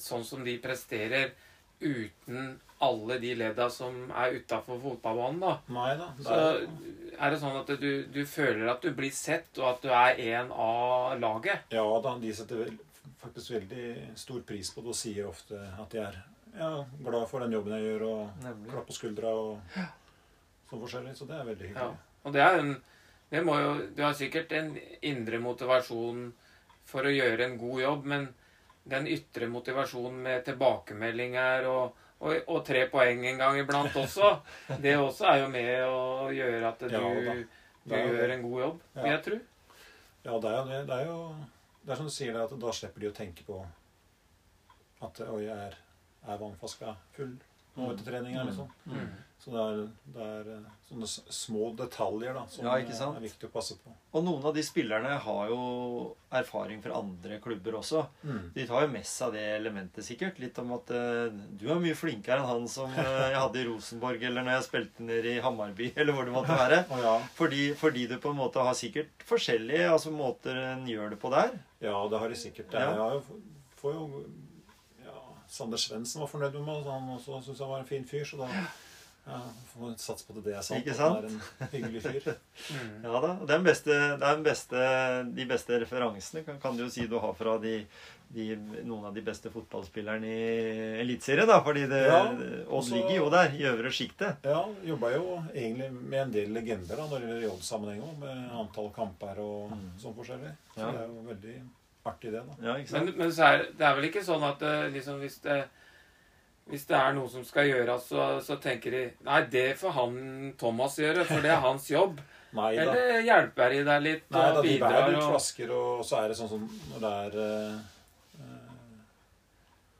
sånn 0.00 0.24
som 0.24 0.44
de 0.46 0.56
presterer 0.62 1.34
uten 1.80 2.56
alle 2.82 3.18
de 3.18 3.34
ledda 3.34 3.66
som 3.74 3.94
er 4.14 4.38
utafor 4.38 4.78
fotballbanen, 4.82 5.40
da. 5.42 5.54
Nei 5.74 5.92
da. 5.98 6.08
Det 6.16 6.26
Så 6.26 6.36
er, 6.38 6.60
er 7.18 7.34
det 7.34 7.40
sånn 7.42 7.58
at 7.58 7.72
du, 7.82 7.90
du 8.14 8.20
føler 8.28 8.70
at 8.70 8.84
du 8.84 8.92
blir 8.94 9.12
sett, 9.14 9.50
og 9.58 9.72
at 9.72 9.82
du 9.82 9.90
er 9.90 10.20
en 10.38 10.52
av 10.54 11.18
laget. 11.20 11.66
ja 11.74 11.86
da, 12.04 12.14
de 12.22 12.34
setter 12.34 12.62
vel, 12.62 12.78
faktisk 13.18 13.56
veldig 13.56 13.88
stor 14.18 14.44
pris 14.46 14.70
på 14.70 14.84
det 14.84 14.94
og 14.94 14.98
sier 14.98 15.26
ofte 15.26 15.58
at 15.58 15.90
de 15.94 16.04
er 16.04 16.20
ja, 16.58 16.84
glad 17.06 17.28
for 17.30 17.40
den 17.44 17.52
jobben 17.56 17.74
jeg 17.76 17.86
gjør, 17.86 18.04
og 18.08 18.42
Nemlig. 18.44 18.70
klapp 18.72 18.86
på 18.90 18.96
skuldra 18.96 19.32
og 19.34 19.78
sånn 20.68 20.82
forskjellig. 20.82 21.14
Så 21.16 21.26
det 21.28 21.36
er 21.38 21.46
veldig 21.48 21.68
hyggelig. 21.70 21.86
Ja. 21.86 22.18
Og 22.24 22.34
det 22.34 22.42
er 22.44 22.58
en 22.62 22.74
det 23.30 23.42
må 23.44 23.58
jo, 23.60 23.72
Du 23.94 24.02
har 24.02 24.14
sikkert 24.16 24.52
en 24.56 24.70
indre 25.04 25.38
motivasjon 25.44 26.32
for 26.88 27.04
å 27.04 27.10
gjøre 27.12 27.44
en 27.44 27.58
god 27.60 27.80
jobb, 27.82 28.04
men 28.08 28.28
den 28.88 29.06
ytre 29.12 29.48
motivasjonen 29.52 30.22
med 30.24 30.44
tilbakemeldinger 30.46 31.66
og, 31.68 31.98
og, 32.24 32.38
og 32.48 32.62
tre 32.64 32.86
poeng 32.88 33.26
en 33.28 33.36
gang 33.42 33.58
iblant 33.60 33.92
også, 34.00 34.30
det 34.84 34.94
også 34.96 35.26
er 35.28 35.42
jo 35.42 35.50
med 35.52 35.74
å 35.84 36.30
gjøre 36.32 36.70
at 36.70 36.80
du, 36.80 36.94
Ja, 36.96 37.34
du 37.84 37.94
gjør 38.16 38.32
en 38.32 38.42
god 38.46 38.60
jobb, 38.62 38.80
Ja. 38.96 39.04
jeg 39.12 39.22
tro. 39.26 39.38
Ja, 40.24 40.38
det 40.40 40.48
er 40.50 40.56
jo 40.56 40.64
det. 40.70 40.80
Det 40.88 40.96
er 40.96 41.04
jo 41.10 41.18
det 41.84 41.92
er 41.92 42.00
som 42.00 42.08
du 42.08 42.12
sier, 42.12 42.32
det, 42.32 42.40
at 42.48 42.56
da 42.60 42.72
slipper 42.72 43.00
de 43.04 43.08
å 43.12 43.16
tenke 43.16 43.44
på 43.46 43.60
at 45.04 45.20
oi, 45.28 45.42
jeg 45.44 45.54
er, 45.68 45.76
er 46.34 46.42
vannflaska 46.42 46.96
full. 47.16 47.36
nå 47.78 47.92
etter 47.92 48.10
treninga. 48.10 48.44
Liksom. 48.48 48.70
Mm. 48.90 49.08
Så 49.38 49.52
det 49.54 49.60
er, 49.62 49.76
det 50.14 50.24
er 50.26 50.48
eh, 50.56 50.70
sånne 50.88 51.08
små 51.08 51.68
detaljer 51.78 52.34
da, 52.34 52.40
som 52.50 52.66
Ja, 52.66 52.72
er 52.74 53.20
viktig 53.22 53.46
å 53.46 53.52
passe 53.52 53.76
på. 53.78 53.92
Og 54.18 54.24
noen 54.26 54.42
av 54.50 54.56
de 54.56 54.64
spillerne 54.66 55.12
har 55.22 55.52
jo 55.52 55.58
erfaring 56.34 56.80
fra 56.82 56.96
andre 56.98 57.38
klubber 57.44 57.76
også. 57.78 58.02
Mm. 58.26 58.48
De 58.56 58.64
tar 58.66 58.82
jo 58.84 58.90
med 58.96 59.06
seg 59.06 59.36
det 59.36 59.44
elementet 59.60 60.04
sikkert. 60.04 60.40
Litt 60.42 60.58
om 60.58 60.74
at 60.74 60.90
uh, 60.90 61.30
du 61.30 61.68
er 61.70 61.78
mye 61.84 61.94
flinkere 61.98 62.40
enn 62.42 62.50
han 62.50 62.66
som 62.72 62.90
uh, 62.90 63.04
jeg 63.32 63.38
hadde 63.38 63.62
i 63.62 63.68
Rosenborg, 63.68 64.26
eller 64.26 64.42
når 64.42 64.56
jeg 64.56 64.66
spilte 64.66 65.06
ned 65.06 65.30
i 65.30 65.38
Hammarby, 65.44 65.92
eller 66.00 66.18
hvor 66.18 66.26
det 66.26 66.34
måtte 66.34 66.58
være. 66.58 66.82
oh, 66.90 67.04
ja. 67.06 67.14
Fordi, 67.38 67.62
fordi 67.78 68.08
du 68.10 68.18
på 68.18 68.34
en 68.34 68.42
måte 68.42 68.66
har 68.66 68.74
sikkert 68.78 69.22
forskjellige 69.28 69.86
altså 69.92 70.10
måter 70.10 70.58
en 70.72 70.82
gjør 70.88 71.14
det 71.14 71.22
på 71.22 71.30
der. 71.36 71.54
ja, 71.84 71.94
det 72.10 72.24
har 72.24 72.34
de 72.34 72.42
sikkert. 72.42 72.74
Ja. 72.74 72.90
Jeg 72.90 73.00
har 73.04 73.16
jo, 73.20 73.40
får 73.78 73.94
jo 73.94 74.04
ja, 74.10 74.47
Sander 75.48 75.78
Svendsen 75.80 76.20
var 76.20 76.28
fornøyd 76.28 76.52
med 76.58 76.66
meg, 76.68 76.84
han 76.84 77.08
også 77.16 77.40
syntes 77.42 77.58
han 77.64 77.70
var 77.72 77.80
en 77.80 77.86
fin 77.88 78.04
fyr. 78.04 78.24
Så 78.28 78.36
da 78.36 78.48
ja, 79.28 79.38
får 79.74 79.94
satse 80.00 80.24
på 80.24 80.36
at 80.38 80.44
det 80.44 80.54
er 80.56 80.62
sant. 80.64 80.80
Ikke 80.80 80.94
At 80.94 81.00
han 81.00 81.16
er 81.16 81.26
en 81.28 81.72
hyggelig 81.72 82.02
fyr. 82.02 82.34
Mm. 82.68 83.04
Ja 83.04 83.20
da, 83.22 83.28
det 83.38 83.44
er, 83.44 83.46
den 83.54 83.62
beste, 83.64 83.94
det 84.18 84.26
er 84.28 84.40
beste, 84.44 84.80
de 85.36 85.44
beste 85.48 85.76
referansene 85.80 86.42
kan, 86.44 86.56
kan 86.60 86.74
du 86.76 86.82
jo 86.82 86.88
si 86.90 87.04
du 87.08 87.14
har 87.22 87.32
fra 87.38 87.54
de, 87.62 87.76
de, 88.34 88.48
noen 88.84 89.06
av 89.08 89.14
de 89.14 89.22
beste 89.24 89.48
fotballspillerne 89.54 90.26
i 90.26 90.98
Eliteserien. 91.04 91.48
fordi 91.64 91.86
det, 91.88 92.00
Ja, 92.10 92.18
Odd 92.26 92.66
også- 92.80 92.94
ligger 92.96 93.14
jo 93.22 93.30
der, 93.30 93.54
i 93.54 93.62
øvre 93.70 93.92
sjiktet. 93.94 94.42
Ja, 94.44 94.64
jobba 94.84 95.12
jo 95.14 95.38
egentlig 95.54 95.88
med 95.94 96.20
en 96.26 96.32
del 96.34 96.52
legender 96.52 96.96
da, 96.98 97.06
når 97.06 97.20
det 97.20 97.28
gjelder 97.28 97.46
jobbsammenheng 97.48 98.02
òg, 98.10 98.18
med 98.18 98.50
antall 98.60 98.90
kamper 98.96 99.38
og 99.38 99.70
Mm. 99.72 99.88
sånn 100.02 100.14
forskjellig. 100.18 100.52
Så 100.74 100.80
Ja. 100.80 100.90
det 100.92 101.00
er 101.00 101.06
jo 101.06 101.22
veldig 101.30 101.56
artig, 102.08 102.32
det. 102.34 102.40
da. 102.46 102.56
Ja, 102.64 102.76
ikke 102.80 102.94
Men, 102.96 103.06
sant? 103.10 103.18
men 103.20 103.32
så 103.36 103.50
er, 103.52 103.66
det 103.78 103.86
er 103.88 103.98
vel 103.98 104.08
ikke 104.08 104.24
sånn 104.26 104.46
at 104.48 104.64
eh, 104.66 104.86
liksom, 104.94 105.20
hvis, 105.22 105.36
det, 105.44 105.58
hvis 106.72 106.86
det 106.90 106.96
er 106.98 107.14
noe 107.16 107.28
som 107.32 107.44
skal 107.46 107.68
gjøres, 107.70 108.08
så, 108.10 108.26
så 108.44 108.56
tenker 108.62 108.96
de 108.96 109.04
Nei, 109.28 109.42
det 109.52 109.68
får 109.80 109.94
han 109.98 110.18
Thomas 110.60 110.98
gjøre, 111.00 111.24
for 111.28 111.44
det 111.44 111.52
er 111.54 111.62
hans 111.64 111.90
jobb. 111.92 112.20
Nei 112.58 112.70
da. 112.78 112.86
Eller 112.86 113.20
hjelper 113.26 113.74
de 113.76 113.80
deg 113.84 114.02
litt 114.06 114.30
Nei, 114.32 114.40
da 114.40 114.56
og 114.56 114.64
de 114.64 114.78
bærer 114.80 115.10
ut 115.12 115.18
Og, 115.20 115.26
flasker, 115.34 115.72
og 115.76 116.04
så 116.08 116.22
er 116.22 116.30
det 116.32 116.38
sånn 116.38 116.48
som 116.54 116.62
når 116.94 117.02
det 117.04 117.10
er 117.26 117.38
eh, 117.44 117.74
eh, 118.40 119.02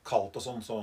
kaldt 0.09 0.39
og 0.41 0.45
sånn, 0.47 0.63
så, 0.65 0.79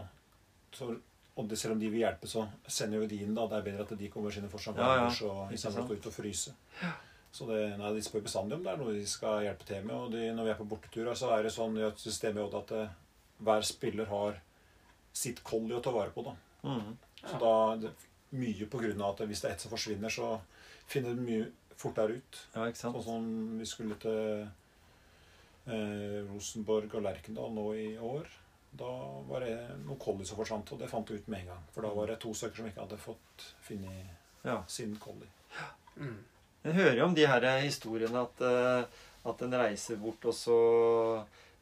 så 0.77 0.91
og 1.35 1.49
det, 1.51 1.57
selv 1.59 1.73
om 1.75 1.79
de 1.81 1.89
vil 1.91 1.99
hjelpe, 2.05 2.29
så 2.31 2.45
sender 2.71 3.01
jo 3.01 3.07
de 3.11 3.17
inn. 3.25 3.33
da. 3.35 3.43
Det 3.51 3.57
er 3.57 3.65
bedre 3.65 3.83
at 3.83 3.89
de 3.99 4.07
kommer 4.13 4.31
sine 4.31 4.47
forsamlinger 4.47 5.01
Ja, 5.01 5.09
ja. 5.11 5.31
og 5.33 5.51
istedenfor 5.51 5.81
å 5.81 5.87
stå 5.89 5.97
ute 5.99 6.07
og 6.07 6.15
fryse. 6.15 6.53
Så 7.35 7.45
det, 7.49 7.61
nei, 7.79 7.89
De 7.97 8.01
spør 8.05 8.23
bestandig 8.23 8.55
om 8.55 8.63
det 8.63 8.71
er 8.71 8.77
noe 8.79 8.93
de 8.95 9.05
skal 9.11 9.41
hjelpe 9.43 9.65
til 9.67 9.83
med. 9.83 9.95
og 9.95 10.11
de, 10.13 10.29
Når 10.31 10.47
vi 10.47 10.51
er 10.53 10.59
på 10.61 10.67
borteturer, 10.71 11.17
så 11.19 11.33
er 11.35 11.43
det 11.43 11.51
sånn 11.55 11.75
i 11.77 11.83
et 11.83 11.99
system 11.99 12.37
i 12.39 12.43
Odd 12.45 12.55
at 12.61 12.71
det, 12.71 12.83
hver 13.43 13.65
spiller 13.67 14.07
har 14.07 14.37
sitt 15.15 15.41
kolli 15.43 15.75
å 15.75 15.81
ta 15.83 15.91
vare 15.91 16.13
på. 16.15 16.23
da. 16.23 16.35
Mm. 16.63 16.93
Så 17.25 17.39
da, 17.41 17.53
det, 17.83 17.91
Mye 18.35 18.65
på 18.67 18.79
grunn 18.81 18.99
av 19.05 19.13
at 19.13 19.21
hvis 19.29 19.39
det 19.43 19.47
er 19.49 19.53
ett 19.55 19.61
som 19.63 19.71
forsvinner, 19.71 20.11
så 20.11 20.33
finner 20.91 21.13
du 21.15 21.21
mye 21.23 21.45
fortere 21.79 22.17
ut. 22.17 22.39
Ja, 22.55 22.65
ikke 22.67 22.79
sant? 22.81 22.97
Sånn 22.97 23.05
som 23.05 23.59
vi 23.61 23.67
skulle 23.69 23.95
til 24.01 24.47
eh, 25.71 26.17
Rosenborg 26.31 26.95
og 26.97 27.05
Lerkendal 27.05 27.53
nå 27.55 27.65
i 27.79 27.85
år. 28.01 28.27
Da 28.75 28.89
var 29.29 29.45
det 29.45 29.53
noen 29.85 29.99
collie 30.01 30.27
som 30.27 30.39
forsvant, 30.41 30.73
og 30.75 30.81
det 30.81 30.89
fant 30.91 31.07
vi 31.11 31.19
ut 31.21 31.29
med 31.31 31.45
en 31.45 31.51
gang. 31.53 31.63
For 31.71 31.85
da 31.85 31.93
var 31.95 32.11
det 32.11 32.17
to 32.23 32.33
stykker 32.35 32.59
som 32.59 32.67
ikke 32.71 32.83
hadde 32.83 32.99
fått 32.99 33.45
funnet 33.63 34.45
Ja. 34.45 34.57
sin 34.67 34.97
collie. 34.99 35.31
mm. 35.95 36.17
Jeg 36.65 36.73
hører 36.79 36.97
jo 36.97 37.05
om 37.05 37.13
de 37.13 37.25
her 37.29 37.45
historiene 37.61 38.23
at, 38.25 38.41
eh, 38.41 39.01
at 39.29 39.41
en 39.45 39.57
reiser 39.61 39.99
bort, 40.01 40.25
og 40.25 40.33
så 40.33 40.55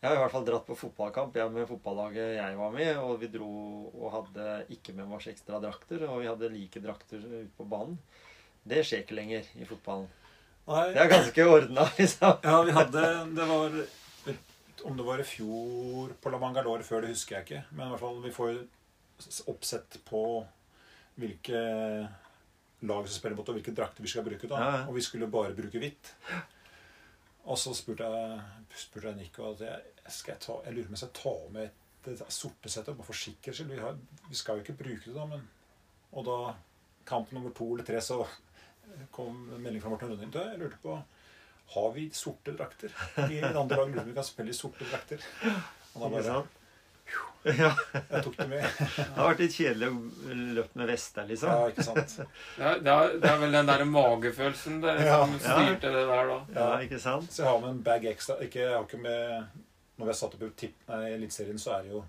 Jeg 0.03 0.09
har 0.11 0.17
i 0.17 0.19
hvert 0.19 0.33
fall 0.33 0.45
dratt 0.47 0.65
på 0.67 0.75
fotballkamp 0.75 1.35
jeg 1.39 1.51
med 1.51 1.67
fotballaget 1.67 2.33
jeg 2.35 2.55
var 2.59 2.71
med, 2.75 2.97
og 2.99 3.21
vi 3.21 3.29
dro 3.31 3.51
og 3.93 4.09
hadde 4.11 4.47
ikke 4.75 4.91
med 4.97 5.07
oss 5.15 5.29
ekstra 5.31 5.61
drakter, 5.63 6.03
og 6.09 6.19
vi 6.19 6.27
hadde 6.27 6.49
like 6.51 6.81
drakter 6.83 7.21
ute 7.23 7.45
på 7.55 7.63
banen. 7.71 7.95
Det 8.67 8.81
skjer 8.83 9.05
ikke 9.05 9.15
lenger 9.15 9.47
i 9.55 9.67
fotballen. 9.67 10.09
Nei, 10.67 10.83
Det 10.91 11.05
er 11.05 11.11
ganske 11.11 11.45
ordna, 11.47 11.87
liksom. 11.99 12.35
ja, 12.43 12.57
vi 12.63 12.75
hadde 12.75 13.05
Det 13.35 13.47
var 13.47 13.79
Om 14.83 14.97
det 14.99 15.07
var 15.07 15.23
i 15.23 15.27
fjor 15.27 16.11
på 16.19 16.31
La 16.31 16.39
Mangalore 16.39 16.83
før, 16.83 17.03
det 17.03 17.13
husker 17.15 17.37
jeg 17.37 17.47
ikke. 17.47 17.63
Men 17.71 17.87
i 17.87 17.89
hvert 17.93 18.03
fall, 18.03 18.19
vi 18.23 18.35
får 18.35 18.59
oppsett 19.47 20.01
på 20.03 20.23
hvilke 21.15 21.63
lag 22.87 23.07
som 23.07 23.17
spiller 23.17 23.37
mot, 23.39 23.49
og 23.49 23.57
hvilke 23.57 23.75
drakter 23.75 24.05
vi 24.05 24.11
skal 24.11 24.25
bruke. 24.25 24.49
da. 24.49 24.59
Ja, 24.59 24.75
ja. 24.77 24.83
Og 24.87 24.97
vi 24.97 25.05
skulle 25.05 25.29
bare 25.31 25.55
bruke 25.57 25.81
hvitt. 25.81 26.13
Og 27.43 27.59
så 27.59 27.73
spurte 27.75 28.07
jeg, 28.07 28.43
spurte 28.79 29.09
jeg 29.11 29.19
Nico 29.19 29.49
at 29.49 29.63
jeg, 29.65 29.81
skal 30.07 30.35
jeg, 30.35 30.43
ta, 30.45 30.59
jeg 30.65 30.75
lurer 30.75 30.87
på 30.87 30.93
om 30.93 30.97
jeg 30.97 31.03
skal 31.03 31.17
ta 31.19 31.33
med 31.55 31.65
et, 31.67 31.81
det 32.03 32.17
sorte 32.35 32.67
settet, 32.71 32.97
bare 32.99 33.07
for 33.07 33.15
sikkerhets 33.15 33.61
skyld. 33.61 33.71
Vi, 33.71 34.29
vi 34.29 34.39
skal 34.39 34.59
jo 34.59 34.65
ikke 34.65 34.79
bruke 34.83 35.05
det, 35.07 35.15
da. 35.17 35.27
men... 35.33 35.43
Og 36.13 36.25
da 36.27 36.37
kamp 37.09 37.31
nummer 37.33 37.53
to 37.57 37.71
eller 37.73 37.87
tre, 37.87 38.01
så 38.03 38.19
kom 39.11 39.47
en 39.49 39.63
melding 39.63 39.81
fra 39.81 39.91
Morten 39.93 40.11
Rønning. 40.11 40.33
Jeg 40.35 40.59
lurte 40.61 40.79
på 40.83 40.97
Har 41.73 41.93
vi 41.95 42.09
sorte 42.13 42.53
drakter? 42.53 42.93
I 43.23 43.39
andre 43.41 43.79
lag 43.79 43.89
lurer 43.89 44.09
vi 44.09 44.15
kan 44.17 44.27
spille 44.27 44.53
i 44.53 44.57
sorte 44.57 44.85
drakter. 44.85 45.23
Og 45.95 46.03
da 46.03 46.11
bare? 46.13 46.43
Ja, 47.43 47.73
Jeg 47.91 48.21
tok 48.23 48.37
det 48.37 48.45
med. 48.47 48.63
det 48.63 49.03
har 49.17 49.25
vært 49.33 49.41
litt 49.43 49.51
kjedelig 49.57 49.87
å 49.91 50.35
løpe 50.55 50.79
med 50.79 50.87
vester, 50.87 51.25
liksom. 51.27 51.49
Ja, 51.51 51.65
ikke 51.73 51.83
sant. 51.83 52.13
det, 52.57 52.63
er, 52.69 52.77
det, 52.85 52.93
er, 52.93 53.17
det 53.19 53.29
er 53.33 53.41
vel 53.41 53.51
den 53.57 53.67
der 53.67 53.83
magefølelsen 53.89 54.77
det, 54.85 54.93
Ja. 55.03 55.17
som 55.25 55.33
styrte 55.43 55.91
det 55.91 56.03
der, 56.07 56.29
da. 56.31 56.37
Ja, 56.55 56.67
ikke 56.85 56.99
sant? 57.03 57.27
Så 57.35 57.43
jeg 57.43 57.49
har 57.51 57.59
med 57.59 57.69
en 57.73 57.81
bag 57.83 58.05
ekstra. 58.13 58.37
Ikke, 58.45 58.61
jeg 58.63 58.71
har 58.77 58.85
ikke 58.87 59.01
med 59.03 59.59
Når 59.97 60.05
vi 60.07 60.09
har 60.09 60.17
satt 60.17 60.33
opp 60.37 60.41
i 60.47 60.49
tipp- 60.63 60.87
nei, 60.89 61.01
Eliteserien, 61.17 61.59
så 61.59 61.75
er 61.75 61.83
det 61.83 61.91
jo 61.97 62.03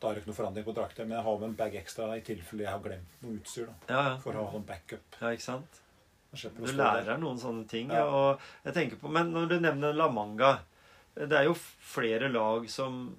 Da 0.00 0.08
er 0.10 0.14
det 0.16 0.22
ikke 0.24 0.32
noe 0.32 0.38
forandring 0.40 0.64
på 0.66 0.74
drakter. 0.76 1.06
Men 1.06 1.14
jeg 1.16 1.24
har 1.28 1.38
med 1.38 1.48
en 1.48 1.54
bag 1.62 1.76
ekstra 1.80 2.08
i 2.16 2.20
tilfelle 2.26 2.66
jeg 2.66 2.72
har 2.74 2.82
glemt 2.84 3.22
noe 3.22 3.36
utstyr. 3.38 3.66
da 3.70 3.94
Ja, 3.94 4.02
ja. 4.10 4.16
For 4.24 4.32
å 4.34 4.48
ha 4.50 4.56
en 4.58 4.66
backup. 4.68 5.20
ja 5.22 5.30
ikke 5.36 5.46
sant? 5.46 5.78
Du 6.36 6.66
der. 6.66 6.74
lærer 6.76 7.16
noen 7.22 7.38
sånne 7.40 7.64
ting. 7.70 7.88
Ja. 7.94 8.02
Og 8.04 8.40
jeg 8.66 8.74
tenker 8.76 8.98
på, 9.00 9.08
Men 9.14 9.30
når 9.32 9.46
du 9.54 9.60
nevner 9.60 9.94
La 9.96 10.08
Manga 10.12 10.58
Det 11.14 11.32
er 11.32 11.44
jo 11.48 11.54
flere 11.56 12.28
lag 12.28 12.66
som 12.68 13.14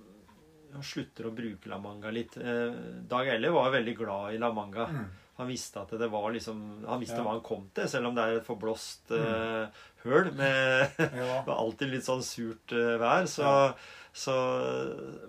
slutter 0.84 1.28
å 1.30 1.36
bruke 1.36 1.70
La 1.72 1.78
Manga 1.82 2.12
litt. 2.12 2.38
Eh, 2.38 2.74
Dag 3.08 3.28
Elle 3.36 3.50
var 3.54 3.72
veldig 3.72 3.96
glad 3.98 4.34
i 4.36 4.38
La 4.42 4.52
Manga. 4.54 4.86
Mm. 4.92 5.06
Han 5.38 5.48
visste 5.52 5.78
at 5.84 5.92
det 6.02 6.08
var 6.10 6.32
liksom 6.34 6.84
Han 6.88 7.00
visste 7.00 7.18
Ja. 7.20 7.24
hva 7.24 7.36
han 7.36 7.42
kom 7.46 7.70
til, 7.74 7.86
selv 7.88 8.08
om 8.08 8.16
det 8.16 8.24
er 8.24 8.38
et 8.40 8.48
forblåst 8.48 9.12
eh, 9.14 9.68
høl 10.04 10.32
med 10.34 10.90
Ja. 10.98 11.44
alltid 11.48 11.92
litt 11.94 12.04
sånn 12.08 12.24
surt 12.26 12.74
eh, 12.74 12.98
vær. 12.98 13.28
Så, 13.30 13.44
Ja. 13.46 13.74
så 14.18 14.34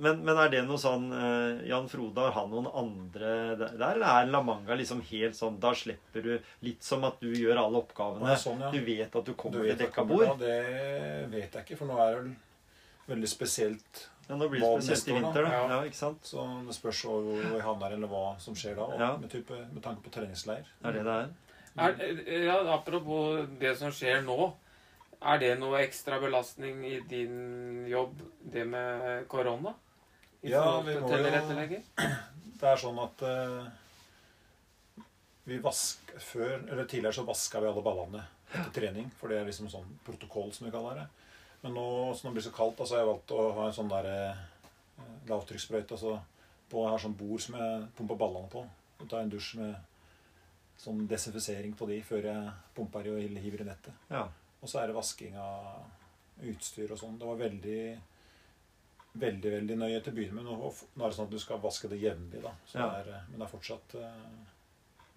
men, 0.01 0.23
men 0.25 0.39
er 0.41 0.49
det 0.49 0.63
noe 0.65 0.81
sånn 0.81 1.11
eh, 1.13 1.67
Jan 1.69 1.91
Frode, 1.93 2.25
har 2.25 2.33
han 2.39 2.49
noen 2.55 2.71
andre 2.73 3.35
der, 3.61 3.75
eller 3.77 4.07
er 4.09 4.31
La 4.33 4.41
Manga 4.43 4.75
liksom 4.81 5.03
helt 5.11 5.37
sånn 5.37 5.61
Da 5.61 5.75
slipper 5.77 6.25
du 6.25 6.33
litt 6.65 6.83
som 6.83 7.05
at 7.05 7.21
du 7.21 7.29
gjør 7.29 7.61
alle 7.67 7.83
oppgavene. 7.85 8.33
Sånn, 8.41 8.65
ja. 8.65 8.71
Du 8.73 8.81
vet 8.89 9.13
at 9.15 9.25
du 9.29 9.35
kommer 9.35 9.61
du 9.61 9.65
til 9.69 9.75
et 9.77 9.83
dekka 9.85 10.07
bord. 10.09 10.25
Ja, 10.25 10.37
det 10.41 11.29
vet 11.37 11.53
jeg 11.53 11.67
ikke, 11.69 11.77
for 11.83 11.87
nå 11.93 11.99
er 12.01 12.15
det 12.17 12.23
vel 12.25 12.37
veldig 13.13 13.29
spesielt. 13.29 14.07
Ja, 14.29 14.37
nå 14.37 14.49
blir 14.53 14.61
det 14.61 14.71
spesielt 14.85 15.09
i 15.09 15.17
vinter, 15.17 15.43
da. 15.47 15.53
Ja. 15.53 15.61
Ja, 15.73 15.81
ikke 15.89 15.97
sant? 15.97 16.25
Så 16.29 16.45
det 16.67 16.75
spørs 16.77 17.03
hvor 17.07 17.23
hvor 17.25 17.55
vi 17.57 17.61
havner, 17.65 17.95
eller 17.97 18.11
hva 18.13 18.25
som 18.43 18.57
skjer 18.59 18.77
da. 18.77 18.89
Ja. 19.01 19.11
med, 19.17 19.31
type, 19.33 19.57
med 19.73 19.83
tanke 19.83 20.05
på 20.05 20.13
treningsleir. 20.13 20.69
Er 20.85 20.93
det 20.99 21.05
det 21.09 21.15
er. 21.23 21.29
Er, 21.79 22.23
ja, 22.45 22.59
apropos 22.75 23.47
det 23.61 23.77
som 23.79 23.93
skjer 23.95 24.21
nå. 24.27 24.53
Er 25.19 25.39
det 25.43 25.53
noe 25.59 25.81
ekstra 25.83 26.21
belastning 26.23 26.85
i 26.87 27.01
din 27.11 27.87
jobb, 27.91 28.21
det 28.53 28.67
med 28.69 29.27
korona? 29.29 29.75
I 30.43 30.53
Ja, 30.53 30.81
vi 30.87 30.95
må 31.01 31.09
jo- 31.11 31.83
Det 32.59 32.67
er 32.67 32.77
sånn 32.77 32.99
at 32.99 33.23
uh, 33.23 33.67
vi 35.47 35.59
vask, 35.63 36.13
før, 36.19 36.57
eller 36.69 36.85
Tidligere 36.85 37.15
så 37.15 37.25
vaska 37.27 37.61
vi 37.63 37.69
alle 37.71 37.83
ballene 37.83 38.25
etter 38.53 38.73
trening, 38.81 39.11
for 39.19 39.29
det 39.31 39.39
er 39.41 39.49
liksom 39.49 39.69
sånn 39.71 39.87
protokoll, 40.07 40.51
som 40.53 40.67
vi 40.67 40.73
kaller 40.75 41.03
det. 41.03 41.07
Men 41.63 41.75
nå 41.75 42.15
som 42.15 42.29
det 42.29 42.39
blir 42.39 42.47
så 42.47 42.55
kaldt, 42.55 42.81
så 42.85 42.95
har 42.95 43.03
jeg 43.03 43.11
valgt 43.11 43.35
å 43.35 43.45
ha 43.57 43.67
en 43.67 43.77
sånn 43.77 43.91
der 43.91 44.09
eh, 44.13 44.43
lavtrykkssprøyte. 45.31 45.97
Altså, 45.97 46.19
på, 46.69 46.83
jeg 46.85 46.95
har 46.95 47.03
sånn 47.03 47.17
bord 47.19 47.43
som 47.43 47.57
jeg 47.59 47.87
pumper 47.99 48.21
ballene 48.21 48.53
på. 48.53 48.65
Og 48.99 49.09
tar 49.11 49.25
en 49.25 49.33
dusj 49.33 49.55
med 49.61 49.77
sånn 50.79 51.07
desinfisering 51.11 51.75
på 51.79 51.89
de 51.91 51.99
før 52.07 52.29
jeg 52.31 52.53
pumper 52.77 53.09
i 53.09 53.15
og 53.15 53.41
hiver 53.43 53.65
i 53.65 53.69
nettet. 53.69 54.07
Ja. 54.13 54.29
Og 54.63 54.71
så 54.71 54.83
er 54.83 54.91
det 54.91 54.99
vasking 54.99 55.35
av 55.39 56.47
utstyr 56.47 56.95
og 56.95 57.01
sånn. 57.01 57.19
Det 57.19 57.27
var 57.27 57.41
veldig 57.41 57.81
veldig 59.19 59.51
veldig 59.51 59.77
nøye 59.79 59.99
til 60.03 60.13
å 60.13 60.17
begynne 60.17 60.39
med. 60.39 60.47
Nå, 60.47 60.71
nå 60.95 61.05
er 61.05 61.11
det 61.11 61.17
sånn 61.17 61.29
at 61.29 61.35
du 61.35 61.41
skal 61.43 61.63
vaske 61.63 61.91
det 61.91 61.99
jevnlig, 62.03 62.43
da. 62.45 62.53
Ja. 62.75 62.87
det 62.95 63.15
er, 63.17 63.25
men 63.31 63.41
det 63.41 63.47
er 63.47 63.51
fortsatt 63.51 63.97
eh, 63.99 65.09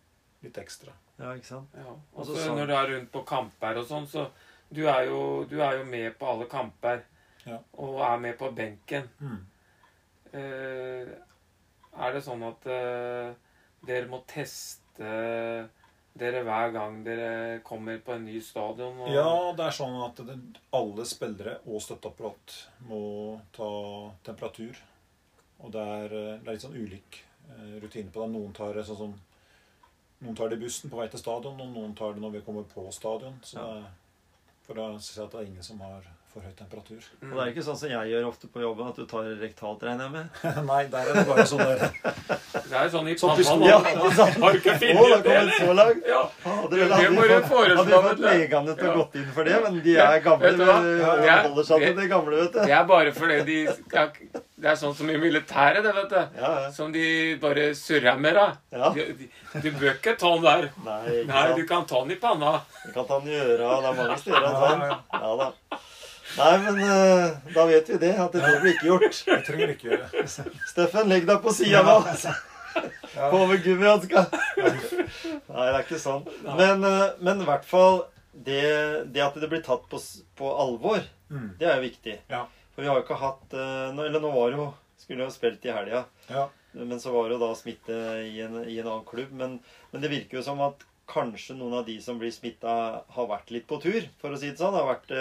litt 0.46 0.58
ekstra. 0.58 0.96
ja, 1.20 1.36
ikke 1.36 1.50
sant? 1.52 1.76
Ja. 1.78 1.94
Og 2.16 2.26
så 2.26 2.56
når 2.56 2.72
du 2.72 2.76
er 2.78 2.90
rundt 2.96 3.12
på 3.14 3.22
kamper 3.30 3.82
og 3.82 3.86
sånn, 3.90 4.08
så 4.10 4.26
du 4.72 4.86
er, 4.88 5.04
jo, 5.10 5.46
du 5.50 5.58
er 5.62 5.78
jo 5.80 5.86
med 5.88 6.14
på 6.20 6.30
alle 6.32 6.48
kamper. 6.52 7.04
Ja. 7.46 7.58
Og 7.82 8.00
er 8.06 8.20
med 8.22 8.38
på 8.40 8.52
benken. 8.56 9.10
Mm. 9.20 9.40
Eh, 10.32 11.12
er 12.02 12.14
det 12.16 12.22
sånn 12.24 12.44
at 12.48 12.68
eh, 12.72 13.32
dere 13.88 14.10
må 14.12 14.22
teste 14.30 15.10
dere 16.22 16.44
hver 16.44 16.74
gang 16.76 17.00
dere 17.06 17.60
kommer 17.68 18.00
på 18.04 18.14
en 18.16 18.26
ny 18.28 18.38
stadion? 18.44 19.00
Og, 19.02 19.10
Ja, 19.12 19.32
det 19.58 19.66
er 19.66 19.76
sånn 19.76 19.98
at 20.06 20.22
alle 20.78 21.08
spillere 21.08 21.58
og 21.66 21.82
støtteapparat 21.84 22.56
må 22.88 23.02
ta 23.56 23.72
temperatur. 24.28 24.78
Og 25.62 25.74
det 25.74 25.82
er, 25.98 26.06
eh, 26.06 26.38
det 26.40 26.48
er 26.48 26.56
litt 26.56 26.68
sånn 26.68 26.80
ulik 26.80 27.24
rutine 27.82 28.12
på 28.14 28.24
det. 28.24 28.32
Noen 28.32 28.54
tar 28.56 28.78
sånn 28.88 29.18
noen 30.22 30.36
tar 30.38 30.52
det 30.52 30.60
i 30.60 30.62
bussen 30.62 30.92
på 30.92 31.00
vei 31.00 31.08
til 31.10 31.20
stadion, 31.20 31.58
og 31.60 31.72
noen 31.74 31.96
tar 31.98 32.14
det 32.14 32.22
når 32.22 32.36
vi 32.36 32.42
kommer 32.46 32.64
på 32.70 32.86
stadion. 32.94 33.40
Så 33.44 33.58
Ja. 33.58 33.74
det, 33.74 33.84
for 34.72 34.82
da 34.82 35.00
ser 35.00 35.22
jeg 35.22 35.28
at 35.28 35.32
det 35.32 35.40
er 35.40 35.50
ingen 35.50 35.64
som 35.64 35.80
har 35.80 36.21
for 36.34 36.42
høy 36.46 36.54
temperatur. 36.56 37.04
Og 37.28 37.32
det 37.36 37.42
er 37.44 37.50
ikke 37.52 37.64
sånn 37.66 37.78
som 37.78 37.90
jeg 37.92 38.12
gjør 38.14 38.28
ofte 38.30 38.48
på 38.48 38.62
jobben, 38.64 38.88
at 38.88 38.96
du 38.96 39.06
tar 39.06 39.26
rektalt, 39.42 39.82
regner 39.84 40.06
jeg 40.08 40.12
med? 40.14 40.26
Nei, 40.72 40.82
der 40.94 41.10
er 41.12 41.18
det 41.20 41.24
bare 41.28 41.46
sånn 41.50 41.60
der 41.60 41.82
Det 42.72 42.78
er 42.80 42.92
sånn 42.94 43.10
i 43.12 43.16
Sånn 43.20 43.36
pistol. 43.36 43.60
nå. 43.60 43.68
Ja. 43.68 43.80
Har 43.82 44.56
du 44.56 44.60
ikke 44.62 44.78
funnet 44.80 45.02
det 45.02 45.18
ut 45.18 45.26
det, 45.28 45.36
eller? 45.42 45.58
så 45.60 45.74
langt. 45.76 46.06
Ja. 46.08 46.22
Hadde 46.46 46.70
Det 46.80 46.88
hadde 46.92 47.10
må 47.18 47.26
du 47.28 47.34
fått- 47.34 47.50
foreslå, 47.52 47.84
Hadde 47.84 48.02
fått 48.08 48.24
legene 48.26 48.76
til 48.78 48.88
å 48.88 48.92
Ja. 48.92 48.96
gått 49.02 49.16
inn 49.22 49.32
for 49.36 49.44
det, 49.50 49.58
men 49.66 49.82
de 49.84 49.98
er 49.98 50.20
gamle. 50.24 50.48
Vet 50.48 50.58
du 50.58 50.66
hva? 50.66 50.78
De 50.82 51.26
Ja. 51.28 51.36
holder 51.50 51.64
seg 51.72 51.86
til 51.88 51.96
det 52.00 52.10
gamle, 52.10 52.36
vet 52.46 52.54
du. 52.54 52.60
Det 52.66 52.72
er 52.80 52.84
bare 52.86 53.12
fordi 53.12 53.42
de 53.46 53.58
ja, 53.94 54.08
Det 54.62 54.70
er 54.70 54.76
sånn 54.78 54.94
som 54.96 55.10
i 55.10 55.18
militæret, 55.18 55.82
det, 55.84 55.92
vet 55.96 56.10
du. 56.10 56.16
Ja, 56.38 56.50
ja. 56.62 56.72
Som 56.72 56.92
de 56.94 57.36
bare 57.42 57.72
surrer 57.76 58.18
med 58.22 58.36
da. 58.36 58.48
Ja. 58.72 58.92
Du, 58.94 59.02
du 59.64 59.72
bør 59.72 59.96
ikke 59.98 60.14
ta 60.22 60.30
den 60.36 60.44
der. 60.46 60.68
Nei, 60.86 61.00
ikke 61.24 61.28
Nei, 61.34 61.56
du 61.58 61.64
kan 61.66 61.86
ta 61.90 62.04
den 62.04 62.12
i 62.12 62.20
panna. 62.22 62.62
Du 62.86 62.92
kan 62.94 63.08
ta 63.10 63.20
den 63.20 63.34
i 63.34 63.40
øra. 63.42 63.82
Det 63.82 63.90
er 63.90 63.98
mange 64.04 64.18
steder 64.22 64.46
han 64.46 64.54
tar 64.62 64.78
den. 64.78 64.98
Ja 65.18 65.36
da. 65.42 65.52
Nei, 66.42 66.54
men 66.66 66.80
uh, 66.82 67.52
da 67.54 67.66
vet 67.70 67.90
vi 67.92 67.98
det, 68.02 68.12
at 68.20 68.34
det 68.34 68.42
blir 68.64 68.74
ikke 68.74 68.88
gjort. 68.90 69.20
Jeg 69.28 69.44
trenger 69.48 69.74
ikke 69.76 69.90
gjøre 69.92 70.10
det. 70.16 70.24
Steffen, 70.72 71.10
legg 71.12 71.28
deg 71.30 71.42
på 71.44 71.54
sida 71.56 71.84
nå. 71.86 72.00
På 73.12 73.42
over 73.44 73.60
gummihanska. 73.62 74.26
Nei, 74.58 75.66
det 75.68 75.76
er 75.76 75.82
ikke 75.84 76.00
sånn. 76.02 76.24
Men, 76.58 76.84
uh, 76.88 77.12
men 77.24 77.44
i 77.44 77.48
hvert 77.48 77.66
fall 77.68 78.04
det, 78.32 78.62
det 79.12 79.24
at 79.26 79.36
det 79.42 79.50
blir 79.52 79.64
tatt 79.66 79.88
på, 79.92 80.00
på 80.40 80.54
alvor, 80.66 81.04
Mm. 81.32 81.54
det 81.62 81.64
er 81.64 81.78
jo 81.78 81.84
viktig. 81.86 82.14
Ja. 82.28 82.42
For 82.76 82.84
vi 82.84 82.90
har 82.90 82.98
jo 82.98 83.04
ikke 83.06 83.16
hatt 83.22 83.54
uh, 83.56 83.94
nå, 83.96 84.04
Eller 84.04 84.20
nå 84.20 84.34
var 84.34 84.50
det 84.52 84.58
jo 84.58 84.66
Skulle 85.00 85.24
jo 85.24 85.32
spilt 85.32 85.64
i 85.64 85.72
helga. 85.72 86.02
Ja. 86.28 86.42
Men 86.76 87.00
så 87.00 87.14
var 87.14 87.30
det 87.30 87.38
jo 87.38 87.46
da 87.46 87.54
smitte 87.56 87.96
i 88.28 88.42
en, 88.44 88.58
i 88.68 88.76
en 88.82 88.90
annen 88.90 89.06
klubb. 89.08 89.32
Men, 89.40 89.54
men 89.94 90.04
det 90.04 90.12
virker 90.12 90.42
jo 90.42 90.44
som 90.44 90.60
at 90.66 90.84
kanskje 91.08 91.56
noen 91.56 91.78
av 91.80 91.86
de 91.88 91.96
som 92.04 92.20
blir 92.20 92.32
smitta, 92.36 92.74
har 93.16 93.30
vært 93.32 93.50
litt 93.56 93.66
på 93.72 93.80
tur, 93.84 94.06
for 94.20 94.36
å 94.36 94.42
si 94.44 94.52
det 94.52 94.60
sånn. 94.60 94.76
Det 94.76 94.84
har 94.84 94.92
vært, 94.92 95.16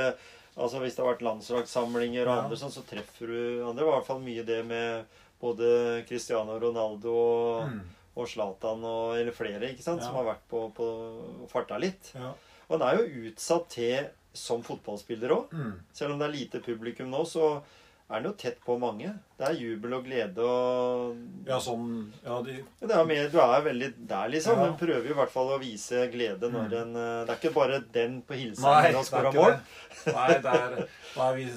altså 0.56 0.80
Hvis 0.80 0.96
det 0.96 1.04
har 1.04 1.14
vært 1.14 1.22
landslagssamlinger 1.22 2.22
og 2.28 2.36
Ja. 2.36 2.42
andre 2.44 2.56
sånn, 2.56 2.72
så 2.72 2.82
treffer 2.82 3.26
du 3.26 3.62
andre. 3.64 3.74
Det 3.76 3.84
var 3.86 3.92
i 3.92 3.98
hvert 4.00 4.06
fall 4.06 4.20
mye 4.20 4.44
det 4.44 4.64
med 4.66 5.04
både 5.40 6.04
Cristiano 6.08 6.58
Ronaldo 6.58 7.14
og, 7.14 7.68
Mm. 7.70 7.80
og 8.16 8.26
Zlatan 8.28 8.84
og 8.84 9.16
eller 9.18 9.32
flere 9.32 9.60
ikke 9.72 9.82
sant, 9.82 10.00
Ja. 10.00 10.06
som 10.06 10.14
har 10.16 10.24
vært 10.34 10.44
på, 10.50 10.72
på 10.74 11.48
farta 11.48 11.78
litt. 11.78 12.12
Ja. 12.14 12.32
Og 12.68 12.78
han 12.80 12.82
er 12.88 12.98
jo 13.02 13.30
utsatt 13.30 13.68
til 13.68 14.08
som 14.34 14.62
fotballspiller 14.62 15.30
òg. 15.30 15.48
Mm. 15.50 15.72
Selv 15.92 16.12
om 16.12 16.18
det 16.18 16.28
er 16.28 16.32
lite 16.38 16.60
publikum 16.62 17.10
nå, 17.10 17.24
så 17.26 17.62
er 18.10 18.14
han 18.18 18.24
jo 18.26 18.32
tett 18.34 18.58
på 18.66 18.74
mange. 18.82 19.12
Det 19.38 19.46
er 19.46 19.52
jubel 19.54 19.92
og 19.94 20.04
glede 20.04 20.42
og 20.42 21.16
ja, 21.46 21.58
sånn 21.62 22.12
Ja, 22.24 22.40
de 22.42 22.56
det 22.82 22.90
er 22.96 23.04
mer, 23.06 23.28
Du 23.30 23.38
er 23.40 23.62
veldig 23.62 23.90
der, 24.10 24.28
liksom. 24.34 24.58
Ja. 24.58 24.64
Men 24.66 24.78
prøver 24.80 25.06
jo 25.06 25.14
i 25.14 25.18
hvert 25.20 25.30
fall 25.30 25.52
å 25.54 25.60
vise 25.62 26.08
glede 26.12 26.50
når 26.50 26.66
Mm. 26.68 26.78
en 26.82 26.96
eh, 26.96 27.24
Det 27.26 27.30
er 27.36 27.38
ikke 27.40 27.54
bare 27.54 27.80
den 27.94 28.20
på 28.26 28.34
hilsen 28.34 28.64
når 28.66 28.74
han 28.82 28.94
er 29.00 29.06
skårer 29.06 29.32
mål. 29.38 29.52
det. 29.54 30.14
Nei, 30.16 30.28
det 30.42 30.54
er, 30.60 30.74
det 31.14 31.26
er 31.28 31.36
vi 31.38 31.50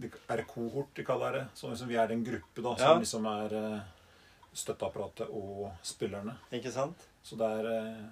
det 0.00 0.10
er 0.32 0.42
kohort, 0.48 0.94
de 0.96 1.04
kaller 1.04 1.32
det. 1.32 1.42
Så 1.54 1.68
liksom 1.68 1.88
vi 1.88 1.96
er 2.00 2.12
en 2.14 2.24
gruppe 2.24 2.62
da, 2.64 2.76
som 2.76 2.86
Ja. 2.88 2.98
liksom 3.02 3.26
er 3.26 3.56
eh, 3.58 3.80
støtteapparatet 4.54 5.28
og 5.30 5.70
spillerne. 5.82 6.36
Ikke 6.52 6.72
sant? 6.72 6.96
Så 7.22 7.36
det 7.36 7.50
er 7.60 7.66
eh, 7.74 8.06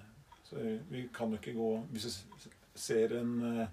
så 0.49 0.55
Vi 0.91 1.07
kan 1.13 1.31
jo 1.31 1.37
ikke 1.37 1.55
gå 1.57 1.69
Hvis 1.93 2.05
vi 2.05 2.51
ser 2.75 3.15
en 3.19 3.67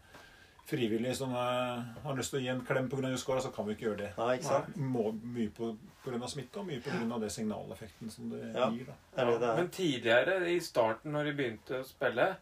eh, 0.66 0.70
frivillig 0.70 1.16
som 1.16 1.31
eh, 1.31 1.85
har 2.05 2.16
lyst 2.18 2.31
til 2.35 2.40
å 2.40 2.42
gi 2.42 2.48
en 2.52 2.64
klem 2.66 2.88
pga. 2.90 3.11
juskåra, 3.12 3.40
så 3.40 3.52
kan 3.55 3.66
vi 3.66 3.74
ikke 3.76 3.87
gjøre 3.88 4.00
det. 4.02 4.11
Nei, 4.18 4.35
ikke 4.37 4.48
sant? 4.50 4.76
Må, 4.76 5.12
mye 5.22 5.50
pga. 5.55 6.29
smitte 6.29 6.59
og 6.61 6.66
mye 6.66 6.81
pga. 6.83 7.20
det 7.20 7.31
signaleffekten 7.33 8.11
som 8.11 8.31
det 8.31 8.42
Ja. 8.55 8.70
gir. 8.70 8.85
da. 8.87 8.92
Det 9.14 9.22
er 9.22 9.31
det 9.31 9.40
det. 9.40 9.57
Men 9.57 9.68
tidligere, 9.68 10.50
i 10.50 10.61
starten 10.61 11.12
når 11.12 11.24
de 11.24 11.33
begynte 11.33 11.81
å 11.81 11.87
spille, 11.87 12.37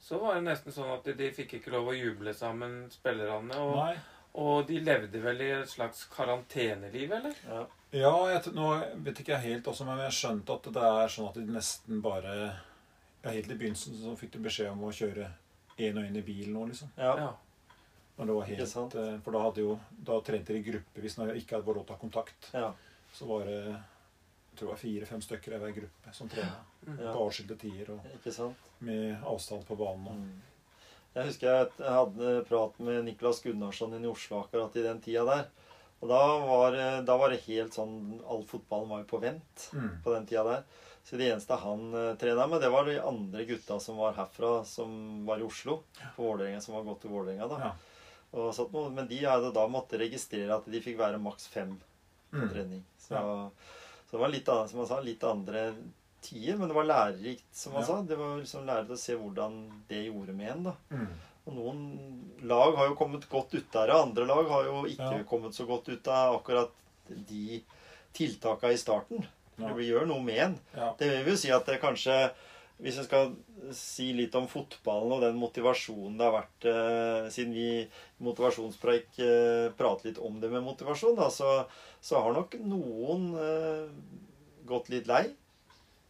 så 0.00 0.20
var 0.20 0.34
det 0.34 0.44
nesten 0.44 0.72
sånn 0.72 0.92
at 0.94 1.04
de 1.16 1.30
fikk 1.30 1.54
ikke 1.58 1.72
lov 1.72 1.88
å 1.88 1.96
juble 1.96 2.34
sammen, 2.34 2.88
spillerne. 2.90 3.56
Og, 3.56 3.76
Nei. 3.76 3.96
og 4.34 4.66
de 4.68 4.80
levde 4.80 5.22
vel 5.22 5.40
i 5.40 5.50
et 5.50 5.68
slags 5.68 6.04
karanteneliv, 6.14 7.12
eller? 7.12 7.34
Ja. 7.48 7.66
Ja, 7.90 8.28
jeg, 8.28 8.52
nå 8.52 8.68
vet 9.00 9.20
ikke 9.22 9.32
jeg 9.32 9.54
helt 9.54 9.68
også, 9.70 9.86
men 9.88 9.98
jeg 9.98 10.12
skjønte 10.12 10.52
at 10.58 10.66
det 10.74 10.82
er 10.84 11.08
sånn 11.08 11.28
at 11.30 11.34
de 11.40 11.46
nesten 11.48 12.02
bare 12.04 12.34
ja, 13.24 13.30
Helt 13.32 13.50
i 13.50 13.56
begynnelsen 13.56 13.96
så 13.96 14.12
fikk 14.16 14.32
de 14.36 14.38
beskjed 14.44 14.68
om 14.70 14.84
å 14.84 14.92
kjøre 14.92 15.30
én 15.78 15.96
og 15.96 16.04
én 16.04 16.16
i 16.20 16.22
bilen 16.22 16.52
nå, 16.52 16.66
liksom. 16.68 16.90
Ja. 16.96 17.32
Når 18.18 18.26
det 18.26 18.34
var 18.34 18.48
helt, 18.50 18.94
eh, 18.98 19.12
for 19.22 19.36
da 19.36 19.44
hadde 19.44 19.62
jo 19.62 19.78
Da 20.08 20.18
trente 20.26 20.54
de 20.56 20.62
gruppevis 20.66 21.18
når 21.18 21.32
jeg 21.32 21.44
ikke 21.44 21.58
hadde 21.58 21.74
lov 21.76 21.84
til 21.84 21.94
å 21.94 21.96
ha 21.96 22.02
kontakt. 22.02 22.50
ja. 22.52 22.72
Så 23.14 23.26
var 23.26 23.46
det 23.48 23.60
jeg 23.68 24.58
tror 24.58 24.66
det 24.66 24.74
var 24.74 24.80
fire-fem 24.82 25.20
stykker 25.22 25.54
i 25.54 25.58
hver 25.62 25.74
gruppe 25.76 26.12
som 26.12 26.28
trena 26.28 26.56
Ja. 26.98 27.12
på 27.12 27.20
avskilte 27.22 27.56
tider 27.58 27.92
og 27.94 28.00
med 28.80 29.22
avstand 29.22 29.64
på 29.66 29.76
banen. 29.78 30.18
Mm. 30.18 30.42
Jeg 31.14 31.26
husker 31.26 31.46
jeg 31.46 31.68
jeg 31.78 31.94
hadde 31.94 32.44
prat 32.48 32.80
med 32.80 33.04
Niklas 33.04 33.40
Gunnarsson 33.42 33.94
i 33.94 34.10
Oslo 34.10 34.42
akkurat 34.42 34.74
i 34.76 34.82
den 34.82 35.00
tida 35.00 35.24
der. 35.24 35.46
Og 36.00 36.08
da 36.08 36.38
var, 36.42 36.74
eh, 36.74 37.00
da 37.02 37.16
var 37.16 37.30
det 37.30 37.44
helt 37.46 37.74
sånn 37.74 38.20
All 38.26 38.44
fotballen 38.46 38.88
var 38.88 38.98
jo 39.02 39.10
på 39.14 39.20
vent 39.22 39.70
mm. 39.72 40.02
på 40.04 40.14
den 40.14 40.26
tida 40.26 40.44
der. 40.44 40.64
Så 41.04 41.16
det 41.16 41.30
eneste 41.30 41.56
han 41.56 41.94
uh, 41.94 42.14
trena 42.20 42.46
med, 42.46 42.60
det 42.60 42.68
var 42.68 42.84
de 42.84 42.98
andre 43.00 43.44
gutta 43.48 43.78
som 43.80 43.96
var 43.96 44.12
herfra, 44.12 44.64
som 44.64 45.24
var 45.24 45.40
i 45.40 45.46
Oslo. 45.46 45.78
På 46.16 46.26
Vålerenga, 46.26 46.60
som 46.60 46.74
var 46.74 46.84
gått 46.84 47.00
til 47.00 47.14
Vålerenga, 47.14 47.46
da. 47.48 47.60
Ja. 47.62 47.70
Og 48.36 48.50
sånt 48.54 48.72
noe, 48.72 48.90
men 48.92 49.06
de 49.08 49.18
hadde 49.24 49.52
da 49.54 49.66
måtte 49.66 49.98
registrere 49.98 50.50
at 50.58 50.66
de 50.70 50.80
fikk 50.84 50.98
være 50.98 51.20
maks 51.22 51.46
fem 51.48 51.78
på 52.30 52.42
Mm. 52.42 52.48
trening. 52.52 52.82
Så, 53.00 53.14
Ja. 53.14 53.50
så 54.10 54.10
det 54.12 54.20
var 54.20 54.28
litt, 54.28 54.44
som 54.68 54.78
han 54.78 54.86
sa, 54.86 55.00
litt 55.00 55.24
andre 55.24 55.74
tider, 56.20 56.58
men 56.58 56.68
det 56.68 56.74
var 56.74 56.84
lærerikt, 56.84 57.44
som 57.52 57.72
han 57.72 57.82
Ja. 57.82 57.86
sa. 57.86 58.02
Det 58.02 58.16
var 58.18 58.36
liksom 58.38 58.66
lærerikt 58.66 58.90
å 58.90 58.98
se 58.98 59.14
hvordan 59.16 59.82
det 59.88 60.06
gjorde 60.12 60.34
med 60.34 60.50
en, 60.50 60.62
da. 60.64 60.74
Mm. 60.90 61.08
Og 61.46 61.54
noen 61.54 62.30
lag 62.42 62.76
har 62.76 62.88
jo 62.88 62.94
kommet 62.96 63.26
godt 63.30 63.54
ut 63.54 63.76
av 63.76 63.86
det, 63.86 63.94
andre 63.96 64.26
lag 64.26 64.48
har 64.48 64.64
jo 64.64 64.84
ikke 64.84 65.18
Ja. 65.18 65.22
kommet 65.24 65.54
så 65.54 65.66
godt 65.66 65.88
ut 65.88 66.06
av 66.08 66.34
akkurat 66.42 66.70
de 67.08 67.62
tiltaka 68.12 68.64
i 68.70 68.76
starten. 68.76 69.26
Ja. 69.58 69.68
Det 69.68 69.86
gjør 69.88 70.06
noe 70.06 70.20
med 70.22 70.36
en. 70.38 70.60
Det 70.98 71.24
vil 71.24 71.32
jo 71.32 71.36
si 71.36 71.50
at 71.50 71.64
det 71.64 71.80
kanskje 71.80 72.30
Hvis 72.78 73.00
jeg 73.00 73.08
skal 73.08 73.32
si 73.74 74.12
litt 74.14 74.34
om 74.38 74.46
fotballen 74.46 75.16
og 75.16 75.22
den 75.24 75.38
motivasjonen 75.40 76.14
det 76.18 76.26
har 76.28 76.34
vært 76.36 76.66
eh, 76.70 77.24
Siden 77.34 77.56
vi 77.56 77.64
i 77.80 77.88
motivasjonspreik 78.22 79.18
eh, 79.24 79.66
prater 79.78 80.10
litt 80.10 80.20
om 80.22 80.38
det 80.38 80.50
med 80.52 80.62
motivasjon, 80.66 81.16
da, 81.18 81.26
så, 81.34 81.64
så 82.00 82.22
har 82.22 82.36
nok 82.36 82.54
noen 82.62 83.32
eh, 83.34 83.88
gått 84.68 84.92
litt 84.94 85.10
lei. 85.10 85.24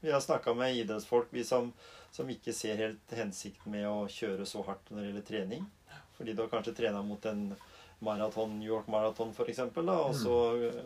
Vi 0.03 0.13
har 0.13 0.21
snakka 0.23 0.53
med 0.55 0.77
idrettsfolk 0.77 1.33
vi 1.33 1.47
som, 1.47 1.73
som 2.15 2.29
ikke 2.31 2.53
ser 2.55 2.79
helt 2.79 3.17
hensikten 3.17 3.73
med 3.73 3.89
å 3.89 4.05
kjøre 4.13 4.47
så 4.47 4.63
hardt 4.69 4.93
når 4.93 5.01
det 5.01 5.09
gjelder 5.09 5.27
trening. 5.33 5.67
Fordi 6.19 6.35
du 6.35 6.45
har 6.45 6.53
kanskje 6.53 6.77
trena 6.77 7.01
mot 7.07 7.25
en 7.31 7.49
maraton, 8.05 8.59
New 8.59 8.69
York 8.69 8.87
Marathon 8.93 9.33
f.eks., 9.33 9.65
og 9.73 10.15
så 10.15 10.37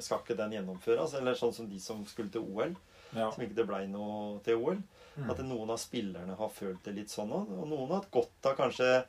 skal 0.00 0.22
ikke 0.22 0.38
den 0.38 0.54
gjennomføres. 0.56 1.16
Eller 1.18 1.36
sånn 1.36 1.54
som 1.56 1.68
de 1.68 1.80
som 1.82 2.06
skulle 2.08 2.32
til 2.32 2.46
OL 2.46 2.76
Ja. 3.14 3.30
som 3.32 3.42
ikke 3.44 3.54
det 3.58 3.66
blei 3.68 3.86
noe 3.88 4.38
til 4.44 4.56
OL. 4.56 4.78
Mm. 5.16 5.30
At 5.30 5.38
noen 5.44 5.70
av 5.74 5.76
spillerne 5.82 6.36
har 6.38 6.48
følt 6.48 6.82
det 6.86 6.94
litt 6.96 7.10
sånn 7.12 7.32
òg. 7.36 7.50
Og 7.60 7.66
noen 7.68 7.88
har 7.90 8.00
hatt 8.00 8.10
godt 8.14 8.46
av 8.48 8.56
kanskje 8.56 9.04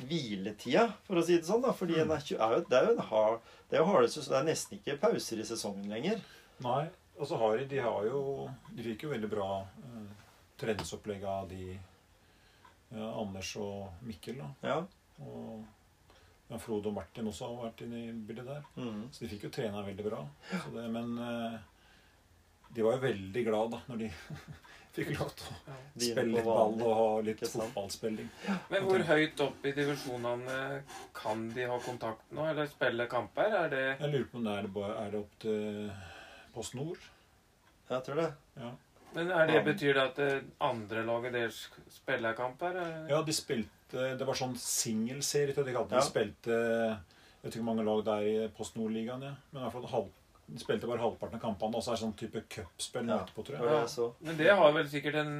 hviletida, 0.00 0.86
for 1.06 1.18
å 1.20 1.24
si 1.26 1.36
det 1.36 1.44
sånn. 1.48 1.62
da, 1.62 1.72
fordi 1.72 1.94
Mm. 2.00 2.10
er, 2.10 2.16
er 2.16 2.54
jo, 2.56 2.64
det 2.68 2.78
er 2.78 2.86
jo 2.86 2.92
en 2.96 3.06
hard, 3.10 3.40
det 3.68 3.78
er 3.78 3.82
jo 3.82 4.06
så 4.08 4.28
det 4.28 4.38
er 4.38 4.44
nesten 4.44 4.78
ikke 4.78 4.98
pauser 5.00 5.38
i 5.38 5.44
sesongen 5.44 5.88
lenger. 5.90 6.20
Nei. 6.60 6.88
Og 7.18 7.26
så 7.28 7.36
har 7.38 7.58
de 7.58 7.64
De 7.66 7.78
har 7.78 8.04
jo 8.06 8.48
De 8.74 8.82
fikk 8.82 9.02
jo 9.02 9.10
veldig 9.10 9.28
bra 9.30 9.60
eh, 9.60 10.06
treningsopplegg 10.58 11.24
av 11.24 11.48
de 11.48 11.78
ja, 12.92 13.20
Anders 13.20 13.56
og 13.56 13.90
Mikkel. 14.02 14.38
da. 14.38 14.48
Ja. 14.62 14.86
Og 15.20 15.64
ja, 16.50 16.58
Frode 16.58 16.86
og 16.86 16.94
Martin 16.94 17.26
også 17.26 17.48
har 17.48 17.70
vært 17.70 17.82
inne 17.82 18.08
i 18.08 18.12
bildet 18.12 18.46
der. 18.46 18.62
Mm. 18.76 19.08
Så 19.12 19.20
de 19.24 19.28
fikk 19.28 19.44
jo 19.44 19.50
trena 19.50 19.82
veldig 19.84 20.04
bra. 20.04 20.22
Så 20.50 20.72
det, 20.74 20.88
men 20.90 21.18
eh, 21.18 21.58
de 22.74 22.84
var 22.84 22.96
jo 22.96 23.04
veldig 23.06 23.44
glad 23.46 23.72
da 23.74 23.80
når 23.88 24.02
de 24.04 24.10
fikk 24.96 25.14
lov 25.16 25.32
til 25.38 25.48
å 25.48 25.56
spille 25.96 26.26
litt 26.28 26.44
ball 26.44 26.76
og 26.84 26.94
ha 26.98 27.08
litt 27.24 27.42
fotballspilling. 27.48 28.28
Men 28.72 28.86
hvor 28.88 29.04
høyt 29.08 29.42
opp 29.44 29.64
i 29.64 29.72
divisjonene 29.76 30.60
kan 31.16 31.46
de 31.54 31.66
ha 31.70 31.78
kontakt 31.84 32.32
nå, 32.36 32.44
eller 32.50 32.68
spille 32.68 33.08
kamper? 33.12 33.56
Er 33.64 33.72
det 33.72 33.84
Jeg 33.88 34.12
lurer 34.12 34.30
på 34.30 34.40
om 34.40 34.48
det 34.48 34.56
er, 34.58 34.70
bare, 34.76 34.96
er 35.04 35.14
det 35.14 35.22
opp 35.22 35.36
til 35.44 35.92
Post 36.52 36.76
Nord? 36.76 37.10
Jeg 37.92 38.04
tror 38.06 38.20
det. 38.20 38.30
Ja. 38.60 38.72
Men 39.12 39.30
er 39.36 39.48
det, 39.48 39.60
betyr 39.66 39.96
det 39.96 40.02
at 40.02 40.20
det 40.20 40.30
andre 40.64 41.04
laget 41.04 41.34
deres 41.36 41.58
spiller 41.92 42.36
kamper? 42.36 42.78
her? 42.80 42.92
ja, 43.10 43.20
de 43.24 43.34
spilte 43.36 44.12
Det 44.16 44.24
var 44.24 44.38
sånn 44.38 44.54
singelserie, 44.56 45.52
tror 45.52 45.66
jeg 45.66 45.72
de 45.72 45.76
kalte 45.76 45.96
det. 45.96 46.00
De 46.00 46.08
spilte 46.08 46.56
Jeg 46.56 47.42
vet 47.42 47.52
ikke 47.52 47.60
hvor 47.60 47.68
mange 47.68 47.84
lag 47.88 48.04
det 48.06 48.14
er 48.16 48.28
i 48.30 48.50
Post 48.56 48.78
Nord-ligaen, 48.80 49.24
ja. 49.28 49.34
men 49.50 49.60
i 49.60 49.64
hvert 49.66 49.76
fall 49.76 49.90
halv, 49.92 50.12
de 50.52 50.60
spilte 50.60 50.88
bare 50.88 51.02
halvparten 51.02 51.38
av 51.38 51.42
kampene. 51.42 51.76
Og 51.76 51.84
så 51.84 51.92
er 51.92 51.98
det 51.98 52.04
sånn 52.04 52.16
type 52.18 52.44
cupspill 52.52 53.08
Ja. 53.08 53.20
etterpå, 53.22 53.44
tror 53.46 53.58
jeg. 53.58 53.74
Ja. 53.74 53.86
så. 53.88 54.14
Men 54.20 54.36
det 54.36 54.50
har 54.50 54.72
vel 54.72 54.88
sikkert 54.88 55.20
en 55.22 55.36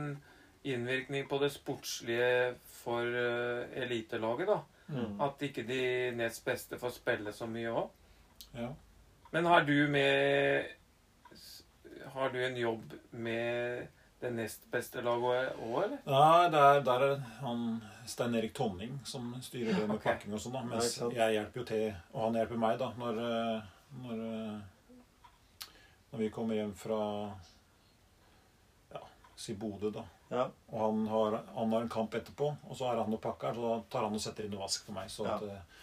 innvirkning 0.64 1.26
på 1.28 1.38
det 1.42 1.50
sportslige 1.52 2.54
for 2.64 3.02
uh, 3.02 3.66
elitelaget, 3.82 4.46
da. 4.46 4.60
Mm. 4.92 5.20
At 5.20 5.42
ikke 5.42 5.66
de 5.66 5.82
nest 6.16 6.44
beste 6.44 6.78
får 6.78 6.94
spille 6.96 7.32
så 7.32 7.48
mye 7.50 7.72
òg. 7.72 7.90
Ja. 8.54 8.68
Men 9.32 9.48
har 9.48 9.64
du 9.64 9.88
med 9.88 10.70
har 12.12 12.30
du 12.30 12.44
en 12.44 12.56
jobb 12.56 12.92
med 13.10 13.86
det 14.20 14.30
nest 14.30 14.66
beste 14.70 15.02
laget 15.02 15.56
òg, 15.58 15.78
eller? 15.84 16.02
Nei, 16.06 16.50
der, 16.52 16.82
der 16.86 17.04
er 17.06 17.22
han 17.40 17.64
Stein 18.06 18.36
Erik 18.38 18.54
Tonning 18.54 19.00
som 19.08 19.32
styrer 19.42 19.72
det 19.74 19.86
med 19.88 19.96
okay. 19.96 20.12
pakking 20.12 20.36
og 20.36 20.42
sånn. 20.42 20.54
da, 20.54 20.62
Mens 20.68 20.98
jeg 21.00 21.36
hjelper 21.38 21.62
jo 21.62 21.64
til, 21.66 21.88
og 22.12 22.26
han 22.26 22.38
hjelper 22.38 22.60
meg, 22.62 22.76
da, 22.82 22.90
når, 23.00 23.18
eh, 23.26 23.72
når, 24.04 24.22
eh, 24.28 24.60
når 26.12 26.18
vi 26.20 26.30
kommer 26.34 26.58
hjem 26.58 26.72
fra 26.76 26.98
ja, 28.92 29.00
si 29.36 29.54
Bodø, 29.58 29.90
da. 29.94 30.04
Ja. 30.32 30.46
Og 30.72 30.78
han 30.80 31.06
har, 31.08 31.38
han 31.54 31.72
har 31.72 31.84
en 31.84 31.92
kamp 31.92 32.14
etterpå, 32.16 32.50
og 32.68 32.76
så 32.76 32.88
har 32.88 33.00
han 33.02 33.10
noe 33.12 33.20
pakker, 33.20 33.56
så 33.56 33.68
da 33.68 33.74
tar 33.92 34.06
han 34.06 34.16
og 34.16 34.22
setter 34.24 34.46
inn 34.46 34.54
noe 34.54 34.64
vask 34.64 34.86
for 34.86 34.96
meg. 34.96 35.10
Så 35.12 35.26
Ja, 35.28 35.36
at, 35.36 35.42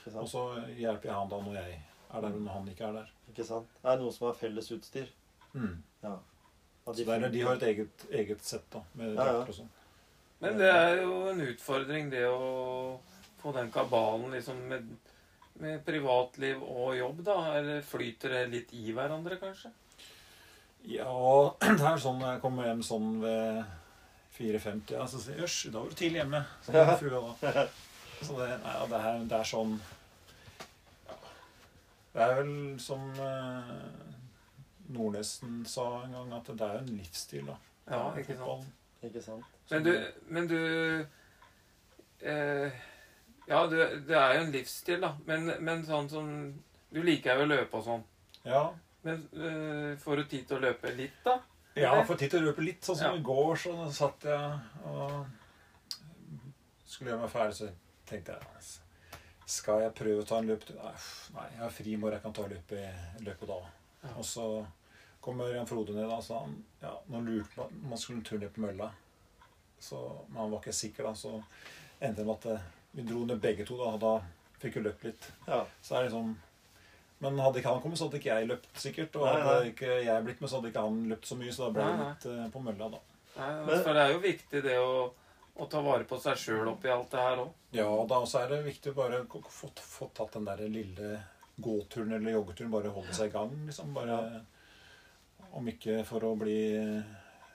eh, 0.10 0.16
og 0.18 0.30
så 0.30 0.44
hjelper 0.78 1.12
jeg 1.12 1.18
han 1.18 1.30
da 1.34 1.42
når 1.46 1.60
jeg 1.60 1.76
er 2.10 2.24
der, 2.26 2.38
når 2.40 2.56
han 2.56 2.70
ikke 2.72 2.88
er 2.88 2.96
der. 3.02 3.12
Ikke 3.30 3.46
sant? 3.46 3.76
Det 3.84 3.92
er 3.92 4.00
noen 4.02 4.16
som 4.16 4.28
har 4.30 4.38
felles 4.40 4.72
utstyr. 4.74 5.12
Mm. 5.54 5.76
At 6.06 6.96
Så 6.96 7.06
der, 7.06 7.28
de 7.30 7.42
har 7.46 7.60
et 7.60 7.68
eget, 7.68 8.06
eget 8.10 8.42
sett 8.46 8.66
da, 8.74 8.82
med 8.98 9.14
Ja, 9.14 9.26
ja. 9.26 9.34
drakter 9.34 9.54
og 9.54 9.60
sånn. 9.60 9.76
Men 10.40 10.58
det 10.58 10.70
er 10.72 11.02
jo 11.04 11.14
en 11.30 11.42
utfordring, 11.44 12.10
det 12.10 12.24
å 12.32 12.98
få 13.42 13.52
den 13.54 13.70
kabalen 13.72 14.32
liksom 14.32 14.62
med, 14.72 14.88
med 15.60 15.84
privatliv 15.86 16.64
og 16.64 16.96
jobb, 16.98 17.22
da. 17.28 17.36
Eller 17.60 17.82
flyter 17.86 18.34
det 18.38 18.44
litt 18.54 18.74
i 18.74 18.94
hverandre, 18.96 19.38
kanskje? 19.42 19.74
Ja, 20.88 21.12
det 21.80 21.86
er 21.92 22.02
sånn 22.02 22.20
når 22.22 22.36
jeg 22.36 22.42
kommer 22.44 22.70
hjem 22.70 22.82
sånn 22.86 23.14
ved 23.24 23.64
4.50, 24.40 24.94
ja, 24.96 25.06
så 25.10 25.20
sier 25.20 25.36
jeg 25.36 25.44
Jøss, 25.44 25.58
da 25.74 25.82
var 25.82 25.92
du 25.92 25.96
tidlig 26.00 26.22
hjemme. 26.22 26.44
Så 26.64 26.76
det 26.76 26.84
er 26.86 27.00
frua 27.02 27.22
da. 27.26 27.64
Så 28.20 28.36
det, 28.36 28.50
nei, 28.64 28.76
ja, 28.76 28.86
det, 28.92 29.00
er, 29.00 29.24
det 29.32 29.38
er 29.40 29.48
sånn 29.48 29.74
ja. 31.08 31.18
Det 32.14 32.24
er 32.26 32.34
vel 32.40 32.54
som 32.84 33.06
eh, 33.24 33.74
Nordnesen 34.96 35.62
sa 35.70 35.86
en 36.04 36.16
gang, 36.18 36.34
at 36.40 36.52
det 36.52 36.68
er 36.68 36.80
jo 36.80 36.84
en 36.86 36.98
livsstil, 36.98 37.48
da. 37.52 37.58
Ja, 37.90 38.02
ikke 38.20 38.38
sant? 38.40 38.76
Ikke 39.06 39.24
sant? 39.24 39.46
Men 39.70 39.86
du, 39.86 39.92
men 40.28 40.48
du 40.50 40.60
eh, 42.22 42.80
Ja, 43.48 43.64
du, 43.68 43.78
det 44.08 44.18
er 44.18 44.36
jo 44.36 44.44
en 44.44 44.54
livsstil, 44.54 45.00
da. 45.04 45.14
Men, 45.30 45.52
men 45.64 45.86
sånn 45.88 46.10
som 46.12 46.32
Du 46.90 47.00
liker 47.06 47.38
jo 47.38 47.46
å 47.46 47.50
løpe 47.52 47.80
og 47.80 47.86
sånn. 47.86 48.04
Ja. 48.48 48.64
Men 49.10 49.50
eh, 49.50 49.98
får 50.02 50.22
du 50.22 50.24
tid 50.32 50.48
til 50.50 50.58
å 50.60 50.64
løpe 50.68 50.94
litt, 50.98 51.20
da? 51.26 51.38
Ja, 51.80 51.94
får 52.06 52.18
tid 52.20 52.32
til 52.34 52.42
å 52.44 52.50
løpe 52.50 52.64
litt. 52.66 52.82
Sånn 52.86 52.98
som 53.00 53.14
Ja. 53.14 53.20
i 53.20 53.24
går, 53.26 53.56
så 53.62 53.76
satt 53.94 54.26
jeg 54.28 54.60
og 54.90 55.26
skulle 56.90 57.12
gjøre 57.14 57.22
meg 57.24 57.32
ferdig, 57.34 57.56
så 57.60 57.70
tenkte 58.10 58.36
jeg 58.38 58.64
Skal 59.50 59.82
jeg 59.82 59.94
prøve 59.98 60.22
å 60.22 60.28
ta 60.30 60.38
en 60.38 60.50
løpetur? 60.50 60.76
Nei, 61.34 61.46
jeg 61.56 61.62
har 61.64 61.72
fri 61.74 61.94
i 61.94 61.98
morgen, 61.98 62.18
jeg 62.20 62.22
kan 62.26 62.34
ta 62.38 62.44
løpet 62.52 63.24
løpe 63.26 63.48
da. 63.50 63.60
Ja. 64.04 64.12
Og 64.22 64.26
så 64.26 64.46
kommer 65.22 65.50
Jan 65.54 65.66
Frode 65.68 65.96
ned 65.96 66.06
og 66.06 66.22
sa 66.24 66.44
han, 66.44 66.54
ja, 66.84 66.92
nå 67.10 67.22
lurte 67.26 67.58
man, 67.58 67.80
man 67.90 67.98
skulle 67.98 68.20
en 68.20 68.28
tur 68.28 68.38
ned 68.40 68.54
på 68.54 68.62
mølla. 68.62 68.92
Så, 69.80 69.98
men 70.30 70.38
han 70.44 70.52
var 70.52 70.60
ikke 70.62 70.76
sikker, 70.76 71.04
da. 71.10 71.14
Så 71.18 71.32
endte 72.00 72.22
det 72.22 72.28
med 72.28 72.36
at 72.36 72.46
eh, 72.54 72.68
vi 72.92 73.08
dro 73.10 73.24
ned 73.26 73.42
begge 73.42 73.66
to, 73.66 73.78
da. 73.80 73.90
Og 73.96 74.00
da 74.04 74.14
fikk 74.62 74.78
vi 74.78 74.86
løpt 74.86 75.04
litt. 75.08 75.32
Ja. 75.48 75.64
Så 75.82 75.96
det 75.96 76.00
er 76.00 76.08
liksom 76.10 76.32
Men 77.20 77.40
hadde 77.44 77.60
ikke 77.60 77.72
han 77.74 77.82
kommet, 77.84 78.00
så 78.00 78.08
hadde 78.08 78.20
ikke 78.22 78.32
jeg 78.32 78.48
løpt, 78.48 78.70
sikkert. 78.80 79.16
Og 79.20 79.28
hadde 79.28 79.56
nei. 79.60 79.72
ikke 79.74 79.90
jeg 80.06 80.24
blitt 80.24 80.40
med, 80.44 80.50
så 80.50 80.60
hadde 80.60 80.70
ikke 80.72 80.84
han 80.86 81.00
løpt 81.12 81.28
så 81.28 81.36
mye. 81.40 81.52
Så 81.56 81.66
da 81.66 81.72
ble 81.76 81.88
det 81.88 82.06
litt 82.06 82.28
eh, 82.32 82.46
på 82.54 82.62
mølla, 82.64 82.88
da. 82.94 83.02
Nei, 83.40 83.50
Men- 83.66 83.84
for 83.84 83.98
det 83.98 84.04
er 84.06 84.14
jo 84.14 84.22
viktig 84.24 84.62
det 84.64 84.78
å, 84.80 84.94
å 85.60 85.68
ta 85.72 85.82
vare 85.84 86.08
på 86.08 86.20
seg 86.24 86.40
sjøl 86.40 86.72
oppi 86.72 86.92
alt 86.94 87.12
det 87.12 87.26
her 87.26 87.42
òg. 87.44 87.52
Ja, 87.76 87.90
da 88.08 88.22
også 88.24 88.44
er 88.46 88.54
det 88.54 88.62
viktig 88.70 88.94
å 88.94 89.00
bare 89.02 89.20
få, 89.28 89.72
få 89.76 90.08
tatt 90.16 90.38
den 90.38 90.48
der 90.48 90.64
lille 90.72 91.12
gåturen 91.60 92.16
eller 92.16 92.38
joggeturen. 92.38 92.72
Bare 92.72 92.96
holde 92.96 93.14
seg 93.18 93.30
i 93.34 93.36
gang, 93.36 93.52
liksom. 93.68 93.92
Bare 93.94 94.20
Om 95.52 95.68
ikke 95.72 96.04
for 96.06 96.22
å 96.28 96.36
bli 96.38 96.58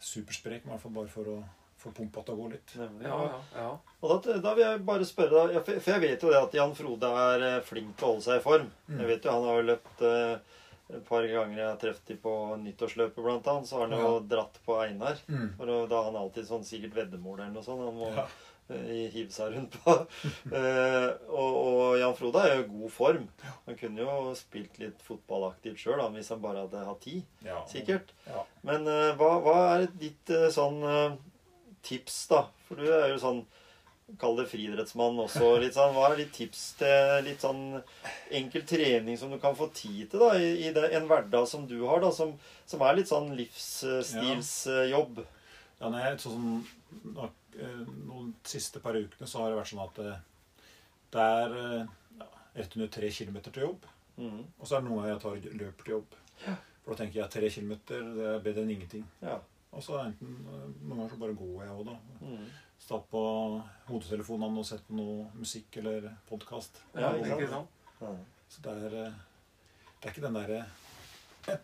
supersprek, 0.03 0.65
men 0.65 0.73
i 0.73 0.75
hvert 0.75 0.83
fall 0.83 0.97
bare 0.97 1.13
for 1.13 1.29
å 1.31 1.43
få 1.85 1.93
pumpa 2.01 2.25
til 2.25 2.35
å 2.35 2.41
gå 2.43 2.49
litt. 2.55 2.75
Nemlig. 2.81 3.07
Ja, 3.09 3.21
ja, 3.29 3.39
ja. 3.61 3.69
Og 4.05 4.25
da, 4.25 4.39
da 4.45 4.55
vil 4.57 4.65
jeg 4.67 4.83
bare 4.89 5.07
spørre 5.09 5.45
deg, 5.53 5.61
for 5.65 5.93
jeg 5.95 6.05
vet 6.05 6.25
jo 6.27 6.33
det 6.35 6.41
at 6.43 6.57
Jan 6.59 6.75
Frode 6.79 7.11
er 7.29 7.47
eh, 7.51 7.61
flink 7.69 7.95
til 7.97 8.09
å 8.09 8.13
holde 8.15 8.27
seg 8.27 8.41
i 8.41 8.45
form. 8.45 8.69
Mm. 8.89 8.99
Jeg 9.03 9.11
vet 9.13 9.29
jo 9.29 9.37
Han 9.37 9.49
har 9.51 9.61
jo 9.63 9.69
løpt 9.73 10.05
eh, 10.09 10.55
et 10.95 11.05
par 11.09 11.25
ganger 11.25 11.57
jeg 11.63 11.69
har 11.71 11.79
truffet 11.81 12.11
dem 12.13 12.19
på 12.25 12.33
nyttårsløpet, 12.65 13.23
blant 13.25 13.47
annet. 13.49 13.69
Så 13.71 13.79
har 13.79 13.87
han 13.89 13.99
jo 13.99 14.11
Ja. 14.19 14.25
dratt 14.35 14.59
på 14.67 14.81
Einar. 14.85 15.21
Mm. 15.29 15.47
For 15.57 15.67
da- 15.89 15.97
har 16.03 16.11
han 16.11 16.19
alltid 16.21 16.45
sånn 16.51 16.67
sikkert 16.69 16.99
veddemål 16.99 17.39
eller 17.41 17.55
noe 17.57 17.65
sånt. 17.65 17.81
Han 17.87 17.97
må 18.03 18.11
Ja. 18.15 18.27
eh, 18.71 19.09
hive 19.13 19.31
seg 19.33 19.53
rundt 19.57 19.79
på. 19.85 19.95
Eh, 20.55 21.09
og, 21.33 21.57
og 21.65 21.97
Jan 21.99 22.15
Frode 22.17 22.43
er 22.45 22.55
jo 22.57 22.63
i 22.63 22.69
god 22.69 22.93
form. 22.93 23.29
Han 23.67 23.77
kunne 23.81 24.05
jo 24.05 24.35
spilt 24.37 24.77
litt 24.79 25.01
fotballaktivt 25.03 25.81
sjøl 25.81 26.05
hvis 26.15 26.29
han 26.33 26.41
bare 26.45 26.67
hadde 26.67 26.85
hatt 26.85 27.01
tid. 27.01 27.25
Ja. 27.45 27.63
Sikkert. 27.69 28.13
Ja. 28.29 28.45
Men 28.63 28.85
hva, 29.19 29.31
hva 29.45 29.57
er 29.81 29.87
ditt 30.01 30.31
sånn 30.53 30.85
tips, 31.85 32.25
da? 32.31 32.47
For 32.69 32.81
du 32.81 32.89
er 32.89 33.13
jo 33.13 33.21
sånn 33.23 33.45
Kall 34.21 34.37
det 34.37 34.45
friidrettsmann 34.51 35.17
også. 35.23 35.55
litt 35.63 35.77
sånn, 35.77 35.95
Hva 35.97 36.11
er 36.11 36.19
ditt 36.21 36.35
tips 36.37 36.65
til 36.77 37.23
litt 37.25 37.41
sånn 37.41 37.79
enkel 38.37 38.67
trening 38.69 39.17
som 39.17 39.31
du 39.33 39.39
kan 39.41 39.57
få 39.57 39.71
tid 39.73 40.11
til 40.13 40.21
da, 40.21 40.35
i, 40.37 40.69
det, 40.77 40.91
en 40.93 41.09
hverdag 41.09 41.49
som 41.49 41.65
du 41.71 41.79
har, 41.89 42.03
da, 42.05 42.11
som, 42.13 42.35
som 42.69 42.85
er 42.85 42.99
litt 42.99 43.09
sånn 43.09 43.33
livsstilsjobb? 43.39 45.23
Ja, 45.81 45.89
nei, 45.89 46.13
sånn 46.21 46.61
eh, 47.17 47.81
noen 48.05 48.35
siste 48.45 48.85
par 48.85 48.99
ukene 48.99 49.29
så 49.31 49.41
har 49.41 49.55
det 49.55 49.59
vært 49.63 49.73
sånn 49.73 49.83
at 49.87 50.03
eh, 50.05 50.21
det 51.17 51.25
er 51.41 51.57
eh, 51.63 51.97
ja, 52.21 52.29
rett 52.61 52.77
under 52.77 52.93
tre 52.93 53.11
kilometer 53.23 53.57
til 53.57 53.71
jobb. 53.71 53.89
Mm. 54.21 54.45
Og 54.45 54.69
så 54.69 54.77
er 54.77 54.85
det 54.85 54.91
noen 54.91 55.01
ganger 55.01 55.15
jeg 55.15 55.25
tar 55.25 55.59
løp 55.65 55.83
til 55.83 55.97
jobb. 55.97 56.21
For 56.45 56.93
da 56.93 57.01
tenker 57.01 57.23
jeg 57.23 57.33
tre 57.33 57.51
kilometer 57.57 58.07
det 58.21 58.31
er 58.35 58.45
bedre 58.45 58.67
enn 58.67 58.77
ingenting. 58.77 59.09
Ja. 59.25 59.41
Og 59.75 59.83
så 59.83 59.99
enten 60.05 60.35
eh, 60.47 60.67
Noen 60.85 61.01
ganger 61.01 61.13
så 61.15 61.21
bare 61.21 61.37
går 61.39 61.65
jeg 61.65 61.75
òg, 61.75 61.85
da. 61.89 61.97
Mhm. 62.21 62.47
Stått 62.85 63.07
på 63.09 63.21
hodetelefonene 63.89 64.61
og 64.61 64.67
sett 64.69 64.83
på 64.89 64.97
noe 64.99 65.29
musikk 65.39 65.79
eller 65.81 66.11
podkast. 66.29 66.83
Ja, 66.99 67.13
ikke 67.17 67.49
sant? 67.49 67.71
Ja. 68.01 68.11
Så 68.51 68.65
det 68.65 68.75
er 68.89 68.97
eh, 69.05 69.21
Det 70.01 70.11
er 70.11 70.13
ikke 70.13 70.25
den 70.27 70.37
derre 70.37 70.59
Hva 71.47 71.55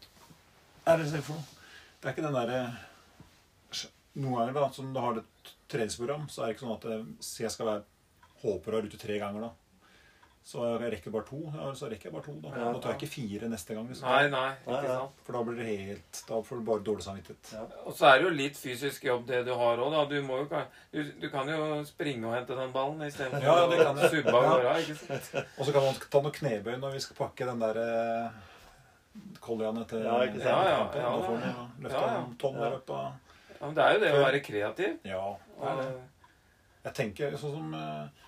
er 0.94 1.02
det 1.02 1.10
jeg 1.12 1.24
for 1.26 1.36
noe? 1.36 1.58
Det 2.00 2.08
er 2.08 2.14
ikke 2.14 2.24
den 2.24 2.38
derre 2.38 2.60
Noen 4.20 4.38
ganger, 4.40 4.56
da, 4.56 4.68
som 4.74 4.88
du 4.94 4.98
har 4.98 5.20
et 5.20 5.50
treningsprogram, 5.70 6.24
så 6.32 6.42
er 6.42 6.50
det 6.50 6.56
ikke 6.56 6.64
sånn 6.66 6.78
at 6.78 7.34
jeg 7.44 7.52
skal 7.54 7.68
være 7.68 7.84
håper 8.42 8.72
å 8.72 8.78
være 8.80 8.88
ute 8.90 8.98
tre 8.98 9.18
ganger, 9.22 9.44
da. 9.46 9.59
Så 10.42 10.64
jeg 10.64 10.90
rekker 10.94 11.12
bare 11.14 11.26
to. 11.29 11.38
Ja, 11.53 11.66
så 11.76 11.87
rekker 11.90 12.09
jeg 12.09 12.14
bare 12.14 12.24
to, 12.24 12.33
da. 12.42 12.50
Ja. 12.57 12.70
Da 12.72 12.79
tar 12.81 12.94
jeg 12.94 12.98
ikke 13.03 13.12
fire 13.12 13.48
neste 13.53 13.74
gang. 13.76 13.85
Liksom. 13.87 14.07
Nei, 14.09 14.29
nei, 14.33 14.46
ikke 14.64 14.79
nei. 14.88 14.94
sant. 14.96 15.20
For 15.26 15.37
da 15.37 15.42
blir 15.46 15.59
det 15.61 15.66
helt 15.90 16.20
Da 16.31 16.38
får 16.42 16.59
du 16.59 16.64
bare 16.70 16.83
dårlig 16.88 17.05
samvittighet. 17.07 17.50
Ja. 17.55 17.64
Og 17.85 17.94
så 17.98 18.09
er 18.09 18.16
det 18.18 18.24
jo 18.24 18.31
litt 18.38 18.57
fysisk 18.59 19.05
jobb 19.05 19.26
det 19.29 19.42
du 19.46 19.53
har 19.55 19.83
òg, 19.85 19.92
da. 19.94 20.05
Du, 20.11 20.16
må 20.26 20.40
jo, 20.40 20.62
du, 20.96 21.00
du 21.22 21.26
kan 21.31 21.53
jo 21.53 21.68
springe 21.87 22.26
og 22.26 22.35
hente 22.38 22.57
den 22.59 22.72
ballen 22.74 23.05
istedenfor 23.07 23.46
Ja, 23.46 23.68
det 23.70 23.79
kan 23.85 24.00
å 24.00 24.11
subbe 24.16 24.35
av 24.35 24.48
gårde. 24.48 25.44
Og 25.61 25.68
så 25.68 25.76
kan 25.76 25.87
man 25.87 26.00
ta 26.16 26.24
noen 26.24 26.37
knebøy 26.40 26.72
når 26.83 26.96
vi 26.96 27.05
skal 27.05 27.20
pakke 27.20 27.50
den 27.53 27.62
der 27.62 27.83
eh, 27.85 28.40
koljaene 29.44 29.85
til 29.92 30.03
Ja, 30.09 30.16
ikke 30.24 30.40
sant? 30.40 30.48
Ja, 30.48 30.72
ja, 30.72 30.81
kampen. 30.88 31.05
ja, 31.05 31.12
Da 31.12 31.29
får 31.29 31.38
man 31.44 31.85
løfta 31.85 32.00
Ja, 32.00 32.09
ja. 32.09 32.18
noen 32.24 32.35
tonn 32.40 32.59
der 32.64 32.79
oppe. 32.81 33.05
Ja, 33.61 33.61
men 33.68 33.76
det 33.76 33.85
er 33.87 33.92
jo 33.94 34.03
det 34.07 34.11
å 34.16 34.24
være 34.24 34.42
kreativ. 34.50 34.98
Ja. 35.05 35.22
det 35.61 35.87
er 35.87 35.94
Jeg 36.88 36.94
tenker 36.96 37.38
sånn 37.38 37.57
som 37.61 37.74
eh, 37.76 38.26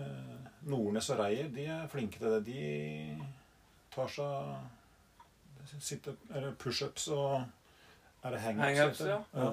eh, 0.00 0.45
Nordnes 0.66 1.10
og 1.14 1.18
Reier, 1.20 1.48
de 1.54 1.64
er 1.70 1.86
flinke 1.88 2.18
til 2.18 2.30
det. 2.34 2.46
De 2.46 2.60
tar 3.94 4.08
seg 4.10 4.32
pushups 6.58 7.08
og 7.14 7.44
Er 8.24 8.30
det 8.34 8.40
hangups? 8.40 8.66
Hang-ups, 8.66 8.98
heter 8.98 9.12
det? 9.12 9.24
Ja. 9.34 9.50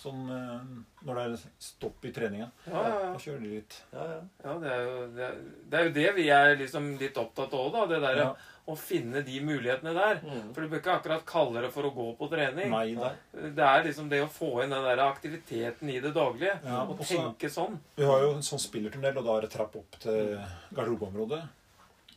Sånn 0.00 0.24
eh, 0.34 0.62
når 1.06 1.18
det 1.18 1.24
er 1.24 1.42
stopp 1.62 2.04
i 2.04 2.10
treninga. 2.12 2.48
ja, 2.66 2.72
ja, 2.74 2.94
Da 2.98 3.12
ja. 3.12 3.20
kjører 3.22 3.44
de 3.44 3.52
litt. 3.52 3.76
Ja, 3.92 4.06
ja. 4.10 4.16
ja 4.44 4.54
det, 4.62 4.72
er 4.72 4.82
jo, 4.88 4.96
det, 5.14 5.28
er, 5.28 5.36
det 5.70 5.78
er 5.78 5.86
jo 5.86 5.92
det 5.98 6.08
vi 6.16 6.24
er 6.34 6.56
liksom 6.58 6.88
litt 7.00 7.20
opptatt 7.22 7.54
av 7.54 7.62
òg, 7.68 7.70
da. 7.76 7.84
Det 7.92 8.00
derre 8.02 8.24
Ja. 8.24 8.32
å 8.66 8.74
finne 8.80 9.20
de 9.22 9.38
mulighetene 9.44 9.92
der. 9.94 10.20
Mm. 10.24 10.48
For 10.56 10.64
du 10.64 10.72
bør 10.72 10.80
ikke 10.80 10.96
akkurat 10.98 11.26
kalle 11.28 11.62
det 11.62 11.70
for 11.74 11.86
å 11.86 11.92
gå 11.94 12.06
på 12.18 12.28
trening. 12.32 12.70
Nei 12.72 12.94
da. 12.98 13.12
Det 13.32 13.66
er 13.68 13.84
liksom 13.86 14.08
det 14.10 14.22
å 14.24 14.30
få 14.32 14.50
inn 14.64 14.72
den 14.74 14.86
der 14.88 15.02
aktiviteten 15.04 15.92
i 15.92 16.00
det 16.00 16.14
daglige. 16.16 16.56
Ja, 16.64 16.80
og 16.82 16.96
også, 16.98 17.20
tenke 17.20 17.50
sånn. 17.52 17.76
Vi 17.98 18.08
har 18.08 18.24
jo 18.24 18.32
en 18.34 18.42
sånn 18.46 18.62
spillertunnel, 18.64 19.20
og 19.20 19.28
da 19.28 19.36
er 19.36 19.46
det 19.46 19.52
trapp 19.54 19.76
opp 19.78 20.00
til 20.02 20.34
garderobeområdet. 20.74 21.42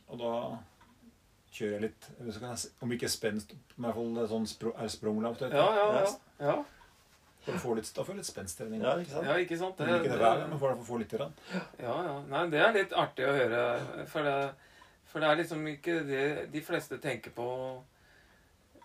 Og 0.08 0.18
da 0.24 0.32
kjører 1.52 1.74
jeg 1.76 1.82
litt 1.88 2.08
Om 2.82 2.92
ikke 2.96 3.08
spenst, 3.12 3.54
men 3.76 3.90
i 3.90 3.92
hvert 3.92 3.98
fall 4.00 4.28
sånn 4.32 4.48
spr 4.48 4.72
er 4.74 4.88
det 4.88 4.94
sprunglav. 4.96 5.38
Ja, 5.52 5.68
ja, 5.78 5.86
ja. 6.00 6.10
ja. 6.48 6.56
For 7.48 7.56
å 7.56 7.60
få 7.62 7.74
litt, 7.78 7.90
da 7.96 8.04
får 8.04 8.16
du 8.16 8.20
litt 8.20 8.28
spensttrening. 8.28 8.82
ja 8.84 8.94
ikke 9.00 9.14
sant? 9.14 9.26
Ja, 9.28 9.36
ikke 9.42 9.58
sant? 9.60 9.78
Det, 9.80 9.98
ikke 9.98 10.12
det 10.12 10.20
hver 10.20 10.40
gang, 10.42 10.48
men 10.52 10.60
for 10.62 10.80
få 10.84 10.98
litt. 11.00 11.14
Ja, 11.18 11.28
ja. 12.06 12.16
Nei, 12.28 12.42
det 12.52 12.60
er 12.64 12.74
litt 12.76 12.92
artig 12.92 13.24
å 13.28 13.36
høre. 13.36 13.62
For 14.12 14.28
det, 14.28 14.34
for 15.08 15.24
det 15.24 15.30
er 15.30 15.40
liksom 15.42 15.66
ikke 15.72 16.00
det 16.08 16.24
de 16.52 16.64
fleste 16.64 17.00
tenker 17.02 17.32
på 17.36 17.48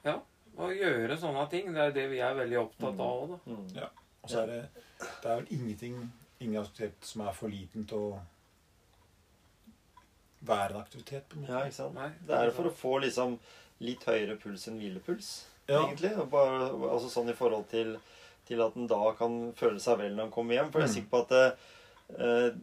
Ja, 0.06 0.18
å 0.60 0.70
gjøre 0.72 1.18
sånne 1.20 1.48
ting. 1.52 1.72
Det 1.76 1.90
er 1.90 1.96
det 1.96 2.08
vi 2.12 2.22
er 2.24 2.36
veldig 2.40 2.60
opptatt 2.64 3.00
av 3.00 3.24
òg, 3.24 3.36
da. 3.36 3.58
Ja. 3.84 3.90
Og 4.24 4.32
så 4.32 4.44
er 4.46 4.52
det 4.54 4.62
Det 5.04 5.32
er 5.32 5.42
vel 5.42 5.52
ingenting 5.52 5.98
ingen 6.44 6.62
aktivitet 6.62 7.06
som 7.08 7.22
er 7.28 7.36
for 7.36 7.52
liten 7.52 7.86
til 7.88 7.98
å 7.98 8.22
være 10.44 10.74
en 10.76 10.82
aktivitet. 10.82 11.28
på 11.30 11.36
en 11.38 11.42
måte. 11.46 11.54
Ja, 11.54 11.64
ikke 11.68 11.76
sant? 11.76 11.96
Nei, 11.96 12.10
Det 12.28 12.36
er 12.36 12.52
for 12.52 12.68
å 12.68 12.76
få 12.76 12.98
liksom 13.04 13.40
litt 13.80 14.04
høyere 14.08 14.36
puls 14.40 14.68
enn 14.68 14.80
hvilepuls. 14.80 15.34
Ja. 15.68 15.86
egentlig. 15.88 16.12
Bare, 16.32 16.72
altså 16.92 17.10
sånn 17.12 17.30
i 17.32 17.38
forhold 17.38 17.70
til, 17.72 17.96
til 18.48 18.62
at 18.62 18.74
han 18.78 18.88
da 18.92 19.14
kan 19.20 19.40
føle 19.58 19.80
seg 19.80 19.98
vel 20.02 20.16
når 20.16 20.24
han 20.28 20.32
kommer 20.36 20.58
hjem. 20.60 20.72
For 20.72 20.80
jeg 20.84 20.90
er 20.90 20.94
Mm. 20.94 20.98
sikker 20.98 21.12
på 21.14 21.22
at 21.24 21.32
eh, 22.20 22.54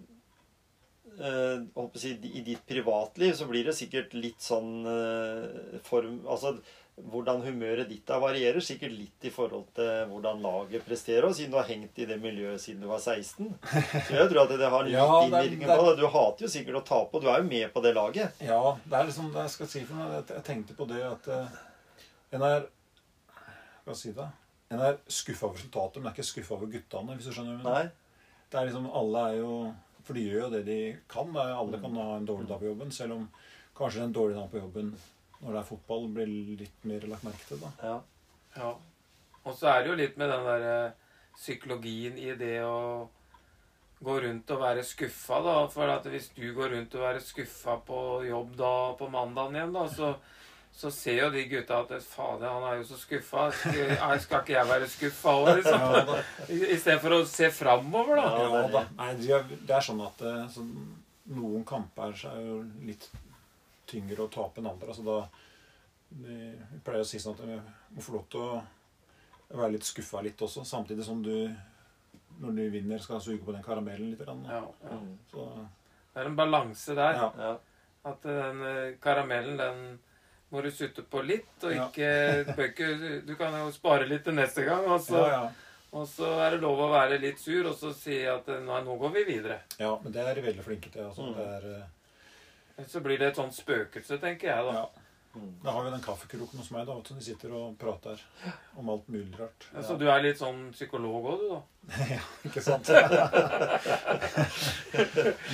eh, 1.21 1.88
si, 1.99 2.12
I 2.38 2.43
ditt 2.47 2.66
privatliv 2.69 3.33
så 3.35 3.47
blir 3.51 3.64
det 3.71 3.75
sikkert 3.79 4.14
litt 4.14 4.40
sånn 4.45 4.85
eh, 4.87 5.81
form 5.87 6.21
Altså 6.31 6.57
hvordan 7.01 7.40
humøret 7.47 7.88
ditt 7.88 8.11
er 8.12 8.21
varierer 8.21 8.61
sikkert 8.61 8.93
litt 8.93 9.25
i 9.25 9.31
forhold 9.33 9.71
til 9.75 9.88
hvordan 10.11 10.43
laget 10.45 10.83
presterer. 10.85 11.25
Og 11.31 11.33
siden 11.38 11.55
du 11.55 11.57
har 11.57 11.64
hengt 11.71 11.97
i 11.97 12.05
det 12.05 12.19
miljøet 12.21 12.61
siden 12.61 12.83
du 12.85 12.88
var 12.90 13.01
16. 13.01 13.47
Så 13.64 14.19
jeg 14.19 14.29
tror 14.29 14.43
at 14.43 14.53
det 14.61 14.69
har 14.69 14.85
litt 14.85 14.93
Ja, 14.99 15.07
innvirkning 15.25 15.64
på 15.71 15.87
det. 15.87 15.95
Du 16.03 16.05
hater 16.12 16.45
jo 16.45 16.51
sikkert 16.53 16.77
å 16.83 16.85
tape, 16.85 17.16
og 17.16 17.23
du 17.25 17.31
er 17.33 17.40
jo 17.40 17.49
med 17.49 17.73
på 17.73 17.81
det 17.87 17.95
laget. 17.97 18.37
Ja, 18.45 18.61
det 18.85 18.99
er 18.99 19.09
liksom 19.09 19.31
det 19.33 19.47
jeg 19.47 19.55
skal 19.55 19.71
si 19.73 19.85
for 19.88 19.97
noe. 19.97 20.21
Jeg- 20.29 20.45
tenkte 20.51 20.77
på 20.77 20.88
det 20.93 21.01
at 21.09 21.29
eh, 21.38 21.57
en 22.37 22.43
er 22.51 22.69
Hva 23.87 23.95
skal 23.97 23.97
jeg 23.97 24.03
si 24.03 24.12
det? 24.21 24.29
En 24.70 24.83
er 24.87 24.98
skuffa 25.11 25.48
over 25.48 25.59
resultatet, 25.59 26.00
men 26.00 26.11
er 26.11 26.16
ikke 26.16 26.28
skuffa 26.28 26.54
over 26.56 26.70
guttene, 26.70 27.16
hvis 27.18 27.30
du 27.30 27.35
skjønner. 27.35 27.62
Nei? 27.64 27.87
Det 28.50 28.59
er 28.59 28.68
liksom, 28.68 28.90
Alle 28.98 29.22
er 29.30 29.38
jo 29.38 29.54
For 30.06 30.16
de 30.16 30.26
gjør 30.26 30.44
jo 30.46 30.50
det 30.54 30.61
de 30.66 30.80
kan. 31.11 31.33
Det 31.35 31.42
er, 31.42 31.54
alle 31.54 31.80
kan 31.83 31.96
ha 32.00 32.06
en 32.16 32.28
dårlig 32.28 32.48
dag 32.48 32.62
på 32.62 32.70
jobben, 32.70 32.92
selv 32.94 33.18
om 33.18 33.26
kanskje 33.78 34.04
en 34.06 34.14
dårlig 34.14 34.38
dag 34.38 34.50
på 34.50 34.62
jobben 34.62 34.94
når 35.40 35.54
det 35.54 35.61
er 35.61 35.68
fotball, 35.70 36.09
blir 36.12 36.33
litt 36.61 36.83
mer 36.88 37.04
lagt 37.09 37.24
merke 37.24 37.46
til. 37.48 37.61
da. 37.62 37.70
Ja. 37.80 37.94
Ja. 38.56 38.72
Og 39.40 39.54
så 39.56 39.70
er 39.70 39.80
det 39.80 39.88
jo 39.88 40.00
litt 40.00 40.18
med 40.20 40.28
den 40.28 40.44
der 40.44 40.66
eh, 40.68 41.14
psykologien 41.38 42.18
i 42.20 42.35
det 42.37 42.59
å 42.66 43.09
gå 44.04 44.16
rundt 44.24 44.52
og 44.52 44.61
være 44.61 44.85
skuffa, 44.85 45.40
da. 45.44 45.54
For 45.72 45.92
at 45.92 46.09
hvis 46.12 46.28
du 46.37 46.44
går 46.56 46.74
rundt 46.74 46.96
og 46.98 47.06
er 47.09 47.22
skuffa 47.24 47.78
på 47.87 48.02
jobb 48.28 48.52
da 48.61 48.74
på 49.00 49.09
mandagen 49.12 49.56
igjen, 49.56 49.74
da, 49.76 49.87
så, 49.88 50.12
så 50.81 50.90
ser 50.95 51.19
jo 51.19 51.29
de 51.35 51.43
gutta 51.51 51.83
at 51.83 51.90
fader, 52.09 52.49
han 52.49 52.64
er 52.71 52.79
jo 52.81 52.87
så 52.88 52.97
skuffa. 52.97 53.51
Skal, 53.53 53.90
skal 54.25 54.40
ikke 54.45 54.55
jeg 54.55 54.69
være 54.71 54.88
skuffa 54.88 55.35
òg, 55.37 55.51
liksom? 55.59 55.85
Ja, 55.85 56.16
Istedenfor 56.77 57.16
å 57.19 57.21
se 57.29 57.51
framover, 57.53 58.16
da. 58.16 58.25
Ja, 58.33 58.47
det 58.55 58.62
er 58.62 58.75
da. 58.75 58.83
Nei, 58.97 59.11
det 59.69 59.77
er 59.77 59.85
sånn 59.85 60.01
at 60.07 60.25
eh, 60.25 60.43
så 60.55 60.64
noen 61.37 61.66
kamper 61.69 62.16
så 62.16 62.33
er 62.33 62.47
jo 62.47 62.59
litt 62.88 63.07
tyngre 63.90 64.25
å 64.25 64.33
tape 64.33 64.62
enn 64.62 64.71
andre. 64.73 64.97
Så 64.97 65.05
da 65.07 65.21
Vi 66.11 66.37
vi 66.73 66.79
pleier 66.83 67.05
å 67.05 67.07
si 67.07 67.21
sånn 67.23 67.37
at 67.37 67.45
vi 67.47 67.57
må 67.95 68.03
få 68.03 68.16
lov 68.16 68.25
til 68.33 68.40
å 68.43 68.61
være 69.61 69.77
litt 69.77 69.87
skuffa 69.87 70.25
litt 70.25 70.40
også, 70.43 70.64
samtidig 70.66 71.05
som 71.07 71.21
du 71.23 71.35
når 72.40 72.57
du 72.57 72.62
vinner, 72.73 72.99
skal 73.05 73.21
suge 73.21 73.45
på 73.45 73.53
den 73.53 73.62
karamellen 73.62 74.11
litt. 74.14 74.23
Ja, 74.25 74.35
ja. 74.49 74.97
Mm. 74.97 75.12
Så, 75.31 75.45
Det 76.14 76.23
er 76.23 76.31
en 76.31 76.38
balanse 76.38 76.97
der. 76.97 77.19
ja. 77.21 77.33
ja. 77.38 77.57
At 78.09 78.23
den 78.25 78.62
eh, 78.64 78.95
karamellen, 79.03 79.59
den 79.61 79.99
må 80.51 80.63
du 80.65 80.71
sutte 80.75 81.05
på 81.07 81.23
litt, 81.27 81.53
og 81.63 81.75
ikke, 81.75 82.55
bør 82.57 82.71
Du 83.27 83.35
kan 83.39 83.55
jo 83.55 83.71
spare 83.75 84.09
litt 84.11 84.25
til 84.27 84.35
neste 84.39 84.67
gang, 84.67 84.87
og 84.91 85.01
så, 85.05 85.21
ja, 85.23 85.29
ja. 85.37 85.77
og 85.95 86.09
så 86.11 86.33
er 86.45 86.57
det 86.57 86.65
lov 86.65 86.81
å 86.87 86.91
være 86.93 87.21
litt 87.23 87.41
sur, 87.43 87.71
og 87.71 87.77
så 87.79 87.93
si 87.97 88.23
at 88.29 88.51
nei, 88.67 88.81
nå 88.87 88.97
går 89.01 89.15
vi 89.19 89.27
videre. 89.35 89.63
ja, 89.79 89.93
men 90.03 90.15
det 90.15 90.25
er 90.25 90.35
de 90.39 90.47
veldig 90.49 90.67
flinke 90.67 90.91
til. 90.91 91.07
Altså. 91.07 91.29
Mm. 91.29 91.39
Det 91.39 91.49
er, 91.57 91.71
uh... 91.79 92.87
Så 92.89 93.03
blir 93.05 93.21
det 93.21 93.33
et 93.33 93.39
sånt 93.39 93.55
spøkelse, 93.55 94.19
tenker 94.23 94.53
jeg, 94.53 94.67
da. 94.71 94.83
ja. 94.83 95.00
Da 95.62 95.71
har 95.71 95.85
vi 95.85 95.90
den 95.93 96.01
kaffekroken 96.03 96.59
hos 96.59 96.71
meg, 96.75 96.88
da, 96.88 96.95
vet. 96.99 97.07
De 97.14 97.23
sitter 97.23 97.53
og 97.55 97.77
prater 97.79 98.19
om 98.81 98.88
alt 98.90 99.07
mulig 99.12 99.31
rart. 99.38 99.66
Så 99.87 99.95
du 100.01 100.09
er 100.11 100.19
litt 100.25 100.40
sånn 100.40 100.73
psykolog 100.75 101.29
òg, 101.31 101.37
du, 101.38 101.45
da? 101.53 101.61
ja, 102.16 102.23
Ikke 102.49 102.62
sant? 102.64 102.90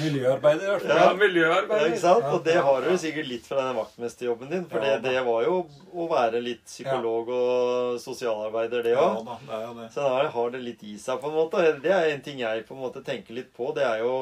Miljøarbeider, 0.00 0.64
i 0.64 0.70
hvert 0.70 0.86
fall. 0.86 0.96
Ja, 0.96 1.02
Ja, 1.02 1.10
miljøarbeider. 1.20 1.86
ikke 1.90 2.00
sant? 2.06 2.24
Og 2.30 2.40
det 2.46 2.56
har 2.68 2.78
du 2.88 2.96
sikkert 3.04 3.28
litt 3.28 3.44
fra 3.50 3.58
den 3.66 3.76
vaktmesterjobben 3.82 4.48
din. 4.54 4.64
For 4.70 4.80
Ja, 4.80 4.84
det, 4.96 5.02
det 5.10 5.20
var 5.28 5.40
jo 5.44 5.56
å 5.92 6.08
være 6.14 6.40
litt 6.44 6.64
psykolog 6.64 7.28
og 7.36 8.00
sosialarbeider, 8.00 8.80
det 8.86 8.94
Ja 8.96 9.10
da, 9.28 9.34
det 9.44 9.54
er 9.60 9.64
jo 9.68 9.74
det. 9.82 9.88
Så 9.92 10.00
da 10.08 10.24
har 10.38 10.48
det 10.56 10.62
litt 10.64 10.82
i 10.88 10.96
seg, 11.02 11.20
på 11.20 11.28
en 11.30 11.36
måte. 11.42 11.56
Det 11.84 11.92
er 11.92 12.08
en 12.14 12.24
ting 12.24 12.38
jeg 12.40 12.64
på 12.68 12.72
en 12.76 12.80
måte 12.86 13.04
tenker 13.04 13.36
litt 13.36 13.52
på. 13.56 13.64
Det 13.76 13.84
er 13.84 13.98
jo 14.06 14.14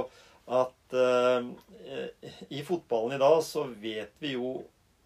at 0.44 0.92
uh, 0.98 1.40
i 2.52 2.60
fotballen 2.66 3.14
i 3.16 3.22
dag 3.22 3.38
så 3.46 3.62
vet 3.80 4.12
vi 4.20 4.34
jo 4.34 4.48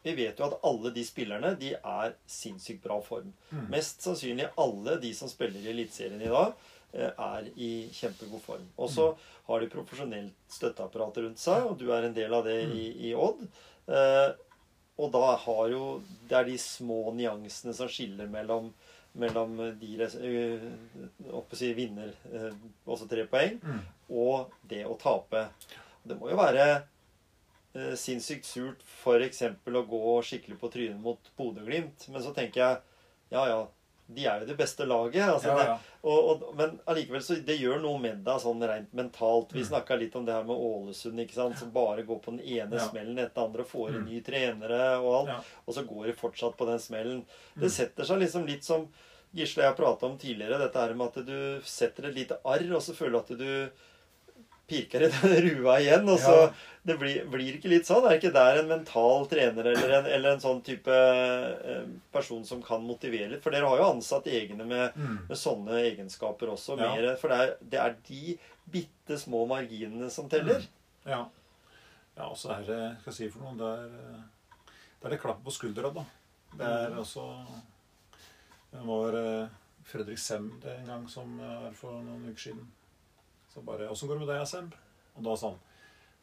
vi 0.05 0.15
vet 0.15 0.39
jo 0.39 0.47
at 0.47 0.59
alle 0.65 0.91
de 0.95 1.03
spillerne 1.05 1.55
de 1.59 1.73
er 1.77 2.15
sinnssykt 2.27 2.83
bra 2.85 3.01
form. 3.03 3.33
Mm. 3.51 3.65
Mest 3.73 4.03
sannsynlig 4.07 4.49
alle 4.57 4.97
de 5.03 5.13
som 5.15 5.29
spiller 5.29 5.61
i 5.67 5.71
Eliteserien 5.73 6.23
i 6.23 6.31
dag, 6.33 6.53
eh, 6.95 7.11
er 7.11 7.49
i 7.57 7.71
kjempegod 7.93 8.41
form. 8.45 8.67
Og 8.79 8.91
så 8.91 9.09
har 9.49 9.61
de 9.61 9.69
profesjonelt 9.73 10.35
støtteapparat 10.49 11.19
rundt 11.25 11.39
seg, 11.43 11.67
og 11.67 11.79
du 11.79 11.91
er 11.93 12.07
en 12.09 12.15
del 12.15 12.33
av 12.35 12.45
det 12.45 12.61
i, 12.73 12.87
i 13.11 13.15
Odd. 13.15 13.43
Eh, 13.89 14.29
og 14.99 15.13
da 15.15 15.37
har 15.37 15.69
jo 15.71 16.03
Det 16.29 16.35
er 16.37 16.45
de 16.45 16.57
små 16.59 17.13
nyansene 17.15 17.75
som 17.75 17.89
skiller 17.89 18.27
mellom 18.31 18.73
mellom 19.19 19.57
de 19.81 19.97
øh, 19.99 21.49
si 21.57 21.73
vinner 21.75 22.13
øh, 22.33 22.53
også 22.87 23.09
tre 23.09 23.25
poeng, 23.27 23.57
Mm. 23.63 23.81
og 24.11 24.51
det 24.69 24.85
å 24.87 24.97
tape. 25.01 25.49
Det 26.07 26.17
må 26.21 26.29
jo 26.31 26.37
være 26.37 26.83
øh, 27.79 27.95
sinnssykt 27.97 28.45
surt 28.49 28.83
f.eks. 28.83 29.43
å 29.67 29.83
gå 29.89 30.23
skikkelig 30.27 30.59
på 30.61 30.71
trynet 30.75 31.01
mot 31.01 31.31
Bodø-Glimt, 31.39 32.09
men 32.13 32.23
så 32.25 32.35
tenker 32.37 32.61
jeg 32.65 32.81
ja 33.31 33.43
ja, 33.49 33.59
de 34.09 34.25
er 34.25 34.41
jo 34.41 34.47
det 34.49 34.57
beste 34.57 34.87
laget. 34.89 35.21
Altså, 35.29 35.49
Ja, 35.53 35.57
det, 35.59 35.95
og, 36.09 36.29
og, 36.31 36.45
men 36.57 36.79
allikevel 36.89 37.21
så 37.21 37.35
det 37.45 37.59
gjør 37.61 37.83
noe 37.83 37.99
med 38.01 38.23
deg 38.25 38.39
sånn 38.41 38.63
rent 38.65 38.95
mentalt. 38.97 39.51
Vi 39.53 39.61
Mm. 39.61 39.67
snakka 39.69 39.99
litt 40.01 40.17
om 40.17 40.25
det 40.25 40.33
her 40.33 40.45
med 40.49 40.57
Ålesund, 40.57 41.21
ikke 41.21 41.35
sant, 41.37 41.59
som 41.61 41.71
bare 41.75 42.03
går 42.09 42.23
på 42.25 42.33
den 42.33 42.41
ene 42.41 42.77
Ja. 42.81 42.87
smellen 42.89 43.19
etter 43.19 43.45
andre 43.45 43.61
andre, 43.61 43.65
får 43.69 43.91
inn 43.91 44.01
Mm. 44.01 44.09
nye 44.09 44.23
trenere 44.25 44.81
og 45.03 45.13
alt, 45.19 45.29
Ja. 45.29 45.41
og 45.67 45.75
så 45.75 45.85
går 45.87 46.07
de 46.07 46.13
fortsatt 46.15 46.57
på 46.57 46.67
den 46.67 46.79
smellen. 46.79 47.21
Mm. 47.57 47.61
Det 47.61 47.71
setter 47.71 48.05
seg 48.05 48.19
liksom 48.21 48.47
litt 48.47 48.65
som 48.65 48.89
Gisle 49.37 49.61
og 49.63 49.77
jeg 49.77 49.77
prata 49.85 50.07
om 50.07 50.17
tidligere, 50.17 50.57
dette 50.59 50.81
her 50.81 50.95
med 50.95 51.09
at 51.15 51.27
du 51.27 51.61
setter 51.63 52.07
et 52.09 52.15
lite 52.15 52.39
arr, 52.47 52.65
og 52.75 52.81
så 52.81 52.95
føler 52.97 53.13
du 53.13 53.19
at 53.19 53.39
du 53.39 53.71
pirker 54.69 55.07
i 55.07 55.11
den 55.13 55.37
rua 55.49 55.79
igjen. 55.83 56.09
og 56.09 56.19
så 56.23 56.35
Ja. 56.49 56.51
Det 56.89 56.95
blir, 56.97 57.25
blir 57.29 57.57
ikke 57.59 57.69
litt 57.69 57.85
sånn? 57.85 58.07
Er 58.09 58.15
ikke 58.17 58.31
der 58.33 58.61
en 58.63 58.69
mental 58.71 59.27
trener 59.29 59.67
eller 59.75 59.91
en, 59.99 60.07
eller 60.09 60.31
en 60.37 60.41
sånn 60.41 60.63
type 60.65 60.89
eh, 60.89 61.83
person 62.15 62.47
som 62.49 62.63
kan 62.65 62.81
motivere 62.87 63.29
litt? 63.35 63.43
For 63.45 63.53
dere 63.53 63.69
har 63.69 63.77
jo 63.83 63.89
ansatt 63.91 64.25
egne 64.33 64.65
med, 64.65 64.95
Mm. 64.97 65.19
med 65.29 65.37
sånne 65.37 65.83
egenskaper 65.83 66.49
også. 66.55 66.79
Ja. 66.81 66.95
Mer, 66.95 67.11
for 67.21 67.29
det 67.29 67.39
er, 67.43 67.53
det 67.75 67.81
er 67.83 67.97
de 68.09 68.39
bitte 68.73 69.19
små 69.21 69.43
marginene 69.51 70.09
som 70.11 70.31
teller. 70.33 70.65
Ja. 71.05 71.27
ja, 72.17 72.25
og 72.31 72.37
så 72.41 72.55
er 72.57 72.65
det 72.71 72.81
Skal 73.03 73.13
jeg 73.13 73.19
si 73.19 73.29
for 73.35 73.45
noe 73.45 73.59
Det 73.59 73.69
er, 73.69 73.85
eh, 74.17 74.73
det 75.03 75.11
det 75.13 75.21
klapp 75.23 75.45
på 75.45 75.53
skuldra, 75.59 75.93
da. 75.95 76.07
Det 76.57 76.67
er 76.73 76.89
Mm. 76.95 76.99
også 77.05 77.27
Det 78.73 78.87
var 78.87 79.15
eh, 79.19 79.49
Fredrik 79.85 80.19
Sem 80.19 80.51
en 80.65 80.87
gang 80.87 81.07
som 81.09 81.39
er 81.41 81.71
for 81.77 82.01
noen 82.01 82.25
uker 82.31 82.49
siden. 82.49 82.67
Så 83.59 83.65
bare 83.67 83.89
'Åssen 83.89 84.09
går 84.09 84.15
det 84.15 84.27
med 84.27 84.29
deg, 84.37 84.47
Semb?' 84.47 84.75
Og 85.19 85.25
da 85.27 85.33
sånn 85.35 85.57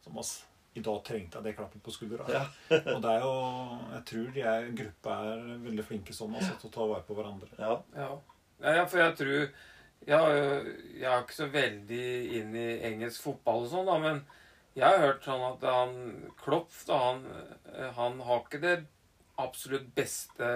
Thomas, 0.06 0.46
i 0.74 0.82
dag 0.86 1.02
trengte 1.04 1.40
jeg 1.40 1.44
det 1.44 1.56
klappet 1.58 1.84
på 1.84 1.92
skuldra. 1.92 2.28
Ja. 2.32 2.46
og 2.94 3.02
det 3.04 3.12
er 3.12 3.24
jo 3.26 3.34
Jeg 3.92 4.04
tror 4.12 4.30
de 4.36 4.44
er, 4.52 4.68
gruppa 4.80 5.16
er 5.32 5.42
veldig 5.66 5.84
flinke 5.84 6.16
sånn 6.16 6.36
altså, 6.36 6.54
til 6.62 6.70
å 6.70 6.76
ta 6.78 6.86
vare 6.92 7.04
på 7.08 7.18
hverandre. 7.18 7.50
Ja. 7.60 7.74
Ja. 7.96 8.08
ja, 8.62 8.76
ja, 8.80 8.86
for 8.86 9.02
jeg 9.02 9.18
tror 9.20 9.42
jeg, 9.42 10.78
jeg 11.02 11.12
er 11.12 11.26
ikke 11.26 11.36
så 11.42 11.50
veldig 11.52 12.08
inn 12.40 12.56
i 12.56 12.68
engelsk 12.88 13.26
fotball 13.26 13.66
og 13.66 13.72
sånn, 13.74 13.90
da, 13.90 13.98
men 14.00 14.24
jeg 14.78 14.86
har 14.86 15.04
hørt 15.04 15.28
sånn 15.28 15.44
at 15.50 15.68
han 15.76 15.94
Klopf, 16.40 16.86
da, 16.88 17.02
han, 17.10 17.26
han 18.00 18.20
har 18.28 18.44
ikke 18.46 18.64
det 18.64 18.78
absolutt 19.42 19.90
beste 19.98 20.48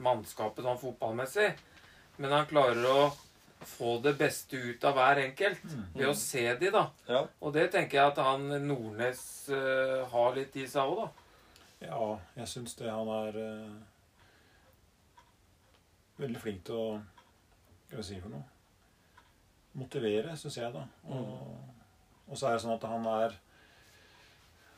mannskapet 0.00 0.64
sånn 0.64 0.80
fotballmessig, 0.80 1.50
men 2.16 2.32
han 2.32 2.48
klarer 2.48 2.88
å 2.88 2.98
få 3.68 3.98
det 4.04 4.14
beste 4.18 4.56
ut 4.56 4.84
av 4.88 4.96
hver 4.98 5.20
enkelt 5.24 5.64
ved 5.94 6.06
å 6.08 6.14
se 6.18 6.44
de, 6.60 6.70
da. 6.74 6.84
ja. 7.08 7.22
Og 7.40 7.54
det 7.56 7.68
tenker 7.74 8.00
jeg 8.00 8.12
at 8.12 8.20
han 8.24 8.46
Nordnes 8.66 9.22
uh, 9.52 10.04
har 10.12 10.34
litt 10.38 10.56
i 10.60 10.66
seg 10.70 10.92
òg, 10.92 11.04
da. 11.04 11.08
Ja, 11.84 12.00
jeg 12.38 12.48
syns 12.48 12.76
det. 12.78 12.88
Han 12.88 13.10
er 13.12 13.38
uh, 13.38 13.74
veldig 16.22 16.40
flink 16.40 16.64
til 16.68 16.80
å 16.80 16.88
Hva 16.94 18.00
skal 18.00 18.00
jeg 18.00 18.08
si 18.08 18.20
for 18.24 18.32
noe? 18.32 18.44
Motivere, 19.78 20.36
syns 20.38 20.56
jeg, 20.58 20.70
da. 20.74 20.84
Og, 21.10 21.58
og 22.26 22.38
så 22.38 22.48
er 22.48 22.56
det 22.56 22.64
sånn 22.64 22.76
at 22.76 22.86
han 22.90 23.06
er 23.10 23.34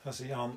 skal 0.06 0.10
jeg 0.12 0.18
si 0.18 0.34
Han, 0.38 0.52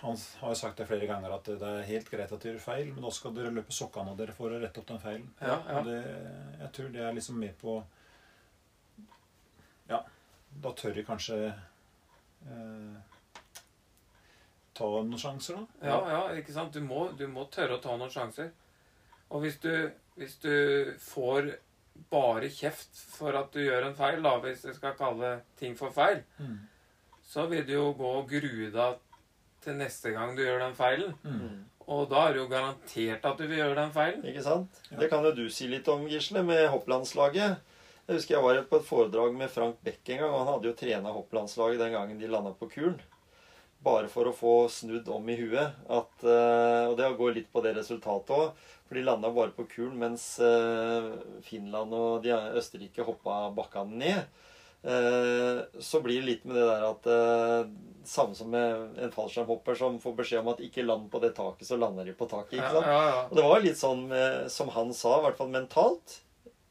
han 0.00 0.16
har 0.40 0.54
sagt 0.54 0.76
det 0.78 0.86
flere 0.86 1.06
ganger 1.10 1.32
at 1.34 1.44
det 1.48 1.62
er 1.68 1.82
helt 1.88 2.10
greit 2.10 2.30
at 2.32 2.40
dere 2.42 2.54
gjør 2.56 2.62
feil, 2.62 2.92
men 2.94 3.02
da 3.02 3.10
skal 3.10 3.32
dere 3.34 3.50
løpe 3.54 3.74
sokkene 3.74 4.12
av 4.12 4.18
dere 4.20 4.34
for 4.36 4.52
å 4.54 4.60
rette 4.62 4.78
opp 4.82 4.86
den 4.92 5.00
feilen. 5.02 5.28
Ja, 5.42 5.56
ja. 5.68 5.80
Det, 5.86 5.96
jeg 6.60 6.70
tror 6.76 6.92
det 6.94 7.02
er 7.08 7.16
liksom 7.16 7.38
med 7.42 7.56
på 7.58 7.78
Ja, 9.88 10.02
da 10.62 10.72
tør 10.76 10.94
de 10.94 11.04
kanskje 11.06 11.38
eh, 11.48 12.98
ta 14.78 14.88
noen 14.92 15.18
sjanser, 15.18 15.58
da. 15.58 15.88
Ja, 15.90 15.98
ja, 16.12 16.20
ikke 16.38 16.54
sant? 16.54 16.72
Du 16.76 16.84
må, 16.84 17.08
du 17.18 17.26
må 17.32 17.46
tørre 17.50 17.78
å 17.78 17.82
ta 17.82 17.96
noen 17.98 18.12
sjanser. 18.12 18.52
Og 19.32 19.42
hvis 19.44 19.58
du, 19.64 19.72
hvis 20.20 20.36
du 20.44 20.94
får 21.02 21.50
bare 22.12 22.46
kjeft 22.54 22.94
for 23.16 23.34
at 23.34 23.50
du 23.56 23.58
gjør 23.64 23.88
en 23.88 23.96
feil, 23.98 24.22
da, 24.22 24.36
hvis 24.44 24.62
jeg 24.68 24.76
skal 24.78 24.94
kalle 25.00 25.38
ting 25.58 25.74
for 25.76 25.90
feil, 25.94 26.22
Mm. 26.38 26.58
så 27.28 27.48
vil 27.50 27.66
du 27.66 27.72
jo 27.74 27.88
gå 27.98 28.12
og 28.20 28.28
grue 28.30 28.70
deg 28.72 29.00
til 29.64 29.78
neste 29.78 30.12
gang 30.14 30.36
du 30.36 30.44
gjør 30.44 30.62
den 30.64 30.76
feilen. 30.78 31.14
Mm. 31.24 31.66
Og 31.88 32.04
da 32.10 32.26
er 32.26 32.34
det 32.34 32.42
jo 32.42 32.50
garantert 32.50 33.24
at 33.24 33.38
du 33.40 33.46
vil 33.46 33.62
gjøre 33.62 33.78
den 33.78 33.92
feilen. 33.94 34.24
Ikke 34.28 34.44
sant? 34.44 34.80
Ja. 34.90 34.98
Det 35.00 35.08
kan 35.12 35.24
jo 35.24 35.32
du 35.36 35.46
si 35.52 35.68
litt 35.70 35.88
om, 35.88 36.04
Gisle, 36.10 36.42
med 36.44 36.66
hopplandslaget. 36.72 37.76
Jeg 38.08 38.16
husker 38.16 38.36
jeg 38.36 38.44
var 38.44 38.58
på 38.68 38.80
et 38.80 38.88
foredrag 38.88 39.34
med 39.36 39.52
Frank 39.52 39.80
Beck 39.84 40.00
en 40.08 40.20
gang. 40.22 40.30
og 40.32 40.38
Han 40.40 40.50
hadde 40.54 40.68
jo 40.70 40.76
trena 40.76 41.14
hopplandslaget 41.14 41.80
den 41.80 41.94
gangen 41.96 42.20
de 42.20 42.28
landa 42.28 42.52
på 42.56 42.68
kulen. 42.72 42.98
Bare 43.84 44.08
for 44.10 44.28
å 44.28 44.34
få 44.34 44.52
snudd 44.72 45.08
om 45.12 45.28
i 45.28 45.36
huet. 45.38 45.76
At, 45.88 46.24
eh, 46.24 46.84
og 46.88 46.96
det 46.98 47.08
går 47.16 47.36
litt 47.36 47.50
på 47.52 47.62
det 47.64 47.76
resultatet 47.76 48.34
òg. 48.36 48.64
For 48.88 48.96
de 48.96 49.04
landa 49.04 49.28
bare 49.32 49.52
på 49.56 49.68
kulen 49.70 49.96
mens 50.00 50.24
eh, 50.40 51.10
Finland 51.44 51.92
og 51.96 52.24
de 52.24 52.32
Østerrike 52.58 53.04
hoppa 53.06 53.46
bakkene 53.56 54.00
ned. 54.04 54.47
Eh, 54.84 55.80
så 55.82 56.00
blir 56.04 56.20
det 56.20 56.26
litt 56.28 56.44
med 56.46 56.54
det 56.56 56.66
der 56.68 56.84
at 56.86 57.08
eh, 57.10 57.70
Samme 58.08 58.32
som 58.38 58.48
med 58.48 58.94
en 59.04 59.10
fallskjermhopper 59.12 59.76
som 59.76 59.98
får 60.00 60.14
beskjed 60.16 60.40
om 60.40 60.46
at 60.54 60.62
ikke 60.64 60.80
land 60.86 61.10
på 61.12 61.18
det 61.20 61.34
taket, 61.36 61.66
så 61.68 61.76
lander 61.76 62.06
de 62.08 62.14
på 62.16 62.24
taket. 62.30 62.54
ikke 62.56 62.64
Ja, 62.64 62.78
sant? 62.78 62.86
ja, 62.88 63.00
ja. 63.10 63.18
Og 63.28 63.34
det 63.36 63.44
var 63.44 63.60
litt 63.60 63.76
sånn 63.76 64.06
eh, 64.16 64.46
som 64.48 64.70
han 64.72 64.94
sa, 64.96 65.18
i 65.18 65.24
hvert 65.26 65.36
fall 65.36 65.50
mentalt. 65.52 66.20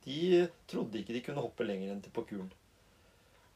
De 0.08 0.48
trodde 0.72 0.98
ikke 0.98 1.14
de 1.14 1.22
kunne 1.28 1.44
hoppe 1.44 1.68
lenger 1.68 1.92
enn 1.94 2.02
til 2.02 2.16
på 2.16 2.24
kulen. 2.32 2.50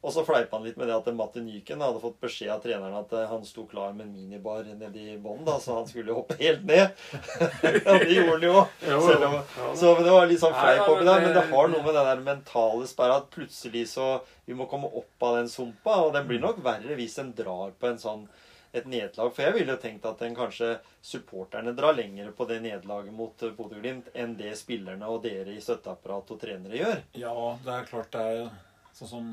Og 0.01 0.13
så 0.13 0.23
fleipa 0.25 0.57
han 0.57 0.65
litt 0.65 0.79
med 0.81 0.87
det 0.89 0.95
at 0.95 1.09
Matti 1.13 1.43
Nyken 1.45 1.81
hadde 1.85 2.01
fått 2.01 2.17
beskjed 2.23 2.49
av 2.55 2.61
treneren 2.63 2.95
at 2.97 3.11
eh, 3.13 3.27
han 3.29 3.43
sto 3.45 3.67
klar 3.69 3.91
med 3.93 4.07
en 4.07 4.15
minibar 4.15 4.65
nedi 4.65 5.13
bånn, 5.21 5.43
da, 5.45 5.59
så 5.61 5.75
han 5.77 5.89
skulle 5.89 6.15
hoppe 6.17 6.39
helt 6.39 6.63
ned. 6.65 6.95
ja, 7.61 7.97
det 8.01 8.07
gjorde 8.09 8.31
han 8.31 8.45
jo. 8.47 8.63
Jo, 8.87 9.01
Selv 9.05 9.27
om, 9.27 9.35
så 9.77 9.93
men 9.93 10.07
det 10.07 10.15
var 10.15 10.31
litt 10.31 10.41
sånn 10.41 10.57
fleip 10.57 10.87
oppi 10.87 11.03
men 11.03 11.11
der. 11.11 11.25
Men 11.27 11.35
det 11.37 11.43
har 11.51 11.73
noe 11.73 11.85
med 11.85 11.93
den 11.99 12.09
der 12.09 12.23
mentale 12.25 12.87
sperra 12.89 13.19
at 13.21 13.29
plutselig 13.33 13.87
så 13.93 14.07
Vi 14.49 14.57
må 14.57 14.65
komme 14.67 14.89
opp 14.89 15.27
av 15.27 15.37
den 15.37 15.51
sumpa, 15.51 15.99
og 16.07 16.15
det 16.15 16.25
blir 16.27 16.41
nok 16.41 16.63
verre 16.65 16.97
hvis 16.97 17.19
en 17.21 17.29
drar 17.37 17.69
på 17.77 17.91
en 17.91 18.01
sånn 18.01 18.25
et 18.73 18.87
nederlag. 18.87 19.29
For 19.35 19.45
jeg 19.45 19.55
ville 19.59 19.75
jo 19.75 19.81
tenkt 19.83 20.07
at 20.07 20.21
den 20.23 20.35
kanskje 20.35 20.73
supporterne 21.05 21.75
drar 21.77 21.93
lenger 21.95 22.31
på 22.35 22.47
det 22.49 22.61
nederlaget 22.63 23.13
mot 23.13 23.45
eh, 23.45 23.53
Bodø-Glimt 23.53 24.09
enn 24.17 24.33
det 24.39 24.55
spillerne 24.59 25.07
og 25.11 25.21
dere 25.27 25.53
i 25.53 25.61
støtteapparat 25.63 26.33
og 26.33 26.41
trenere 26.41 26.79
gjør. 26.79 27.01
Ja, 27.19 27.35
det 27.65 27.77
er 27.77 27.89
klart 27.91 28.13
det 28.15 28.27
er 28.33 28.51
sånn 28.97 29.11
som 29.11 29.31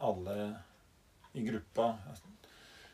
alle 0.00 0.36
i 1.32 1.42
gruppa 1.44 1.90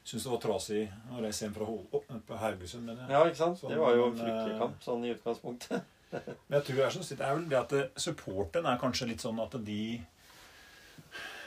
syntes 0.06 0.24
det 0.26 0.30
var 0.30 0.40
trasig 0.42 0.80
å 1.10 1.20
reise 1.22 1.44
hjem 1.46 1.54
fra 1.56 1.66
Hol 1.66 2.38
Haugesund. 2.38 2.84
mener 2.86 3.02
jeg. 3.02 3.10
Ja, 3.10 3.22
ikke 3.26 3.40
sant? 3.40 3.58
Sånn, 3.58 3.72
Det 3.74 3.78
var 3.80 3.94
jo 3.96 4.04
en 4.06 4.18
fryktelig 4.20 4.52
eh, 4.54 4.58
kamp 4.60 4.82
sånn 4.84 5.04
i 5.06 5.12
utgangspunktet. 5.16 5.94
Men 6.12 6.58
jeg 6.60 6.66
tror 6.68 6.76
det 6.76 6.84
er, 6.84 6.94
sånn, 6.94 7.08
det 7.18 7.26
er 7.26 7.34
vel 7.34 7.48
det 7.50 7.58
at 7.58 7.72
det- 7.74 8.02
supporteren 8.04 8.68
er 8.70 8.78
kanskje 8.78 9.08
litt 9.10 9.24
sånn 9.24 9.40
at 9.42 9.56
de 9.66 9.80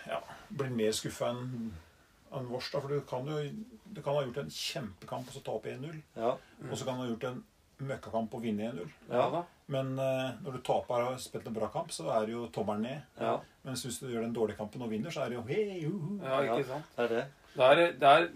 ja, 0.09 0.19
blir 0.49 0.73
mer 0.75 0.91
skuffa 0.97 1.29
enn 1.31 1.71
en 2.35 2.49
vårs. 2.51 2.67
For 2.73 2.91
du 2.91 2.99
kan 3.07 3.27
jo 3.31 3.37
du 3.89 4.01
kan 4.03 4.17
ha 4.19 4.25
gjort 4.25 4.43
en 4.43 4.51
kjempekamp 4.53 5.31
og 5.31 5.33
så 5.37 5.43
ta 5.45 5.55
opp 5.55 5.65
1-0. 5.71 5.95
Ja. 6.19 6.35
Og 6.67 6.75
så 6.77 6.85
kan 6.85 6.99
du 6.99 7.05
ha 7.05 7.09
gjort 7.13 7.29
en 7.31 7.39
møkkakamp 7.81 8.33
og 8.35 8.41
vinne 8.43 8.71
1-0. 8.73 8.89
Ja. 9.11 9.43
Men 9.69 9.91
uh, 9.99 10.31
når 10.43 10.55
du 10.57 10.61
taper 10.65 10.95
og 11.03 11.11
har 11.13 11.17
spilt 11.21 11.45
en 11.47 11.53
bra 11.55 11.67
kamp, 11.73 11.91
så 11.93 12.07
er 12.15 12.25
det 12.25 12.33
jo 12.33 12.47
tommelen 12.53 12.81
ned. 12.87 13.01
ja, 13.21 13.35
Mens 13.63 13.83
hvis 13.85 13.99
du 14.01 14.07
gjør 14.09 14.23
den 14.25 14.33
dårlige 14.33 14.57
kampen 14.57 14.81
og 14.81 14.89
vinner, 14.89 15.11
så 15.13 15.21
er 15.25 15.29
det 15.29 15.37
jo 15.37 15.43
hey, 15.47 15.85
uhu. 15.85 16.17
Ja, 16.23 16.39
ikke 16.47 16.67
sant. 16.71 16.85
det 16.97 17.05
er 17.05 17.13
det. 17.15 17.25
Da 17.55 17.67
er, 17.71 17.75
det- 17.75 17.99
da 18.01 18.09
er, 18.19 18.27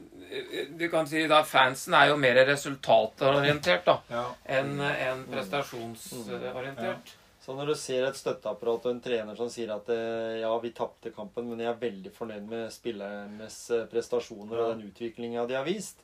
du 0.77 0.87
kan 0.89 1.05
si 1.07 1.21
at 1.23 1.45
fansen 1.47 1.93
er 1.93 2.07
jo 2.09 2.15
mer 2.17 2.39
resultatorientert 2.49 3.85
da, 3.85 3.97
Ja. 4.09 4.23
enn 4.59 4.79
en 4.81 5.25
prestasjonsorientert. 5.31 7.13
Så 7.43 7.51
når 7.57 7.73
du 7.73 7.75
ser 7.75 8.05
et 8.07 8.15
støtteapparat 8.15 8.85
og 8.87 8.91
en 8.93 9.01
trener 9.03 9.35
som 9.35 9.49
sier 9.51 9.73
at 9.75 9.89
eh, 9.91 10.37
ja, 10.39 10.51
vi 10.63 10.69
tapte 10.71 11.11
kampen, 11.11 11.49
men 11.49 11.59
jeg 11.59 11.73
er 11.73 11.81
veldig 11.81 12.11
fornøyd 12.15 12.45
med 12.47 12.69
spillernes 12.71 13.57
eh, 13.75 13.81
prestasjoner 13.91 14.61
og 14.63 14.69
den 14.77 14.85
utviklinga 14.87 15.43
de 15.49 15.57
har 15.57 15.65
vist, 15.67 15.99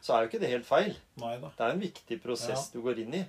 så 0.00 0.14
er 0.16 0.22
jo 0.24 0.28
ikke 0.30 0.40
det 0.40 0.48
helt 0.52 0.66
feil. 0.66 0.94
Neida. 1.20 1.50
Det 1.58 1.66
er 1.66 1.74
en 1.74 1.80
viktig 1.82 2.20
prosess 2.22 2.68
Ja. 2.70 2.78
du 2.78 2.82
går 2.82 2.98
inn 3.04 3.14
i. 3.14 3.24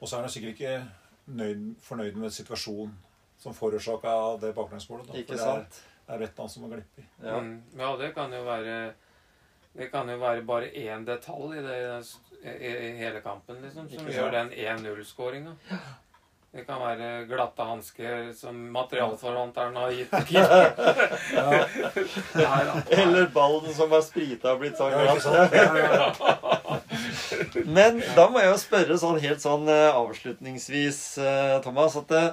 Og 0.00 0.08
så 0.08 0.16
er 0.16 0.20
han 0.26 0.30
sikkert 0.32 0.56
ikke 0.58 0.86
nøyd, 1.28 1.76
fornøyd 1.84 2.16
med 2.16 2.30
situasjonen 2.32 2.94
som 3.38 3.54
forårsaka 3.54 4.14
det 4.40 4.54
baklengsmålet. 4.54 5.06
da. 5.08 5.18
Ikke 5.18 5.36
For 5.36 5.44
det 5.44 5.46
er, 5.46 5.64
det 6.06 6.14
er 6.14 6.18
rett 6.26 6.38
han 6.38 6.48
som 6.48 6.62
har 6.66 6.70
glippet. 6.76 7.04
Ja. 7.22 7.38
Mm. 7.40 7.62
ja, 7.78 7.96
det 7.96 8.14
kan 8.14 8.32
jo 8.32 8.42
være 8.44 8.92
Det 9.76 9.90
kan 9.92 10.08
jo 10.08 10.16
være 10.18 10.42
bare 10.42 10.70
én 10.74 11.04
detalj 11.06 11.58
i, 11.58 11.62
det, 11.62 12.06
i, 12.42 12.70
i 12.88 12.96
hele 12.98 13.20
kampen 13.22 13.60
liksom, 13.62 13.88
som 13.88 13.98
Ikke 14.06 14.16
gjør 14.16 14.32
sant? 14.32 14.50
den 14.50 14.78
1-0-skåringa. 14.84 15.52
Det 16.50 16.64
kan 16.66 16.80
være 16.82 17.08
glatte 17.30 17.62
hansker 17.62 18.32
som 18.34 18.56
materialforvalteren 18.74 19.76
har 19.78 19.92
gitt 19.94 20.10
til. 20.26 20.42
Eller 22.98 23.28
ballen 23.30 23.70
som 23.76 23.92
var 23.92 24.02
sprita 24.02 24.56
og 24.56 24.64
blitt 24.64 24.80
sånn 24.80 24.90
glatt. 24.90 26.18
Men 27.76 28.02
da 28.16 28.26
må 28.26 28.42
jeg 28.42 28.50
jo 28.50 28.58
spørre 28.64 28.98
sånn 28.98 29.22
helt 29.22 29.44
sånn 29.44 29.70
eh, 29.70 29.94
avslutningsvis, 29.94 31.00
eh, 31.22 31.54
Thomas, 31.62 31.94
at 32.02 32.10
eh, 32.18 32.32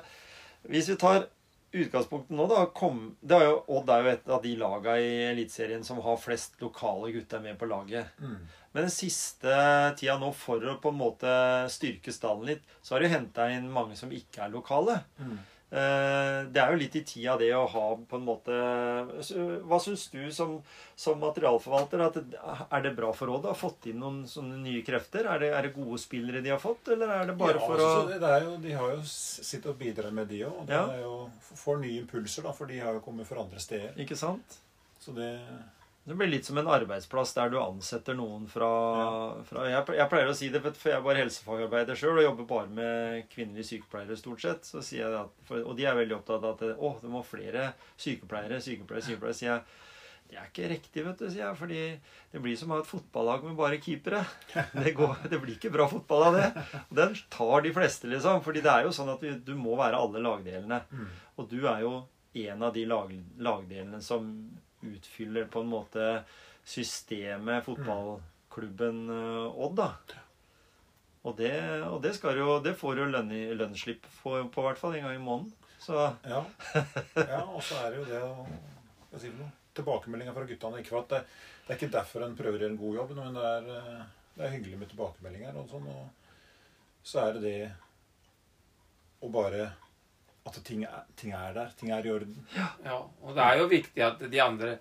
hvis 0.74 0.89
vi 0.89 0.97
tar 0.97 1.28
utgangspunktet 1.72 2.36
nå, 2.38 2.45
da 2.47 2.65
kom, 2.76 3.01
det 3.20 3.36
er 3.36 3.49
jo, 3.49 3.57
Odd 3.78 3.89
er 3.91 4.03
jo 4.03 4.11
et 4.13 4.30
av 4.32 4.43
de 4.43 4.53
laga 4.59 4.95
i 5.01 5.09
Eliteserien 5.32 5.84
som 5.84 5.99
har 6.03 6.22
flest 6.22 6.55
lokale 6.63 7.11
gutter 7.15 7.43
med 7.43 7.57
på 7.59 7.68
laget. 7.70 8.13
Mm. 8.24 8.39
Men 8.72 8.88
den 8.88 8.93
siste 8.93 9.57
tida 9.99 10.18
nå, 10.22 10.32
for 10.38 10.63
å 10.63 10.78
på 10.82 10.93
en 10.93 10.99
måte 10.99 11.30
styrke 11.74 12.13
stallen 12.13 12.47
litt, 12.51 12.65
så 12.82 12.95
har 12.95 13.03
de 13.03 13.11
henta 13.11 13.49
inn 13.51 13.70
mange 13.74 13.97
som 13.99 14.11
ikke 14.13 14.45
er 14.45 14.53
lokale. 14.53 14.99
Mm. 15.20 15.38
Eh, 15.70 16.45
Det 16.47 16.61
er 16.63 16.72
jo 16.72 16.78
litt 16.80 16.93
i 16.95 17.01
tida 17.03 17.34
det 17.38 17.49
å 17.51 17.65
ha 17.68 17.88
på 18.07 18.15
en 18.15 18.24
måte 18.24 18.55
Hva 19.68 19.80
syns 19.84 20.05
du 20.13 20.30
som, 20.32 20.53
som 20.95 21.20
materialforvalter? 21.20 22.03
At 22.05 22.15
det, 22.22 22.39
er 22.72 22.86
det 22.86 22.93
bra 22.95 23.09
for 23.11 23.28
Rådet? 23.28 23.49
å 23.51 23.55
ha 23.55 23.59
fått 23.59 23.89
inn 23.91 23.99
noen 23.99 24.22
sånne 24.32 24.61
nye 24.63 24.80
krefter? 24.88 25.28
Er 25.28 25.43
det, 25.43 25.49
er 25.57 25.68
det 25.68 25.74
gode 25.76 25.99
spillere 25.99 26.39
de 26.45 26.53
har 26.53 26.61
fått, 26.63 26.88
eller 26.95 27.11
er 27.18 27.28
det 27.28 27.36
bare 27.41 27.59
ja, 27.59 27.65
for 27.65 27.84
altså, 27.84 28.15
å 28.15 28.39
jo, 28.45 28.53
De 28.63 28.72
har 28.80 28.93
jo 28.95 29.01
sitt 29.11 29.68
og 29.68 29.76
bidratt 29.82 30.15
med, 30.15 30.30
de 30.32 30.45
òg. 30.47 30.61
Og 30.61 30.70
det 30.72 30.78
Ja. 30.80 30.86
er 30.95 31.03
jo, 31.03 31.18
får 31.65 31.82
nye 31.84 31.99
impulser, 32.05 32.47
da, 32.47 32.55
for 32.55 32.72
de 32.72 32.80
har 32.80 32.95
jo 32.95 33.03
kommet 33.03 33.28
fra 33.28 33.43
andre 33.43 33.59
steder. 33.59 33.91
Ikke 33.99 34.15
sant? 34.15 34.61
Så 35.03 35.11
det 35.20 35.34
Det 36.08 36.16
blir 36.16 36.30
litt 36.32 36.47
som 36.47 36.55
en 36.62 36.70
arbeidsplass 36.72 37.34
der 37.36 37.49
du 37.51 37.58
ansetter 37.60 38.16
noen 38.16 38.45
fra, 38.47 38.68
fra 39.43 39.66
jeg, 39.68 39.82
jeg 39.97 40.08
pleier 40.08 40.30
å 40.32 40.36
si 40.39 40.47
det, 40.53 40.62
for 40.64 40.91
jeg 40.93 41.03
bare 41.03 41.20
helsefagarbeider 41.20 41.99
sjøl 41.99 42.22
og 42.22 42.24
jobber 42.24 42.45
bare 42.47 42.72
med 42.78 43.26
kvinnelige 43.34 43.68
sykepleiere 43.74 44.16
stort 44.16 44.45
sett. 44.45 44.70
At, 44.72 45.34
for, 45.49 45.66
Og 45.68 45.76
de 45.76 45.84
er 45.84 45.97
veldig 45.97 46.16
opptatt 46.16 46.45
av 46.47 46.55
at 46.55 46.78
å, 46.80 46.93
det 47.01 47.12
må 47.12 47.26
flere 47.28 47.74
sykepleiere, 47.99 48.62
sykepleiere, 48.64 49.03
sykepleiere. 49.03 49.36
sier 49.36 49.51
jeg. 49.51 49.84
Det 50.28 50.36
er 50.39 50.47
ikke 50.47 50.70
riktig, 50.72 51.03
vet 51.05 51.20
du, 51.20 51.26
sier 51.28 51.43
jeg. 51.43 51.58
Fordi 51.60 51.82
det 52.32 52.41
blir 52.43 52.55
som 52.60 52.72
å 52.72 52.78
ha 52.78 52.84
et 52.86 52.89
fotballag 52.89 53.43
med 53.47 53.58
bare 53.60 53.80
keepere. 53.84 54.22
Det, 54.78 54.93
går, 54.95 55.26
det 55.32 55.39
blir 55.43 55.58
ikke 55.58 55.72
bra 55.76 55.89
fotball 55.91 56.30
av 56.30 56.38
det. 56.39 56.47
Og 56.86 56.93
den 57.01 57.18
tar 57.36 57.66
de 57.68 57.74
fleste, 57.76 58.08
liksom. 58.12 58.39
Fordi 58.45 58.64
det 58.64 58.72
er 58.72 58.88
jo 58.88 58.95
sånn 58.95 59.12
at 59.12 59.24
du, 59.28 59.36
du 59.43 59.53
må 59.60 59.76
være 59.80 59.99
alle 59.99 60.24
lagdelene. 60.24 60.80
Og 61.36 61.51
du 61.51 61.60
er 61.68 61.84
jo 61.84 61.91
en 62.47 62.64
av 62.64 62.72
de 62.76 62.88
lag, 62.88 63.12
lagdelene 63.43 63.99
som 64.03 64.32
utfyller 64.86 65.47
på 65.51 65.63
en 65.63 65.71
måte 65.71 66.07
systemet, 66.67 67.65
fotballklubben 67.65 69.03
eh, 69.09 69.61
Odd, 69.65 69.78
da. 69.80 69.91
Og 71.28 71.36
det, 71.38 71.53
og 71.88 72.01
det, 72.03 72.13
jo, 72.38 72.51
det 72.63 72.75
får 72.80 73.01
jo 73.01 73.07
lønn, 73.11 73.32
lønnsslipp 73.59 74.05
på, 74.21 74.38
på 74.53 74.63
hvert 74.63 74.80
fall 74.80 74.95
en 74.95 75.07
gang 75.07 75.17
i 75.17 75.23
måneden. 75.23 75.53
Så 75.84 75.95
Ja. 76.28 76.43
ja 77.15 77.41
og 77.43 77.63
så 77.63 77.80
er 77.84 77.93
det 77.93 78.01
jo 78.01 78.05
det 78.11 78.21
å 78.23 79.21
si 79.21 79.32
Tilbakemeldinga? 79.78 80.34
Fra 80.34 80.45
guttene. 80.49 80.80
Ikke 80.82 80.95
for 80.95 81.03
at 81.03 81.11
det, 81.11 81.19
det 81.65 81.73
er 81.73 81.78
ikke 81.78 81.93
derfor 81.93 82.23
en 82.25 82.38
prøver 82.38 82.57
å 82.57 82.63
gjøre 82.63 82.73
en 82.73 82.80
god 82.80 82.95
jobb, 82.97 83.11
men 83.19 83.36
det 83.38 83.49
er, 83.49 83.67
eh, 83.75 84.05
det 84.38 84.45
er 84.45 84.55
hyggelig 84.55 84.80
med 84.80 84.89
tilbakemeldinger 84.93 85.59
og 85.59 85.67
sånn. 85.69 85.91
Og 85.91 87.05
så 87.07 87.21
er 87.25 87.38
det 87.38 87.43
det 87.43 87.59
å 89.21 89.30
bare 89.34 89.67
At 90.48 90.58
ting 90.64 90.84
er, 90.88 91.02
ting 91.20 91.34
er 91.36 91.54
der. 91.58 91.72
Ting 91.80 91.91
er 91.91 92.06
i 92.08 92.12
orden. 92.14 92.38
Ja, 92.86 93.02
og 93.22 93.34
det 93.36 93.43
er 93.43 93.60
jo 93.62 93.68
viktig 93.72 94.04
at 94.06 94.22
de 94.32 94.39
andre 94.43 94.78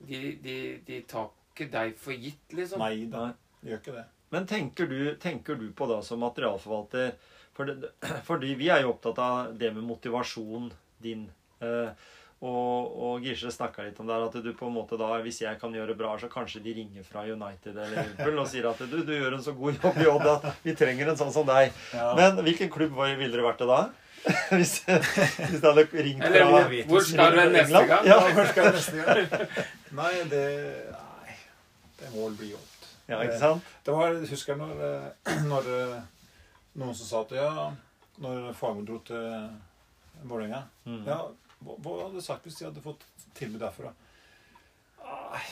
De, 0.00 0.18
de, 0.40 0.54
de 0.86 1.02
tar 1.04 1.26
ikke 1.52 1.66
deg 1.74 1.90
for 2.00 2.16
gitt, 2.16 2.54
liksom. 2.56 2.80
Nei 2.80 3.04
da, 3.12 3.26
de 3.60 3.68
gjør 3.74 3.82
ikke 3.82 3.96
det. 3.98 4.04
Men 4.32 4.46
tenker 4.48 4.86
du, 4.88 5.00
tenker 5.20 5.58
du 5.60 5.66
på 5.76 5.88
da 5.90 5.98
som 6.06 6.22
materialforvalter 6.24 7.10
for 7.52 7.68
det, 7.68 7.90
Fordi 8.28 8.54
vi 8.56 8.70
er 8.72 8.86
jo 8.86 8.94
opptatt 8.94 9.18
av 9.20 9.52
det 9.60 9.68
med 9.76 9.84
motivasjon 9.84 10.70
din. 11.04 11.26
Eh, 11.60 11.92
og, 12.40 12.94
og 13.04 13.26
Gisle 13.26 13.50
snakka 13.52 13.84
litt 13.84 13.98
om 14.00 14.08
det 14.08 14.16
at 14.16 14.36
du 14.40 14.48
på 14.56 14.70
en 14.70 14.72
måte 14.78 14.96
da, 14.96 15.10
hvis 15.20 15.42
jeg 15.42 15.58
kan 15.60 15.74
gjøre 15.76 15.92
bra, 15.98 16.14
så 16.16 16.30
kanskje 16.32 16.62
de 16.64 16.72
ringer 16.78 17.04
fra 17.04 17.26
United 17.28 17.74
eller 17.76 17.98
Liverpool 17.98 18.40
og 18.40 18.48
sier 18.48 18.70
at 18.70 18.80
du, 18.88 19.02
du 19.04 19.12
gjør 19.12 19.36
en 19.36 19.44
så 19.44 19.52
god 19.58 19.76
jobb 19.84 19.98
i 20.00 20.06
Odd 20.08 20.28
at 20.38 20.46
vi 20.64 20.72
trenger 20.78 21.12
en 21.12 21.18
sånn 21.20 21.34
som 21.34 21.44
deg. 21.50 21.74
Ja. 21.92 22.14
Men 22.16 22.40
hvilken 22.46 22.72
klubb 22.72 22.96
var- 22.96 23.12
ville 23.20 23.34
dere 23.36 23.44
vært 23.50 23.60
det 23.60 23.68
da? 23.68 23.82
hvis, 24.58 24.72
hvis 24.84 25.60
det 25.60 25.64
hadde 25.64 25.84
ringt 26.04 26.24
fra 26.24 26.44
hvor, 26.50 26.74
hvor 26.90 27.04
skal 27.08 27.36
du 27.36 27.52
neste 27.54 27.82
gang? 27.88 28.06
Ja. 28.06 28.18
Hvor 28.36 28.48
skal 28.50 28.66
du 28.68 28.76
neste 28.76 29.04
gang? 29.06 29.46
Nei, 30.00 30.10
det 30.32 30.42
Nei, 30.92 31.36
det 32.00 32.10
må 32.14 32.26
vel 32.28 32.36
bli 32.40 32.50
gjort. 32.52 32.88
ja, 33.08 33.20
ikke 33.24 33.38
sant? 33.40 33.70
Det 33.86 33.94
var, 33.96 34.12
jeg 34.18 34.28
husker 34.34 34.58
når, 34.60 34.74
eh, 34.90 35.40
når 35.52 35.70
eh, 35.76 35.96
noen 36.82 36.94
som 36.98 37.06
sa 37.08 37.22
at 37.24 37.32
ja, 37.38 37.48
når 38.20 38.50
Fagermo 38.58 38.84
dro 38.90 38.98
til 39.08 39.24
Vålerenga 40.28 40.62
Mm. 40.84 41.02
ja, 41.06 41.16
hva, 41.64 41.74
hva 41.84 41.96
hadde 42.02 42.20
du 42.20 42.24
sagt 42.24 42.44
hvis 42.48 42.56
de 42.60 42.64
hadde 42.68 42.80
fått 42.84 43.02
tilbud 43.38 43.60
derfra? 43.62 43.90
Nei, 45.04 45.42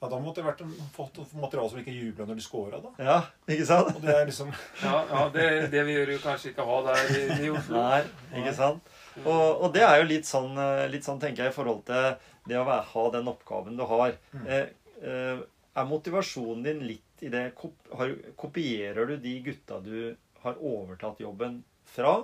Ja, 0.00 0.08
Da 0.08 0.16
måtte 0.16 0.40
det 0.40 0.46
vært 0.46 0.62
en, 0.64 0.72
fått 0.94 1.18
materiale 1.36 1.68
som 1.68 1.80
ikke 1.82 1.92
jubla 1.92 2.24
når 2.24 2.38
de 2.38 2.44
scora, 2.44 2.78
da. 2.80 2.92
Ja, 3.04 3.18
ikke 3.52 3.66
sant? 3.68 3.90
Og 3.92 4.00
det 4.00 4.14
er 4.16 4.24
liksom 4.30 4.52
Ja, 4.80 4.94
ja 5.10 5.26
det, 5.34 5.46
det 5.74 5.84
vil 5.88 6.06
du 6.08 6.16
kanskje 6.22 6.54
ikke 6.54 6.64
ha 6.64 6.78
der 6.88 7.12
i, 7.12 7.20
i 7.44 7.50
Oslo. 7.52 7.82
Nei, 7.84 8.00
ikke 8.40 8.54
sant? 8.56 8.90
Og, 9.20 9.44
og 9.60 9.68
det 9.74 9.84
er 9.84 10.00
jo 10.00 10.08
litt 10.08 10.28
sånn, 10.28 10.56
eh, 10.56 10.86
litt 10.88 11.04
sånn, 11.04 11.20
tenker 11.20 11.44
jeg, 11.44 11.52
i 11.52 11.56
forhold 11.56 11.84
til 11.90 12.14
det 12.48 12.56
å 12.56 12.64
være, 12.64 12.86
ha 12.94 13.06
den 13.12 13.28
oppgaven 13.28 13.76
du 13.76 13.84
har. 13.90 14.16
Eh, 14.40 14.72
eh, 15.04 15.42
er 15.80 15.88
motivasjonen 15.92 16.64
din 16.64 16.80
litt 16.88 17.24
i 17.24 17.28
det 17.28 17.50
Kopierer 17.56 19.12
du 19.12 19.18
de 19.20 19.34
gutta 19.44 19.82
du 19.84 20.16
har 20.40 20.56
overtatt 20.56 21.20
jobben 21.20 21.60
fra? 21.92 22.22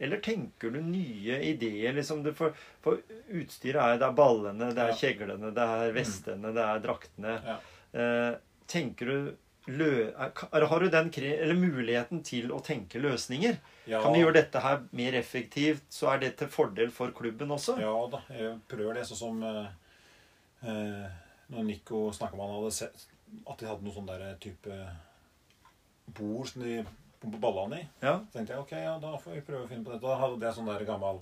Eller 0.00 0.20
tenker 0.24 0.72
du 0.72 0.80
nye 0.80 1.36
ideer? 1.50 1.92
liksom 1.92 2.22
du, 2.24 2.32
for, 2.36 2.56
for 2.80 3.02
utstyret 3.28 3.80
er 3.82 4.00
det 4.00 4.08
er 4.08 4.16
ballene, 4.16 4.70
det 4.76 4.86
er 4.86 4.96
kjeglene, 4.96 5.52
det 5.56 5.66
er 5.76 5.92
vestene, 5.96 6.54
det 6.56 6.64
er 6.64 6.82
draktene. 6.86 7.36
Ja. 7.44 7.58
Eh, 7.92 8.32
tenker 8.70 9.10
du 9.12 9.30
lø, 9.70 9.90
er, 10.08 10.64
Har 10.70 10.80
du 10.80 10.88
den 10.88 11.10
muligheten 11.60 12.22
til 12.24 12.52
å 12.52 12.60
tenke 12.64 13.02
løsninger? 13.02 13.58
ja, 13.86 14.00
Kan 14.02 14.14
vi 14.14 14.22
gjøre 14.22 14.38
dette 14.40 14.62
her 14.64 14.82
mer 14.96 15.18
effektivt, 15.18 15.84
så 15.92 16.14
er 16.14 16.24
det 16.24 16.36
til 16.40 16.48
fordel 16.48 16.90
for 16.90 17.12
klubben 17.12 17.50
også? 17.50 17.76
Ja 17.80 17.94
da, 18.10 18.22
jeg 18.32 18.56
prøver 18.70 18.94
det. 18.98 19.06
Sånn 19.10 19.20
som 19.20 19.42
eh, 19.44 19.68
eh, 20.64 21.06
når 21.50 21.66
Nico 21.66 22.08
snakka 22.14 22.38
om 22.38 22.44
han 22.46 22.56
hadde 22.58 22.74
sett 22.74 23.06
at 23.46 23.60
de 23.60 23.68
hadde 23.68 23.86
noe 23.86 23.94
sånn 23.94 24.08
der 24.08 24.24
type 24.42 24.80
bord 26.16 26.48
som 26.50 26.64
de 26.64 26.80
pumper 27.20 27.38
ballene 27.42 27.80
i. 27.82 27.88
Ja. 28.04 28.14
Så 28.26 28.38
tenkte 28.38 28.54
jeg 28.54 28.62
ok, 28.64 28.72
ja, 28.80 28.94
da 29.02 29.14
får 29.20 29.34
vi 29.36 29.42
prøve 29.48 29.64
å 29.66 29.70
finne 29.70 29.84
på 29.84 29.92
dette. 29.92 30.06
Da 30.06 30.16
hadde 30.22 30.46
jeg 30.46 30.56
sånn 30.56 30.70
der 30.70 30.84
gammel 30.88 31.20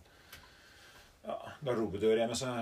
ja, 1.27 1.39
garderobedør 1.67 2.21
hjemme, 2.23 2.37
så 2.39 2.53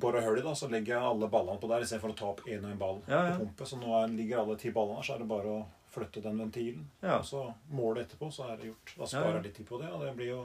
borer 0.00 0.24
hull 0.24 0.38
i, 0.40 0.42
da, 0.42 0.54
så 0.56 0.68
legger 0.72 0.94
jeg 0.96 1.08
alle 1.10 1.28
ballene 1.30 1.60
på 1.60 1.68
der 1.70 1.84
istedenfor 1.84 2.14
å 2.14 2.16
ta 2.18 2.28
opp 2.32 2.40
én 2.48 2.62
og 2.64 2.70
en 2.72 2.78
ball 2.80 3.00
Ja, 3.10 3.18
ja. 3.28 3.34
på 3.36 3.44
pumpe. 3.44 3.66
Så 3.68 3.78
nå 3.80 3.90
er, 3.98 4.14
ligger 4.16 4.40
alle 4.44 4.56
ti 4.58 4.70
ballene 4.74 5.00
her, 5.02 5.06
så 5.06 5.14
er 5.16 5.22
det 5.22 5.28
bare 5.30 5.52
å 5.58 5.66
flytte 5.92 6.22
den 6.24 6.40
ventilen. 6.40 6.86
Ja. 7.02 7.18
Og 7.20 7.26
så 7.28 7.42
målet 7.74 8.06
etterpå, 8.06 8.30
så 8.34 8.48
er 8.48 8.56
det 8.60 8.70
gjort. 8.72 8.94
Da 8.96 9.06
sparer 9.10 9.28
ja. 9.30 9.36
jeg 9.38 9.46
litt 9.50 9.58
tid 9.60 9.68
på 9.68 9.78
det, 9.82 9.90
og 9.92 10.02
det 10.06 10.14
blir 10.18 10.30
jo 10.32 10.40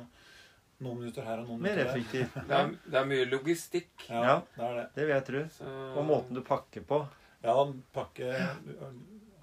noen 0.84 1.00
minutter 1.00 1.24
her 1.28 1.40
og 1.44 1.48
noen 1.48 1.62
Mer 1.64 1.78
minutter 1.78 1.86
der. 1.86 1.96
effektivt. 1.96 2.38
Det 2.50 2.60
er, 2.60 2.72
det 2.92 3.00
er 3.00 3.10
mye 3.14 3.26
logistikk. 3.32 3.92
Ja, 4.10 4.22
Ja. 4.28 4.36
det 4.58 4.66
er 4.68 4.78
det. 4.82 4.86
Det 4.98 5.06
vil 5.08 5.14
jeg 5.16 5.26
tro. 5.30 5.44
Så, 5.58 5.74
Og 5.94 6.08
måten 6.10 6.38
du 6.40 6.44
pakker 6.48 6.86
på. 6.90 7.00
Ja, 7.44 7.56
pakke 7.96 8.30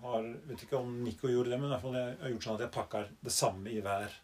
har 0.03 0.28
Vet 0.48 0.62
ikke 0.66 0.78
om 0.80 0.92
Nico 1.05 1.28
gjorde 1.28 1.51
det, 1.53 1.59
men 1.61 1.68
i 1.70 1.72
hvert 1.74 1.82
fall 1.84 1.96
jeg 1.98 2.16
har 2.22 2.30
gjort 2.34 2.46
sånn 2.46 2.59
at 2.59 2.64
jeg 2.66 2.74
pakker 2.76 3.09
det 3.26 3.32
samme 3.34 3.70
i 3.72 3.80
hver, 3.84 4.14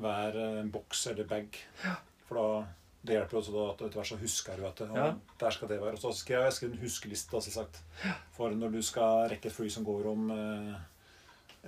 hver 0.00 0.38
eh, 0.44 0.62
boks 0.74 1.06
eller 1.12 1.28
bag. 1.30 1.58
For 2.28 2.40
da 2.40 2.48
det 3.04 3.18
hjelper 3.18 3.36
også 3.36 3.52
da 3.52 3.64
at 3.68 3.82
etter 3.84 3.98
hvert 4.00 4.08
så 4.08 4.16
husker 4.22 4.56
du 4.56 4.64
at 4.66 4.78
det, 4.80 4.86
Ja. 4.96 5.10
der 5.42 5.50
skal 5.52 5.68
det 5.68 5.76
være. 5.82 5.98
Og 5.98 6.00
så 6.00 6.12
skal 6.16 6.46
jeg 6.46 6.52
skrive 6.56 6.72
en 6.72 6.80
huskeliste, 6.86 7.40
selvsagt. 7.44 7.80
For 8.32 8.50
når 8.56 8.72
du 8.72 8.80
skal 8.82 9.28
rekke 9.28 9.50
et 9.50 9.52
fly 9.52 9.68
som 9.68 9.84
går 9.84 10.06
om 10.08 10.30
eh, 10.32 10.74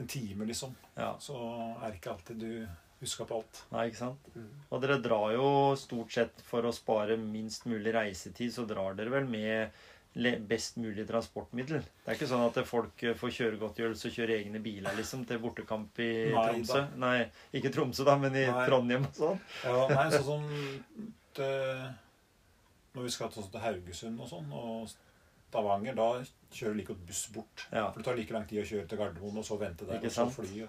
en 0.01 0.07
time, 0.09 0.47
liksom, 0.49 0.73
Ja. 0.97 1.15
så 1.21 1.37
er 1.83 1.91
det 1.91 2.01
ikke 2.01 2.15
alltid 2.15 2.41
du 2.41 2.67
husker 3.03 3.27
på 3.29 3.37
alt. 3.37 3.61
Nei, 3.73 3.89
ikke 3.91 3.99
sant? 4.01 4.31
Mm. 4.35 4.49
Og 4.73 4.81
dere 4.81 4.97
drar 5.05 5.35
jo 5.37 5.51
stort 5.77 6.11
sett 6.17 6.41
for 6.43 6.63
å 6.65 6.73
spare 6.73 7.19
minst 7.21 7.67
mulig 7.69 7.93
reisetid, 7.93 8.51
så 8.57 8.65
drar 8.67 8.97
dere 8.97 9.11
vel 9.13 9.27
med 9.29 9.71
best 10.49 10.79
mulig 10.81 11.05
transportmiddel. 11.09 11.83
Det 11.85 12.09
er 12.09 12.17
ikke 12.17 12.29
sånn 12.31 12.45
at 12.47 12.59
folk 12.65 13.03
eh, 13.05 13.15
får 13.21 13.33
kjøregodtgjørelse 13.37 14.09
og 14.09 14.15
kjører 14.17 14.35
egne 14.39 14.61
biler 14.65 14.97
liksom 14.97 15.27
til 15.29 15.39
bortekamp 15.43 15.99
i 16.01 16.11
Nei, 16.33 16.45
Tromsø. 16.55 16.79
da. 16.81 17.01
Nei, 17.03 17.19
ikke 17.61 17.73
Tromsø, 17.75 18.05
da, 18.09 18.15
men 18.23 18.35
i 18.39 18.47
Nei. 18.49 18.65
Trondheim 18.69 19.05
og 19.05 19.19
sånn. 19.19 19.43
Ja, 19.65 19.83
nei, 19.93 20.07
sånn 20.15 20.25
som 20.25 20.47
det, 21.37 21.51
Når 22.97 23.03
vi 23.05 23.13
skal 23.13 23.29
til, 23.35 23.45
til 23.53 23.61
Haugesund 23.67 24.21
og 24.25 24.31
sånn, 24.33 24.49
og 24.57 24.89
Stavanger, 25.47 25.95
da 25.97 26.09
kjører 26.53 26.73
vi 26.75 26.81
like 26.81 26.93
godt 26.95 27.05
buss 27.09 27.21
bort. 27.33 27.67
Ja. 27.73 27.87
For 27.93 28.01
det 28.01 28.05
tar 28.09 28.17
like 28.19 28.35
lang 28.35 28.47
tid 28.49 28.61
å 28.61 28.67
kjøre 28.69 28.89
til 28.91 28.99
Gardermoen, 29.01 29.39
og 29.41 29.45
så 29.47 29.57
vente 29.61 29.87
der, 29.89 30.01
Ikke 30.01 30.11
og 30.11 30.17
så 30.17 30.25
sant? 30.27 30.37
fly. 30.37 30.67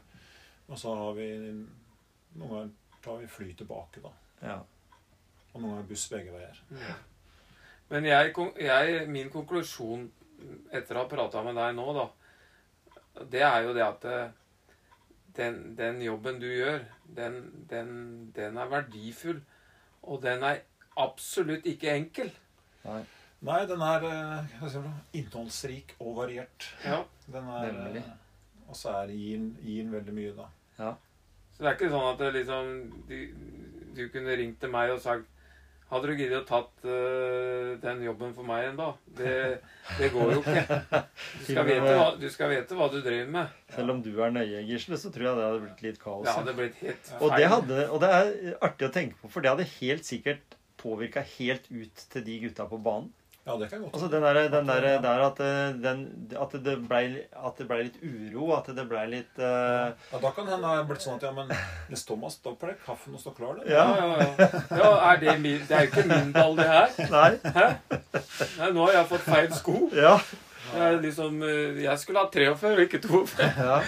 Og 0.67 0.79
så 0.79 0.93
har 0.95 1.13
vi 1.17 1.27
Noen 2.37 2.49
ganger 2.51 2.69
tar 3.03 3.17
vi 3.23 3.27
fly 3.31 3.53
tilbake, 3.57 4.03
da. 4.03 4.11
Ja. 4.43 4.57
Og 5.53 5.61
noen 5.63 5.73
ganger 5.77 5.87
buss 5.89 6.03
begge 6.11 6.35
veier. 6.35 6.59
Ja. 6.77 6.95
Men 7.89 8.05
jeg, 8.05 8.33
jeg, 8.59 9.07
min 9.09 9.29
konklusjon 9.31 10.07
etter 10.75 10.97
å 10.97 11.03
ha 11.05 11.09
prata 11.11 11.41
med 11.45 11.55
deg 11.57 11.75
nå, 11.77 11.85
da, 11.95 12.07
det 13.31 13.41
er 13.47 13.63
jo 13.65 13.73
det 13.77 13.83
at 13.85 14.05
eh, 14.11 14.27
den, 15.37 15.61
den 15.77 16.01
jobben 16.03 16.39
du 16.41 16.47
gjør, 16.49 16.83
den, 17.17 17.37
den, 17.69 17.91
den 18.35 18.57
er 18.59 18.69
verdifull. 18.71 19.39
Og 20.07 20.21
den 20.23 20.43
er 20.47 20.59
absolutt 20.97 21.65
ikke 21.69 21.93
enkel. 21.95 22.29
Nei. 22.85 23.01
Nei, 23.47 23.59
den 23.69 23.81
er 23.85 24.05
eh, 24.09 24.53
innholdsrik 25.19 25.95
og 26.01 26.15
variert. 26.21 26.69
Ja. 26.85 27.03
Den 27.27 27.47
er 27.53 27.71
Nemlig. 27.71 28.01
eh, 28.03 28.23
Og 28.67 28.75
så 28.75 28.89
er 29.01 29.11
gir 29.15 29.37
den- 29.37 29.57
gir 29.63 29.83
den 29.83 29.91
veldig 29.93 30.13
mye, 30.13 30.33
da. 30.35 30.47
Så 31.55 31.63
det 31.63 31.67
er 31.69 31.75
ikke 31.77 31.89
sånn 31.93 32.11
at 32.13 32.19
det 32.19 32.33
liksom, 32.35 32.71
du, 33.07 33.15
du 33.97 34.01
kunne 34.13 34.35
ringt 34.37 34.59
til 34.61 34.69
meg 34.69 34.91
og 34.93 34.99
sagt 35.01 35.25
hadde 35.91 36.09
du 36.09 36.19
giddet 36.19 36.41
å 36.41 36.47
tatt 36.47 36.85
uh, 36.87 37.75
den 37.83 38.03
jobben 38.03 38.33
for 38.35 38.47
meg 38.47 38.69
ennå? 38.71 38.89
Det, 39.17 39.35
det 39.97 40.09
går 40.13 40.33
jo 40.35 40.41
ikke. 40.41 40.65
Du 41.37 41.45
skal, 41.47 41.63
vite 41.69 41.93
hva, 41.93 42.07
du 42.19 42.27
skal 42.33 42.51
vite 42.51 42.77
hva 42.79 42.89
du 42.91 42.99
driver 42.99 43.31
med. 43.37 43.55
Selv 43.75 43.95
om 43.95 44.01
du 44.03 44.11
er 44.13 44.33
nøye, 44.35 44.65
Gisle, 44.67 44.99
så 44.99 45.11
tror 45.13 45.29
jeg 45.29 45.39
det 45.39 45.47
hadde 45.47 45.63
blitt 45.63 45.85
litt 45.85 46.01
kaos. 46.03 46.25
Det 46.27 46.35
hadde 46.39 46.57
blitt 46.57 46.81
helt 46.83 47.13
Og 47.19 47.35
det, 47.35 47.47
hadde, 47.53 47.81
og 47.93 48.03
det 48.03 48.11
er 48.17 48.33
artig 48.67 48.89
å 48.89 48.93
tenke 48.99 49.21
på, 49.21 49.31
for 49.31 49.45
det 49.45 49.53
hadde 49.53 49.69
helt 49.77 50.07
sikkert 50.07 50.57
påvirka 50.77 51.23
helt 51.37 51.71
ut 51.71 52.03
til 52.11 52.27
de 52.27 52.41
gutta 52.45 52.67
på 52.69 52.79
banen. 52.83 53.09
Ja, 53.47 53.55
det 53.55 53.69
kan 53.71 53.79
godt 53.81 53.93
Altså 53.95 54.07
den 54.11 54.23
der, 54.25 54.37
den 54.51 54.67
der, 54.67 54.85
der 55.05 55.21
at, 55.23 55.37
eh, 55.39 55.75
den, 55.83 56.01
at, 56.35 56.55
det 56.65 56.73
ble, 56.89 56.99
at 57.31 57.59
det 57.61 57.67
ble 57.69 57.77
litt 57.87 57.99
uro, 58.03 58.49
at 58.57 58.65
det 58.75 58.83
ble 58.89 59.03
litt 59.13 59.39
uh... 59.39 59.93
Ja, 60.11 60.19
Da 60.23 60.31
kan 60.35 60.49
hende 60.51 60.67
det 60.67 60.81
er 60.81 60.89
blitt 60.89 61.05
sånn 61.05 61.15
at 61.15 61.23
ja, 61.23 61.31
men 61.37 61.53
Nils 61.87 62.03
Thomas, 62.09 62.35
da 62.43 62.51
pleier 62.59 62.75
kaffen 62.83 63.15
å 63.15 63.21
stå 63.21 63.31
klar. 63.37 63.61
Det. 63.61 63.69
Ja. 63.71 63.85
Ja, 63.95 64.09
ja, 64.11 64.27
ja. 64.27 64.49
ja 64.81 64.89
er 65.13 65.21
det, 65.23 65.37
min, 65.45 65.61
det 65.69 65.77
er 65.79 65.87
jo 65.87 65.93
ikke 65.93 66.05
min 66.11 66.33
ball, 66.35 66.57
det 66.59 66.67
her. 66.67 66.91
Nei. 67.15 67.31
Hæ? 67.55 67.67
Nei, 68.59 68.69
nå 68.75 68.89
har 68.89 68.97
jeg 68.99 69.09
fått 69.15 69.25
feil 69.31 69.49
sko. 69.55 69.77
Ja. 69.95 70.17
Jeg, 70.75 70.99
liksom, 71.07 71.39
øh, 71.47 71.77
jeg 71.85 72.03
skulle 72.03 72.19
ha 72.25 72.27
43 72.33 72.73
og 72.75 72.83
ikke 72.83 72.99
42. 73.07 73.47
ja. 73.63 73.79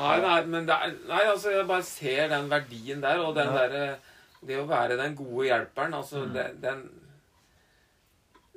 Nei, 0.00 0.16
nei, 0.22 0.38
men 0.50 0.66
det 0.66 0.74
er, 0.74 0.96
nei, 1.08 1.20
altså, 1.30 1.50
jeg 1.54 1.66
bare 1.70 1.86
ser 1.86 2.26
den 2.30 2.50
verdien 2.50 3.00
der, 3.02 3.22
og 3.22 3.34
den 3.38 3.50
Ja. 3.54 3.60
derre 3.62 3.86
Det 4.40 4.56
å 4.56 4.62
være 4.64 4.96
den 4.96 5.14
gode 5.18 5.46
hjelperen, 5.50 5.94
altså 5.94 6.22
Mm. 6.24 6.30
den, 6.32 6.60
den 6.62 6.78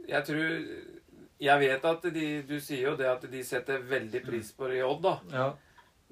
Jeg 0.08 0.26
tror 0.28 0.50
Jeg 1.44 1.60
vet 1.60 1.86
at 1.86 2.08
de 2.14 2.26
Du 2.48 2.58
sier 2.60 2.90
jo 2.90 2.96
det 3.00 3.08
at 3.08 3.24
de 3.32 3.44
setter 3.44 3.80
veldig 3.90 4.22
pris 4.26 4.52
på 4.58 4.68
det 4.72 4.78
i 4.82 4.84
Odd, 4.86 5.02
da. 5.04 5.14
ja. 5.32 5.48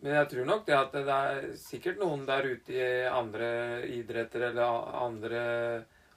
Men 0.02 0.16
jeg 0.18 0.30
tror 0.32 0.46
nok 0.50 0.64
det 0.66 0.74
at 0.74 0.92
det 0.98 1.04
er 1.14 1.44
sikkert 1.62 2.00
noen 2.02 2.24
der 2.26 2.48
ute 2.50 2.74
i 2.74 2.86
andre 3.06 3.50
idretter 3.86 4.48
eller 4.48 4.88
andre 4.98 5.42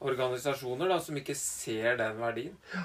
organisasjoner 0.00 0.88
da, 0.88 0.96
som 1.04 1.16
ikke 1.20 1.34
ser 1.36 1.98
den 2.00 2.16
verdien. 2.16 2.54
Ja. 2.72 2.84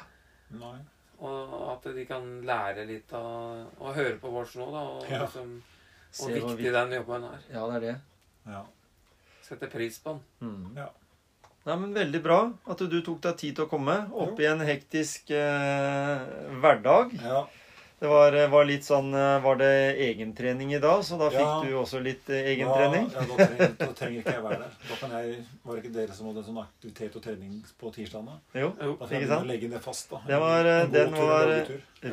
Nei. 0.59 0.77
Og 1.23 1.53
at 1.71 1.87
de 1.95 2.03
kan 2.07 2.27
lære 2.47 2.83
litt 2.87 3.11
av 3.15 3.71
å 3.79 3.93
høre 3.95 4.17
på 4.19 4.31
vårs 4.33 4.57
nå, 4.59 4.67
da. 4.75 4.83
Og 4.97 5.07
Ja. 5.09 5.21
liksom, 5.23 5.55
og 6.19 6.35
viktig 6.35 6.57
vi... 6.65 6.71
den 6.75 6.91
jobben 6.99 7.23
er. 7.31 7.39
Ja, 7.53 7.63
det 7.71 7.75
er 7.79 7.85
det. 7.87 7.95
Ja. 8.51 8.61
Sette 9.47 9.67
pris 9.71 9.99
på 10.03 10.17
den. 10.17 10.21
Mm. 10.51 10.77
Ja. 10.83 10.89
Nei, 11.67 11.75
men 11.75 11.93
Veldig 11.93 12.21
bra 12.23 12.39
at 12.71 12.81
du 12.91 12.99
tok 13.03 13.19
deg 13.25 13.39
tid 13.41 13.57
til 13.57 13.65
å 13.67 13.69
komme. 13.71 13.95
Opp 14.15 14.39
i 14.41 14.47
en 14.49 14.63
hektisk 14.65 15.31
eh, 15.35 16.27
hverdag. 16.63 17.15
ja. 17.23 17.47
Det 17.99 18.07
var, 18.07 18.31
var 18.47 18.63
litt 18.63 18.85
sånn 18.87 19.09
eh, 19.13 19.41
Var 19.43 19.57
det 19.59 19.69
egentrening 20.05 20.69
i 20.71 20.79
dag, 20.79 21.01
så 21.03 21.17
da 21.19 21.27
fikk 21.33 21.41
Ja. 21.43 21.55
du 21.65 21.73
også 21.81 21.99
litt 21.99 22.29
eh, 22.31 22.45
egentrening? 22.53 23.09
Ja, 23.11 23.19
ja, 23.19 23.25
da, 23.27 23.45
trenger, 23.49 23.73
da 23.81 23.87
trenger 23.97 24.19
ikke 24.21 24.35
jeg 24.37 24.43
være 24.45 24.59
der. 24.61 24.77
Da 24.87 24.95
kan 25.01 25.15
jeg, 25.17 25.33
Var 25.65 25.75
det 25.75 25.83
ikke 25.83 25.91
dere 25.97 26.15
som 26.15 26.29
hadde 26.29 26.39
en 26.39 26.47
sånn 26.47 26.61
aktivitet 26.63 27.17
og 27.19 27.25
trening 27.25 27.57
på 27.81 27.91
tirsdag? 27.97 28.29
Da 28.29 28.61
Jo. 28.61 28.69
Da 28.79 28.87
får 28.93 29.03
ikke 29.11 29.19
jeg 29.19 29.31
sant? 29.33 29.49
legge 29.51 29.71
det 29.73 29.81
fast. 29.83 30.09
da. 30.13 30.21
Det 30.31 30.39
var, 30.45 30.65
eh, 30.71 30.79
En 30.85 30.91
den 30.95 31.13
tur, 31.17 31.27
var. 31.27 31.53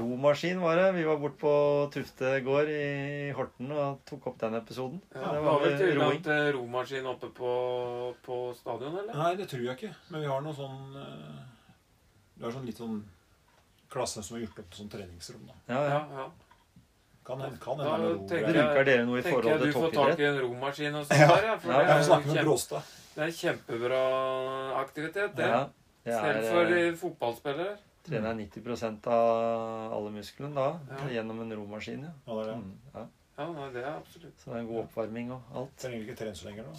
Romaskin 0.02 0.60
var 0.60 0.76
det. 0.82 0.88
Vi 0.98 1.04
var 1.06 1.16
bort 1.22 1.38
på 1.38 1.54
Tufte 1.94 2.34
gård 2.42 2.68
i 2.74 3.30
Horten 3.38 3.70
og 3.70 4.00
tok 4.10 4.26
opp 4.32 4.38
den 4.42 4.58
episoden. 4.58 5.00
Ja, 5.14 5.20
det 5.36 5.42
var 5.46 5.52
var 5.52 5.60
vel 5.68 5.78
tilgang 5.78 6.22
til 6.26 6.52
romaskin 6.58 7.06
oppe 7.06 7.30
på, 7.30 7.52
på 8.26 8.40
stadion, 8.58 8.98
eller? 9.04 9.14
Nei, 9.14 9.34
det 9.38 9.46
tror 9.52 9.62
jeg 9.68 9.76
ikke. 9.78 9.94
Men 10.10 10.20
vi 10.26 10.26
har 10.34 10.42
noe 10.42 10.56
sånn 10.58 10.96
Det 12.36 12.44
har 12.44 12.52
sånn 12.58 12.66
litt 12.66 12.76
sånn 12.82 13.04
klasse 13.90 14.22
som 14.22 14.36
har 14.36 14.46
gjort 14.46 14.58
opp 14.58 14.70
til 14.70 14.84
sånn 14.84 14.90
treningsrom. 14.90 15.46
da. 15.46 15.54
Ja, 15.74 15.82
ja. 15.88 16.00
Ja. 16.16 16.30
Kan 17.26 17.40
hende 17.40 17.58
kan 17.58 17.78
Da 17.78 17.96
hende 17.96 18.28
tenker 18.28 18.46
ro. 18.46 18.52
jeg- 18.52 18.66
Bruker 18.66 18.84
dere 18.84 19.04
noe 19.06 19.18
i 19.18 19.22
Tenker 19.22 19.48
jeg 19.48 19.58
til 19.60 19.72
du 19.72 19.78
får 19.78 19.92
tak 19.92 20.18
i 20.20 20.24
en 20.24 20.38
romaskin 20.40 20.94
og 20.94 21.04
sånn 21.06 21.18
Ja. 21.20 21.26
der, 21.36 21.44
ja. 21.46 21.56
For 21.58 21.72
Ja, 21.72 21.78
det, 21.78 21.88
Jeg 21.88 21.98
er 21.98 22.02
snakke 22.02 22.26
med 22.26 22.36
kjempe, 22.36 22.44
Bråstad. 22.46 22.82
det 23.16 23.22
er 23.26 23.32
kjempebra 23.40 24.02
aktivitet, 24.82 25.34
det. 25.36 25.46
Ja. 25.48 25.68
Det 26.04 26.14
Selv 26.14 26.44
for 26.52 26.64
eh, 26.70 26.92
fotballspillere. 26.94 27.76
trener 28.06 28.34
90% 28.38 29.06
av 29.10 29.92
alle 29.92 30.10
musklene 30.14 30.54
da, 30.54 30.78
Ja. 30.90 31.08
gjennom 31.22 31.40
en 31.42 31.52
romaskin. 31.58 32.02
Ja. 32.04 32.12
Ja, 32.26 32.34
det 32.42 32.46
er 32.46 32.52
det. 32.52 32.56
Mm, 32.62 32.78
ja. 32.94 33.06
Ja, 33.38 33.70
det 33.72 33.82
er 33.84 33.96
absolutt. 33.96 34.38
Så 34.38 34.44
det 34.46 34.54
er 34.54 34.58
en 34.60 34.66
god 34.68 34.84
oppvarming 34.86 35.32
og 35.32 35.42
alt. 35.54 35.76
Trenger 35.76 36.06
ikke 36.06 36.16
trene 36.16 36.36
så 36.36 36.44
lenger 36.46 36.62
da. 36.62 36.78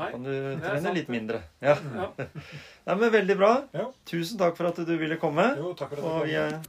Da 0.00 0.10
kan 0.14 0.22
du 0.24 0.34
trene 0.64 0.92
litt 0.96 1.10
mindre. 1.12 1.42
Ja. 1.60 1.76
Ja. 1.76 2.10
Nei, 2.88 2.94
men 2.94 3.10
Veldig 3.12 3.36
bra. 3.36 3.50
Ja. 3.76 3.90
Tusen 4.08 4.40
takk 4.40 4.56
for 4.56 4.70
at 4.70 4.78
du 4.80 4.94
ville 4.96 5.18
komme. 5.20 5.50
Jo, 5.60 5.74
takk 5.76 5.92
for 5.92 6.00
at 6.00 6.24
du 6.24 6.36
er... 6.40 6.60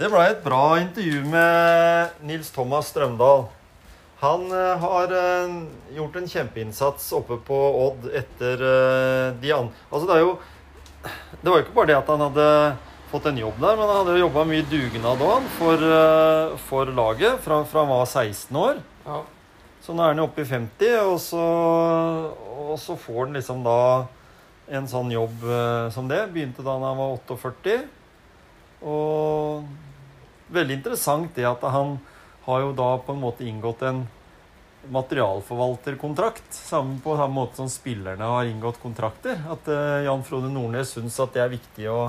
Det 0.00 0.08
ble 0.08 0.22
et 0.24 0.40
bra 0.40 0.62
intervju 0.80 1.20
med 1.28 2.22
Nils 2.24 2.48
Thomas 2.54 2.88
Strømdal. 2.88 3.44
Han 4.22 4.46
eh, 4.54 4.78
har 4.78 5.12
eh, 5.18 5.52
gjort 5.98 6.16
en 6.16 6.28
kjempeinnsats 6.30 7.10
oppe 7.18 7.36
på 7.42 7.58
Odd 7.88 8.06
etter 8.14 8.64
eh, 8.68 9.28
de 9.42 9.52
andre 9.52 9.74
Altså, 9.90 10.06
det 10.06 10.14
er 10.14 10.22
jo 10.22 10.32
Det 11.42 11.50
var 11.50 11.58
jo 11.58 11.64
ikke 11.66 11.76
bare 11.80 11.90
det 11.90 11.96
at 11.98 12.12
han 12.14 12.22
hadde 12.28 12.48
fått 13.12 13.26
en 13.28 13.40
jobb 13.42 13.58
der, 13.60 13.76
men 13.76 13.90
han 13.90 13.98
hadde 13.98 14.14
jo 14.16 14.22
jobba 14.22 14.44
mye 14.48 14.64
dugnad 14.70 15.20
òg, 15.26 15.48
for, 15.58 15.82
for 16.64 16.92
laget 16.96 17.42
fra, 17.44 17.58
fra 17.68 17.82
han 17.82 17.90
var 17.90 18.06
16 18.08 18.56
år. 18.56 18.78
Ja. 19.04 19.18
Så 19.82 19.94
nå 19.96 20.04
er 20.04 20.14
jo 20.14 20.28
oppe 20.28 20.44
i 20.44 20.46
50, 20.46 20.92
og 21.10 21.16
så, 21.18 21.42
og 22.68 22.76
så 22.78 22.94
får 22.94 23.24
han 23.24 23.38
liksom 23.38 23.64
da 23.66 23.78
en 24.72 24.86
sånn 24.88 25.10
jobb 25.10 25.42
eh, 25.42 25.88
som 25.94 26.06
det. 26.10 26.20
Begynte 26.30 26.62
da 26.62 26.76
han 26.78 27.00
var 27.00 27.16
48. 27.18 27.80
Og 28.86 29.66
veldig 30.54 30.78
interessant 30.78 31.34
det 31.34 31.48
at 31.48 31.64
han 31.74 31.96
har 32.46 32.62
jo 32.62 32.72
da 32.78 32.92
på 33.02 33.14
en 33.14 33.22
måte 33.22 33.46
inngått 33.46 33.82
en 33.86 34.04
materialforvalterkontrakt. 34.92 36.46
Samme 36.54 36.98
på 37.02 37.16
samme 37.18 37.34
måte 37.34 37.58
som 37.58 37.70
spillerne 37.70 38.30
har 38.36 38.50
inngått 38.50 38.80
kontrakter. 38.82 39.42
At 39.50 39.68
eh, 39.70 40.06
Jan 40.06 40.24
Frode 40.26 40.50
Nordnes 40.50 40.94
syns 40.94 41.18
at 41.22 41.34
det 41.34 41.42
er 41.42 41.54
viktig 41.58 41.90
å, 41.90 42.00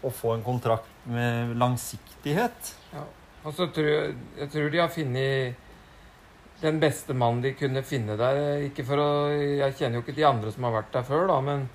å 0.00 0.12
få 0.12 0.34
en 0.36 0.44
kontrakt 0.44 1.08
med 1.08 1.56
langsiktighet. 1.60 2.74
Ja, 2.96 3.04
Og 3.44 3.54
så 3.56 3.68
tror 3.72 3.88
jeg, 3.88 4.20
jeg 4.40 4.52
tror 4.56 4.72
de 4.72 4.80
har 4.82 4.92
funnet 4.92 5.64
den 6.62 6.80
beste 6.82 7.14
mannen 7.14 7.42
de 7.44 7.52
kunne 7.54 7.82
finne 7.86 8.16
der. 8.18 8.38
Ikke 8.66 8.84
for 8.84 8.96
å, 8.98 9.08
Jeg 9.30 9.74
kjenner 9.78 9.98
jo 10.00 10.02
ikke 10.06 10.16
de 10.16 10.24
andre 10.26 10.50
som 10.52 10.64
har 10.64 10.72
vært 10.80 10.92
der 10.92 11.02
før, 11.06 11.26
da, 11.30 11.40
men, 11.40 11.68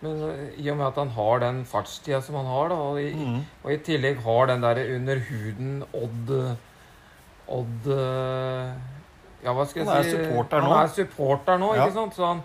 men 0.00 0.22
i 0.56 0.70
og 0.72 0.78
med 0.78 0.86
at 0.86 1.00
han 1.02 1.10
har 1.16 1.42
den 1.42 1.64
fartstida 1.68 2.22
som 2.24 2.38
han 2.40 2.46
har, 2.48 2.68
da, 2.72 2.78
og, 2.90 3.00
i, 3.00 3.10
Mm. 3.12 3.42
og 3.64 3.72
i 3.72 3.76
tillegg 3.84 4.22
har 4.24 4.46
den 4.48 4.60
der 4.64 4.80
under 4.96 5.18
huden 5.28 5.84
Odd 5.92 6.32
Odd 7.50 7.86
eh, 7.90 8.72
Ja, 9.44 9.52
hva 9.56 9.64
skal 9.66 9.80
jeg 9.82 9.88
Han 9.88 9.96
er 9.98 10.08
si? 10.08 10.10
supporter 10.16 10.60
nå. 10.62 10.70
Han 10.72 10.84
er 10.84 10.92
supporter 10.94 11.58
nå, 11.58 11.70
Ja. 11.76 11.86
ikke 11.86 11.94
sant? 11.96 12.14
Så 12.16 12.26
han, 12.26 12.42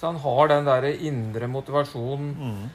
så 0.00 0.06
han 0.10 0.16
har 0.24 0.48
den 0.48 0.64
der 0.64 0.86
indre 0.92 1.48
motivasjonen 1.48 2.30
Mm. 2.36 2.70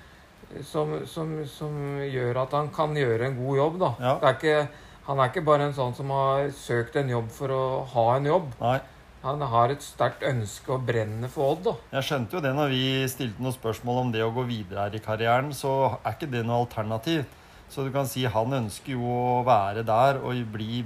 som, 0.63 0.93
som, 1.05 1.31
som 1.45 1.73
gjør 2.07 2.37
at 2.43 2.51
han 2.55 2.69
kan 2.69 2.93
gjøre 2.95 3.25
en 3.27 3.35
god 3.35 3.57
jobb, 3.57 3.79
da. 3.81 3.89
Ja. 3.99 4.13
Det 4.21 4.27
er 4.29 4.37
ikke, 4.37 4.69
han 5.07 5.19
er 5.23 5.31
ikke 5.31 5.45
bare 5.47 5.69
en 5.69 5.75
sånn 5.75 5.95
som 5.95 6.11
har 6.11 6.49
søkt 6.55 6.97
en 6.99 7.09
jobb 7.11 7.27
for 7.31 7.53
å 7.55 7.63
ha 7.93 8.05
en 8.17 8.27
jobb. 8.27 8.53
Nei. 8.59 8.77
Han 9.23 9.41
har 9.49 9.71
et 9.73 9.83
sterkt 9.83 10.21
ønske 10.27 10.75
og 10.75 10.83
brenner 10.87 11.31
for 11.31 11.55
Odd, 11.55 11.63
da. 11.65 11.73
Jeg 11.97 12.07
skjønte 12.09 12.37
jo 12.37 12.41
det 12.43 12.51
når 12.55 12.71
vi 12.71 12.83
stilte 13.11 13.43
noen 13.43 13.55
spørsmål 13.55 14.01
om 14.03 14.11
det 14.13 14.21
å 14.23 14.33
gå 14.35 14.45
videre 14.47 14.85
her 14.85 14.95
i 14.95 15.01
karrieren, 15.03 15.49
så 15.55 15.73
er 15.97 16.13
ikke 16.13 16.29
det 16.31 16.43
noe 16.45 16.61
alternativ. 16.65 17.25
Så 17.71 17.83
du 17.83 17.91
kan 17.91 18.07
si 18.07 18.23
han 18.29 18.59
ønsker 18.59 18.93
jo 18.93 19.03
å 19.03 19.41
være 19.47 19.83
der 19.87 20.21
og 20.21 20.43
bli 20.53 20.83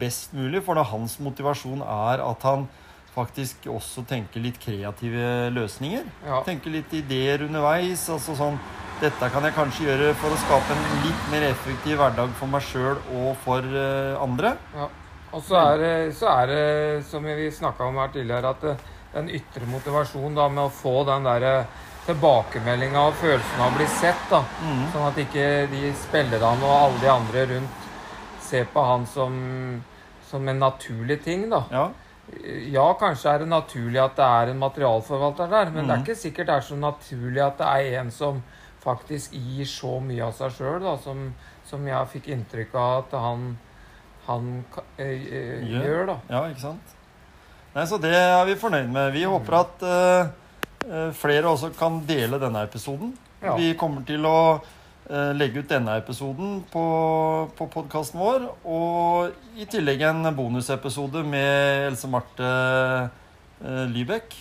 best 0.00 0.36
mulig, 0.36 0.62
for 0.64 0.78
da 0.78 0.84
hans 0.86 1.18
motivasjon 1.20 1.82
er 1.84 2.22
at 2.24 2.46
han 2.46 2.68
faktisk 3.14 3.66
også 3.72 4.04
tenke 4.08 4.40
litt 4.42 4.60
kreative 4.62 5.48
løsninger. 5.54 6.04
Ja. 6.26 6.42
Tenke 6.46 6.72
litt 6.72 6.92
ideer 6.94 7.46
underveis. 7.48 8.08
altså 8.10 8.36
sånn 8.38 8.60
Dette 8.98 9.28
kan 9.30 9.44
jeg 9.46 9.54
kanskje 9.54 9.84
gjøre 9.86 10.14
for 10.18 10.34
å 10.34 10.38
skape 10.42 10.74
en 10.74 11.02
litt 11.04 11.26
mer 11.30 11.44
effektiv 11.52 12.00
hverdag 12.00 12.32
for 12.34 12.50
meg 12.50 12.64
sjøl 12.66 12.96
og 13.14 13.36
for 13.44 13.62
uh, 13.62 14.18
andre. 14.22 14.56
ja. 14.74 14.88
Og 15.28 15.42
så 15.44 15.58
er, 15.60 15.74
det, 15.76 16.14
så 16.16 16.30
er 16.32 16.46
det, 16.48 16.62
som 17.04 17.26
vi 17.26 17.50
snakka 17.52 17.84
om 17.84 17.98
her 18.00 18.08
tidligere, 18.14 18.48
at 18.48 18.86
den 19.12 19.28
ytre 19.36 19.66
motivasjonen 19.68 20.38
da, 20.38 20.46
med 20.48 20.62
å 20.62 20.72
få 20.72 21.02
den 21.04 21.28
derre 21.28 21.52
tilbakemeldinga 22.06 23.02
og 23.10 23.18
følelsen 23.20 23.60
av 23.60 23.68
å 23.68 23.76
bli 23.76 23.88
sett, 23.98 24.22
da. 24.30 24.40
Mm. 24.64 24.82
Sånn 24.94 25.06
at 25.10 25.20
ikke 25.20 25.46
de 25.72 25.92
spillerne 26.00 26.64
og 26.64 26.72
alle 26.72 27.02
de 27.02 27.10
andre 27.12 27.44
rundt 27.52 27.88
ser 28.48 28.68
på 28.72 28.84
han 28.88 29.04
som, 29.10 29.34
som 30.30 30.48
en 30.48 30.62
naturlig 30.64 31.20
ting, 31.26 31.44
da. 31.52 31.64
Ja. 31.72 31.88
Ja, 32.72 32.92
kanskje 33.00 33.30
er 33.34 33.38
det 33.42 33.48
naturlig 33.48 34.00
at 34.02 34.16
det 34.16 34.24
er 34.24 34.50
en 34.52 34.58
materialforvalter 34.60 35.48
der, 35.50 35.70
men 35.70 35.86
det 35.86 35.90
er 35.94 35.96
Mhm. 35.98 36.04
ikke 36.06 36.16
sikkert 36.16 36.46
det 36.46 36.54
er 36.56 36.60
så 36.66 36.76
naturlig 36.76 37.42
at 37.46 37.58
det 37.58 37.66
er 37.66 38.00
en 38.00 38.10
som 38.10 38.42
faktisk 38.84 39.32
gir 39.32 39.64
så 39.66 40.00
mye 40.00 40.22
av 40.26 40.32
seg 40.36 40.52
sjøl, 40.52 40.84
som, 41.02 41.34
som 41.64 41.86
jeg 41.86 42.06
fikk 42.12 42.28
inntrykk 42.28 42.74
av 42.74 42.98
at 43.04 43.16
han, 43.20 43.58
han 44.26 44.64
øh, 44.98 45.26
Gjør. 45.68 45.82
gjør, 45.84 46.06
da. 46.06 46.16
Ja, 46.30 46.42
ikke 46.48 46.60
sant? 46.60 46.94
Nei, 47.74 47.84
Så 47.86 47.98
det 48.00 48.14
er 48.14 48.44
vi 48.48 48.54
fornøyd 48.54 48.88
med. 48.92 49.12
Vi 49.12 49.24
håper 49.24 49.58
at 49.58 49.82
eh, 49.82 51.10
flere 51.12 51.48
også 51.50 51.72
kan 51.78 52.00
dele 52.06 52.38
denne 52.40 52.62
episoden. 52.64 53.16
Ja. 53.42 53.56
Vi 53.56 53.74
kommer 53.74 54.04
til 54.06 54.24
å 54.26 54.60
legge 55.08 55.62
ut 55.62 55.70
denne 55.70 55.94
episoden 55.96 56.58
på, 56.72 56.82
på 57.56 57.66
podkasten 57.72 58.20
vår. 58.20 58.42
Og 58.68 59.56
i 59.56 59.64
tillegg 59.70 60.02
en 60.04 60.28
bonusepisode 60.36 61.22
med 61.24 61.86
Else 61.86 62.10
Marte 62.12 62.50
eh, 63.64 63.84
Lybekk 63.88 64.36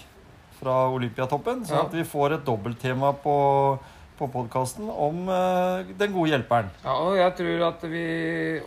fra 0.59 0.87
Olympiatoppen. 0.91 1.63
Sånn 1.65 1.77
Ja. 1.77 1.85
at 1.85 1.95
vi 1.95 2.03
får 2.03 2.35
et 2.37 2.45
dobbelttema 2.45 3.13
på, 3.23 3.37
på 4.17 4.27
podkasten 4.33 4.89
om 4.89 5.29
eh, 5.29 5.93
den 5.97 6.11
gode 6.15 6.33
hjelperen. 6.33 6.73
Ja, 6.83 6.97
og 6.99 7.15
jeg 7.15 7.35
tror 7.39 7.63
at 7.69 7.87
vi 7.87 8.05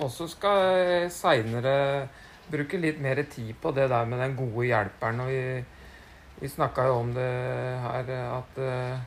også 0.00 0.28
skal 0.30 1.10
seinere 1.12 2.08
bruke 2.50 2.80
litt 2.80 2.98
mer 3.02 3.20
tid 3.30 3.54
på 3.62 3.74
det 3.76 3.90
der 3.90 4.08
med 4.08 4.18
den 4.24 4.36
gode 4.38 4.66
hjelperen. 4.70 5.20
Og 5.20 5.30
vi, 5.30 5.44
vi 6.40 6.48
snakka 6.48 6.88
jo 6.88 6.96
om 7.04 7.12
det 7.14 7.30
her 7.84 8.10
at 8.24 8.58
uh, 8.58 8.98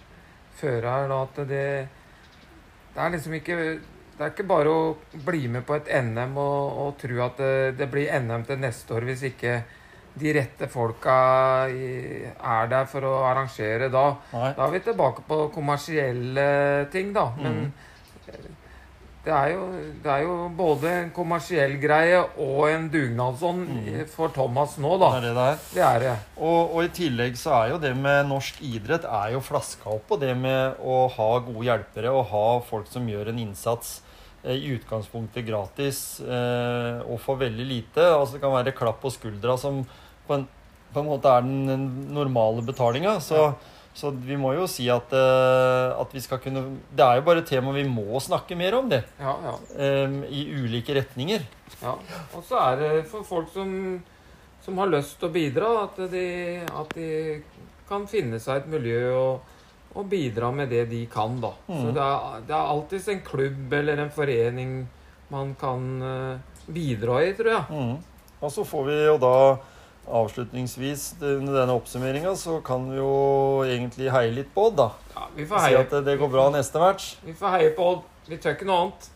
føreren 0.60 1.12
at 1.18 1.42
det 1.50 1.66
Det 2.94 3.02
er 3.02 3.14
liksom 3.16 3.34
ikke 3.40 3.58
det 4.14 4.22
er 4.22 4.30
ikke 4.30 4.46
bare 4.46 4.70
å 4.70 4.82
bli 5.26 5.48
med 5.50 5.66
på 5.66 5.74
et 5.80 5.88
NM 6.06 6.36
og, 6.38 6.76
og 6.84 6.92
tro 7.02 7.16
at 7.26 7.40
det, 7.42 7.54
det 7.80 7.88
blir 7.90 8.12
NM 8.22 8.44
til 8.46 8.60
neste 8.62 8.94
år 8.94 9.08
hvis 9.10 9.24
ikke 9.32 9.56
de 10.22 10.34
rette 10.38 10.68
folka 10.70 11.16
er 11.74 12.68
der 12.70 12.86
for 12.86 13.08
å 13.10 13.14
arrangere 13.26 13.88
da. 13.90 14.04
Nei. 14.36 14.52
Da 14.54 14.68
er 14.68 14.76
vi 14.76 14.82
tilbake 14.86 15.24
på 15.26 15.40
kommersielle 15.56 16.46
ting, 16.94 17.10
da. 17.16 17.32
Men 17.40 17.58
Mm. 17.64 17.72
Det, 19.24 19.32
er 19.32 19.52
jo, 19.54 19.66
det 20.04 20.10
er 20.12 20.24
jo 20.26 20.34
både 20.58 20.90
en 20.92 21.12
kommersiell 21.16 21.78
greie 21.80 22.18
og 22.44 22.66
en 22.70 22.90
dugnadsånd 22.92 23.70
Mm. 23.70 24.06
for 24.12 24.28
Thomas 24.36 24.78
nå, 24.78 24.92
Det 24.98 25.00
da. 25.00 25.12
er 25.18 25.22
det 25.22 25.34
det. 25.38 25.60
Det 25.74 25.84
er 25.88 26.00
det. 26.04 26.16
Og, 26.38 26.74
og 26.76 26.84
i 26.84 26.90
tillegg 26.98 27.38
så 27.40 27.54
er 27.62 27.70
jo 27.72 27.78
det 27.80 27.94
med 27.96 28.28
norsk 28.28 28.60
idrett 28.62 29.06
er 29.08 29.32
jo 29.38 29.40
flaska 29.40 29.90
opp 29.96 30.08
på 30.12 30.20
det 30.20 30.34
med 30.36 30.76
å 30.84 31.08
ha 31.16 31.30
gode 31.40 31.64
hjelpere 31.70 32.12
og 32.12 32.26
ha 32.34 32.46
folk 32.68 32.88
som 32.92 33.08
gjør 33.08 33.30
en 33.32 33.40
innsats 33.40 34.02
eh, 34.44 34.58
i 34.60 34.74
utgangspunktet 34.76 35.48
gratis 35.48 36.20
eh, 36.20 37.00
og 37.08 37.20
for 37.24 37.40
veldig 37.40 37.66
lite. 37.70 38.04
Altså 38.04 38.36
det 38.36 38.44
kan 38.44 38.52
være 38.58 38.76
klapp 38.76 39.00
på 39.02 39.12
skuldra 39.16 39.56
som 39.58 39.86
på 40.28 40.36
en, 40.36 40.44
på 40.94 41.00
en 41.00 41.08
måte 41.10 41.32
er 41.32 41.42
den 41.48 42.12
normale 42.14 42.62
betalinga. 42.68 43.20
Så, 43.24 43.54
så 43.94 44.10
vi 44.12 44.36
må 44.42 44.54
jo 44.58 44.66
si 44.68 44.88
at, 44.90 45.12
uh, 45.14 45.94
at 46.02 46.14
vi 46.16 46.20
skal 46.24 46.40
kunne 46.42 46.64
Det 46.96 47.04
er 47.06 47.20
jo 47.20 47.26
bare 47.28 47.44
et 47.44 47.50
tema 47.52 47.72
vi 47.76 47.84
må 47.86 48.18
snakke 48.20 48.56
mer 48.58 48.74
om, 48.80 48.88
det. 48.90 49.04
Ja, 49.20 49.36
ja. 49.46 49.54
Um, 50.06 50.24
I 50.26 50.48
ulike 50.64 50.96
retninger. 50.98 51.46
ja. 51.82 51.94
Og 52.34 52.44
så 52.48 52.58
er 52.72 52.76
det 52.82 52.92
for 53.12 53.24
folk 53.24 53.52
som, 53.54 54.02
som 54.66 54.78
har 54.82 54.88
lyst 54.90 55.20
til 55.20 55.30
å 55.30 55.34
bidra, 55.36 55.70
at 55.84 56.00
de, 56.12 56.26
at 56.66 56.94
de 56.98 57.10
kan 57.90 58.08
finne 58.08 58.40
seg 58.42 58.64
et 58.64 58.72
miljø 58.72 59.12
og, 59.14 59.42
og 59.94 60.08
bidra 60.10 60.50
med 60.56 60.70
det 60.74 60.88
de 60.90 61.04
kan, 61.12 61.36
da. 61.44 61.52
Så 61.68 61.74
Mhm. 61.84 61.94
det 61.94 62.02
er, 62.08 62.42
det 62.48 62.56
er 62.56 62.72
alltids 62.74 63.08
en 63.14 63.22
klubb 63.22 63.74
eller 63.74 64.00
en 64.02 64.10
forening 64.10 64.88
man 65.30 65.54
kan 65.60 65.86
uh, 66.02 66.40
bidra 66.68 67.22
i, 67.28 67.34
tror 67.38 67.52
jeg. 67.52 67.64
Mm. 67.70 67.98
Og 68.42 68.52
så 68.52 68.64
får 68.66 68.86
vi 68.90 68.98
jo 69.06 69.18
da 69.22 69.36
avslutningsvis 70.08 71.16
under 71.22 71.54
denne 71.62 71.74
oppsummeringa, 71.78 72.36
så 72.36 72.60
kan 72.66 72.90
vi 72.92 72.98
jo 72.98 73.12
egentlig 73.68 74.12
heie 74.12 74.32
litt 74.36 74.52
på 74.54 74.68
Odd, 74.70 74.78
da. 74.80 74.90
Ja, 75.16 75.28
vi 75.36 75.46
får 75.48 75.60
Si 75.64 75.70
heie, 75.72 75.82
at 75.86 75.96
det 76.06 76.18
går 76.20 76.32
bra 76.34 76.50
neste 76.54 76.80
match. 76.82 77.16
vi 77.24 77.34
får 77.34 77.58
heie 77.58 77.72
på 77.78 77.90
Odd. 77.94 78.02
Vi 78.28 78.38
tør 78.38 78.56
ikke 78.56 78.68
noe 78.68 78.82
annet. 78.86 79.10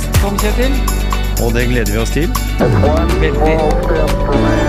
Gjest, 0.00 0.20
Tom 0.22 0.38
Kjetil. 0.38 0.72
Og 1.44 1.54
det 1.54 1.68
gleder 1.68 1.92
vi 1.92 1.98
oss 1.98 2.10
til. 2.10 2.28
Veldig. 3.20 4.59